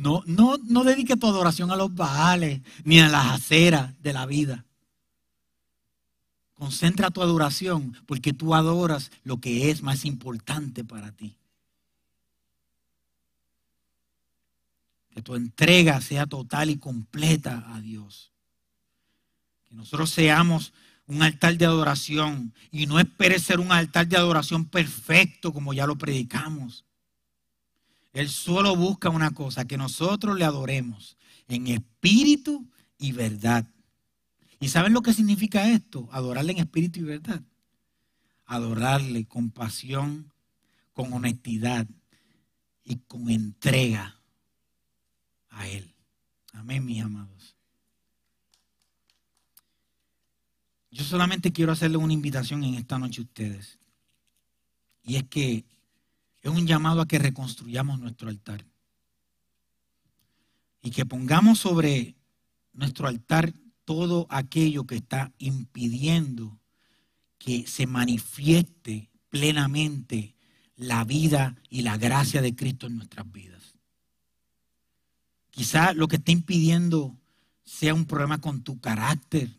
No, 0.00 0.22
no, 0.24 0.56
no 0.64 0.82
dedique 0.82 1.16
tu 1.16 1.26
adoración 1.26 1.70
a 1.70 1.76
los 1.76 1.94
baales 1.94 2.62
ni 2.84 3.00
a 3.00 3.08
las 3.08 3.26
aceras 3.26 3.92
de 4.02 4.14
la 4.14 4.24
vida. 4.24 4.64
Concentra 6.54 7.10
tu 7.10 7.20
adoración 7.20 7.94
porque 8.06 8.32
tú 8.32 8.54
adoras 8.54 9.10
lo 9.24 9.38
que 9.38 9.70
es 9.70 9.82
más 9.82 10.06
importante 10.06 10.84
para 10.84 11.12
ti. 11.12 11.36
Que 15.10 15.20
tu 15.20 15.34
entrega 15.34 16.00
sea 16.00 16.26
total 16.26 16.70
y 16.70 16.78
completa 16.78 17.64
a 17.74 17.80
Dios. 17.80 18.32
Que 19.68 19.74
nosotros 19.74 20.08
seamos 20.08 20.72
un 21.06 21.22
altar 21.22 21.58
de 21.58 21.66
adoración 21.66 22.54
y 22.70 22.86
no 22.86 22.98
esperes 22.98 23.42
ser 23.42 23.60
un 23.60 23.70
altar 23.70 24.08
de 24.08 24.16
adoración 24.16 24.64
perfecto 24.64 25.52
como 25.52 25.74
ya 25.74 25.86
lo 25.86 25.96
predicamos. 25.96 26.86
Él 28.12 28.28
solo 28.28 28.74
busca 28.76 29.08
una 29.08 29.30
cosa, 29.30 29.66
que 29.66 29.76
nosotros 29.76 30.36
le 30.36 30.44
adoremos 30.44 31.16
en 31.48 31.68
espíritu 31.68 32.66
y 32.98 33.12
verdad. 33.12 33.66
¿Y 34.58 34.68
saben 34.68 34.92
lo 34.92 35.02
que 35.02 35.12
significa 35.12 35.70
esto? 35.70 36.08
Adorarle 36.12 36.52
en 36.52 36.58
espíritu 36.58 37.00
y 37.00 37.04
verdad. 37.04 37.42
Adorarle 38.46 39.26
con 39.26 39.50
pasión, 39.50 40.32
con 40.92 41.12
honestidad 41.12 41.86
y 42.84 42.96
con 42.96 43.30
entrega 43.30 44.20
a 45.48 45.68
Él. 45.68 45.94
Amén, 46.52 46.84
mis 46.84 47.02
amados. 47.02 47.54
Yo 50.90 51.04
solamente 51.04 51.52
quiero 51.52 51.72
hacerle 51.72 51.96
una 51.96 52.12
invitación 52.12 52.64
en 52.64 52.74
esta 52.74 52.98
noche 52.98 53.20
a 53.20 53.24
ustedes. 53.24 53.78
Y 55.04 55.16
es 55.16 55.24
que 55.24 55.64
es 56.42 56.50
un 56.50 56.66
llamado 56.66 57.00
a 57.00 57.08
que 57.08 57.18
reconstruyamos 57.18 57.98
nuestro 57.98 58.28
altar. 58.28 58.64
Y 60.82 60.90
que 60.90 61.04
pongamos 61.04 61.58
sobre 61.58 62.16
nuestro 62.72 63.06
altar 63.08 63.52
todo 63.84 64.26
aquello 64.30 64.86
que 64.86 64.96
está 64.96 65.32
impidiendo 65.38 66.58
que 67.38 67.66
se 67.66 67.86
manifieste 67.86 69.10
plenamente 69.28 70.36
la 70.76 71.04
vida 71.04 71.56
y 71.68 71.82
la 71.82 71.96
gracia 71.98 72.40
de 72.40 72.54
Cristo 72.54 72.86
en 72.86 72.96
nuestras 72.96 73.30
vidas. 73.30 73.74
Quizá 75.50 75.92
lo 75.92 76.08
que 76.08 76.16
está 76.16 76.32
impidiendo 76.32 77.18
sea 77.64 77.94
un 77.94 78.06
problema 78.06 78.40
con 78.40 78.62
tu 78.62 78.80
carácter. 78.80 79.50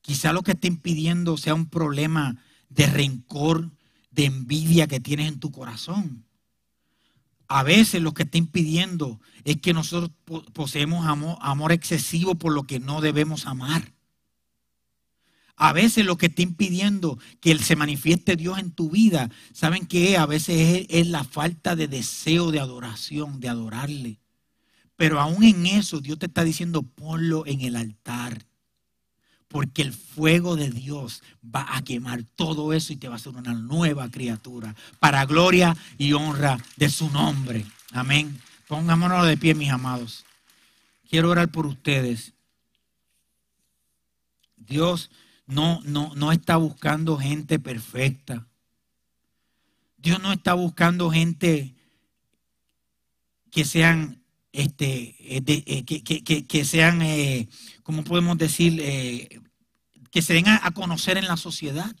Quizá 0.00 0.32
lo 0.32 0.42
que 0.42 0.52
está 0.52 0.66
impidiendo 0.66 1.36
sea 1.36 1.54
un 1.54 1.66
problema 1.66 2.36
de 2.68 2.86
rencor, 2.86 3.70
de 4.14 4.26
envidia 4.26 4.86
que 4.86 5.00
tienes 5.00 5.28
en 5.28 5.40
tu 5.40 5.50
corazón. 5.50 6.24
A 7.48 7.62
veces 7.62 8.00
lo 8.00 8.14
que 8.14 8.22
está 8.22 8.38
impidiendo 8.38 9.20
es 9.44 9.60
que 9.60 9.74
nosotros 9.74 10.10
poseemos 10.52 11.06
amor, 11.06 11.36
amor 11.40 11.72
excesivo 11.72 12.34
por 12.36 12.52
lo 12.52 12.64
que 12.64 12.80
no 12.80 13.00
debemos 13.00 13.46
amar. 13.46 13.92
A 15.56 15.72
veces 15.72 16.04
lo 16.04 16.16
que 16.16 16.26
está 16.26 16.42
impidiendo 16.42 17.18
que 17.40 17.56
se 17.58 17.76
manifieste 17.76 18.34
Dios 18.34 18.58
en 18.58 18.72
tu 18.72 18.90
vida, 18.90 19.30
¿saben 19.52 19.86
qué? 19.86 20.16
A 20.16 20.26
veces 20.26 20.86
es, 20.88 21.06
la 21.06 21.22
falta 21.22 21.76
de 21.76 21.86
deseo 21.86 22.50
de 22.50 22.58
adoración, 22.58 23.38
de 23.40 23.48
adorarle. 23.48 24.20
Pero 24.96 25.20
aún 25.20 25.44
en 25.44 25.66
eso 25.66 26.00
Dios 26.00 26.18
te 26.18 26.26
está 26.26 26.42
diciendo, 26.42 26.82
ponlo 26.82 27.46
en 27.46 27.60
el 27.60 27.76
altar 27.76 28.46
porque 29.54 29.82
el 29.82 29.92
fuego 29.92 30.56
de 30.56 30.68
Dios 30.68 31.22
va 31.44 31.76
a 31.76 31.84
quemar 31.84 32.24
todo 32.24 32.72
eso 32.72 32.92
y 32.92 32.96
te 32.96 33.06
va 33.06 33.14
a 33.14 33.18
hacer 33.18 33.36
una 33.36 33.54
nueva 33.54 34.10
criatura 34.10 34.74
para 34.98 35.24
gloria 35.26 35.76
y 35.96 36.12
honra 36.12 36.58
de 36.74 36.90
su 36.90 37.08
nombre. 37.10 37.64
Amén. 37.92 38.36
Pongámonos 38.66 39.24
de 39.24 39.36
pie, 39.36 39.54
mis 39.54 39.70
amados. 39.70 40.26
Quiero 41.08 41.30
orar 41.30 41.52
por 41.52 41.66
ustedes. 41.66 42.32
Dios 44.56 45.12
no, 45.46 45.80
no, 45.84 46.12
no 46.16 46.32
está 46.32 46.56
buscando 46.56 47.16
gente 47.16 47.60
perfecta. 47.60 48.48
Dios 49.98 50.20
no 50.20 50.32
está 50.32 50.54
buscando 50.54 51.12
gente 51.12 51.76
que 53.52 53.64
sean 53.64 54.23
este, 54.54 55.16
eh, 55.18 55.42
eh, 55.46 55.84
que, 55.84 56.46
que, 56.46 56.64
sean, 56.64 57.02
eh, 57.02 57.48
¿cómo 57.82 58.04
podemos 58.04 58.38
decir? 58.38 58.76
que 60.10 60.22
se 60.22 60.32
den 60.32 60.46
a, 60.46 60.70
conocer 60.70 61.18
en 61.18 61.26
la 61.26 61.36
sociedad. 61.36 61.94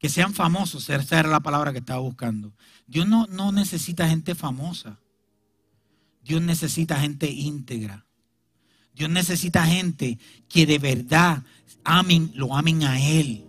Que 0.00 0.08
sean 0.08 0.34
famosos, 0.34 0.90
esa 0.90 1.20
era 1.20 1.28
la 1.28 1.40
palabra 1.40 1.72
que 1.72 1.78
estaba 1.78 2.00
buscando. 2.00 2.52
Dios 2.86 3.06
no, 3.06 3.26
no 3.28 3.52
necesita 3.52 4.08
gente 4.08 4.34
famosa. 4.34 4.98
Dios 6.22 6.42
necesita 6.42 7.00
gente 7.00 7.30
íntegra. 7.30 8.04
Dios 8.92 9.10
necesita 9.10 9.66
gente 9.66 10.18
que 10.48 10.66
de 10.66 10.80
verdad 10.80 11.44
amen, 11.84 12.32
lo 12.34 12.56
amen 12.56 12.82
a 12.82 13.00
Él. 13.00 13.44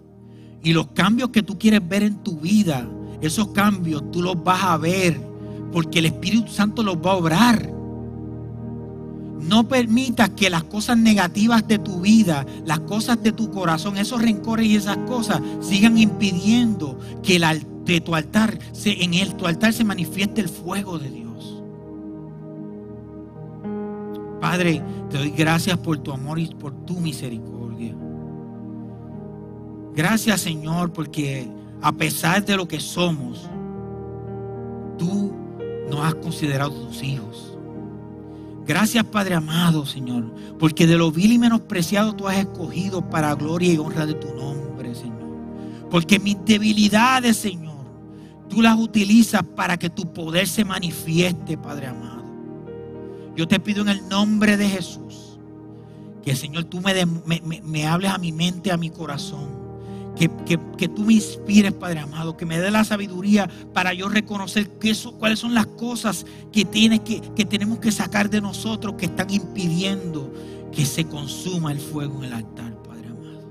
Y 0.64 0.74
los 0.74 0.92
cambios 0.92 1.32
que 1.32 1.42
tú 1.42 1.58
quieres 1.58 1.88
ver 1.88 2.04
en 2.04 2.24
tu 2.24 2.40
vida, 2.40 2.88
esos 3.22 3.50
cambios 3.50 4.12
tú 4.12 4.22
los 4.22 4.44
vas 4.44 4.64
a 4.64 4.78
ver 4.78 5.29
porque 5.72 6.00
el 6.00 6.08
Espíritu 6.08 6.52
Santo 6.52 6.84
los 6.84 6.98
va 6.98 7.12
a 7.12 7.16
obrar. 7.18 7.72
No 9.42 9.68
permitas 9.68 10.30
que 10.32 10.50
las 10.50 10.64
cosas 10.64 10.98
negativas 10.98 11.68
de 11.68 11.80
tu 11.80 12.02
vida, 12.02 12.46
las 12.66 12.82
cosas 12.82 13.22
de 13.24 13.32
tu 13.32 13.50
corazón, 13.50 13.98
esos 13.98 14.22
rencores 14.22 14.66
y 14.66 14.76
esas 14.76 14.98
cosas 14.98 15.42
sigan 15.62 15.98
impidiendo 15.98 17.00
que 17.24 17.38
el, 17.38 17.44
de 17.86 18.02
tu 18.02 18.16
altar, 18.16 18.60
en 18.86 19.14
el, 19.14 19.36
tu 19.36 19.48
altar 19.48 19.74
se 19.74 19.84
manifieste 19.84 20.42
el 20.42 20.50
fuego 20.50 21.00
de 21.00 21.10
Dios. 21.10 21.64
Padre, 24.42 24.82
te 25.10 25.18
doy 25.18 25.32
gracias 25.32 25.78
por 25.78 25.98
tu 25.98 26.12
amor 26.12 26.40
y 26.40 26.48
por 26.48 26.74
tu 26.86 27.00
misericordia. 27.00 27.96
Gracias 29.96 30.42
Señor 30.42 30.94
porque 30.94 31.50
a 31.82 31.92
pesar 31.92 32.46
de 32.46 32.56
lo 32.56 32.68
que 32.68 32.80
somos, 32.80 33.50
tú 34.98 35.32
nos 35.90 36.02
has 36.02 36.16
considerado 36.16 36.72
tus 36.72 37.04
hijos. 37.04 37.58
Gracias, 38.66 39.04
Padre 39.06 39.36
amado, 39.36 39.86
Señor, 39.86 40.32
porque 40.60 40.86
de 40.86 40.98
lo 40.98 41.12
vil 41.12 41.32
y 41.34 41.40
menospreciado 41.40 42.14
tú 42.14 42.28
has 42.28 42.38
escogido 42.38 43.02
para 43.10 43.34
gloria 43.34 43.74
y 43.74 43.78
honra 43.78 44.06
de 44.06 44.14
tu 44.14 44.34
nombre, 44.36 44.94
Señor. 44.94 45.18
Porque 45.90 46.20
mis 46.20 46.38
debilidades, 46.46 47.38
Señor, 47.38 47.74
tú 48.48 48.62
las 48.62 48.78
utilizas 48.78 49.42
para 49.56 49.78
que 49.78 49.90
tu 49.90 50.14
poder 50.14 50.48
se 50.48 50.64
manifieste, 50.64 51.58
Padre 51.58 51.88
amado. 51.88 52.24
Yo 53.36 53.48
te 53.48 53.60
pido 53.60 53.82
en 53.82 53.90
el 53.90 54.08
nombre 54.08 54.56
de 54.56 54.70
Jesús 54.70 55.40
que, 56.24 56.36
Señor, 56.36 56.66
tú 56.66 56.80
me, 56.82 57.06
me, 57.26 57.62
me 57.64 57.88
hables 57.88 58.12
a 58.12 58.18
mi 58.20 58.32
mente, 58.32 58.72
a 58.72 58.78
mi 58.78 58.92
corazón 58.92 59.59
que, 60.28 60.88
tú 60.90 61.06
me 61.06 61.14
inspires, 61.14 61.72
Padre 61.72 62.00
amado, 62.00 62.36
que 62.36 62.46
me 62.46 62.60
dé 62.60 62.72
la 62.72 62.84
sabiduría 62.84 63.50
para 63.74 63.94
yo 63.94 64.10
reconocer 64.10 64.70
qué 64.78 64.94
cuáles 65.18 65.40
son 65.40 65.54
las 65.54 65.66
cosas 65.66 66.26
que, 66.52 66.66
tienes 66.66 67.02
que, 67.02 67.22
que 67.22 67.46
tenemos 67.46 67.80
que 67.80 67.92
sacar 67.92 68.30
de 68.30 68.42
nosotros 68.42 68.96
que 68.98 69.06
están 69.06 69.30
impidiendo 69.30 70.34
que 70.74 70.86
se 70.86 71.06
consuma 71.06 71.72
el 71.72 71.80
fuego 71.80 72.20
en 72.20 72.26
el 72.26 72.34
altar, 72.34 72.76
Padre 72.84 73.08
amado. 73.08 73.42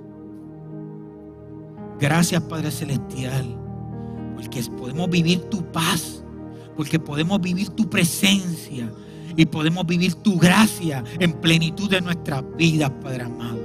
Gracias, 1.99 2.43
Padre 2.43 2.71
Celestial, 2.71 3.47
porque 4.35 4.63
podemos 4.77 5.09
vivir 5.09 5.41
tu 5.45 5.65
paz, 5.73 6.23
porque 6.77 6.99
podemos 6.99 7.41
vivir 7.41 7.71
tu 7.71 7.89
presencia 7.89 8.93
y 9.37 9.47
podemos 9.47 9.87
vivir 9.87 10.15
tu 10.17 10.39
gracia 10.39 11.03
en 11.19 11.33
plenitud 11.33 11.89
de 11.89 12.03
nuestras 12.03 12.45
vidas, 12.59 12.91
Padre 13.03 13.23
amado. 13.23 13.59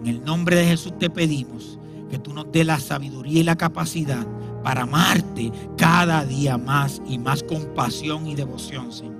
En 0.00 0.06
el 0.06 0.24
nombre 0.24 0.54
de 0.56 0.66
Jesús 0.66 0.96
te 0.98 1.10
pedimos 1.10 1.79
que 2.10 2.18
tú 2.18 2.32
nos 2.32 2.50
dé 2.50 2.64
la 2.64 2.78
sabiduría 2.78 3.40
y 3.40 3.44
la 3.44 3.56
capacidad 3.56 4.26
para 4.62 4.82
amarte 4.82 5.50
cada 5.76 6.24
día 6.24 6.58
más 6.58 7.00
y 7.06 7.18
más 7.18 7.42
con 7.42 7.74
pasión 7.74 8.26
y 8.26 8.34
devoción, 8.34 8.92
Señor. 8.92 9.14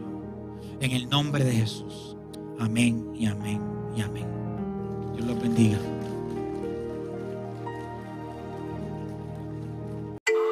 En 0.81 0.93
el 0.93 1.09
nombre 1.09 1.45
de 1.45 1.53
Jesús. 1.53 2.17
Amén 2.59 3.13
y 3.15 3.27
amén 3.27 3.63
y 3.97 4.03
amén. 4.03 4.27
Dios 5.15 5.27
los 5.27 5.41
bendiga. 5.41 5.79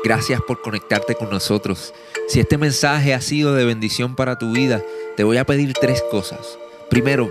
Gracias 0.04 0.40
por 0.46 0.62
conectarte 0.62 1.14
con 1.14 1.28
nosotros. 1.28 1.92
Si 2.28 2.40
este 2.40 2.56
mensaje 2.56 3.14
ha 3.14 3.20
sido 3.20 3.54
de 3.54 3.64
bendición 3.64 4.14
para 4.14 4.38
tu 4.38 4.52
vida, 4.52 4.82
te 5.16 5.24
voy 5.24 5.36
a 5.38 5.44
pedir 5.44 5.72
tres 5.74 6.02
cosas. 6.10 6.58
Primero, 6.88 7.30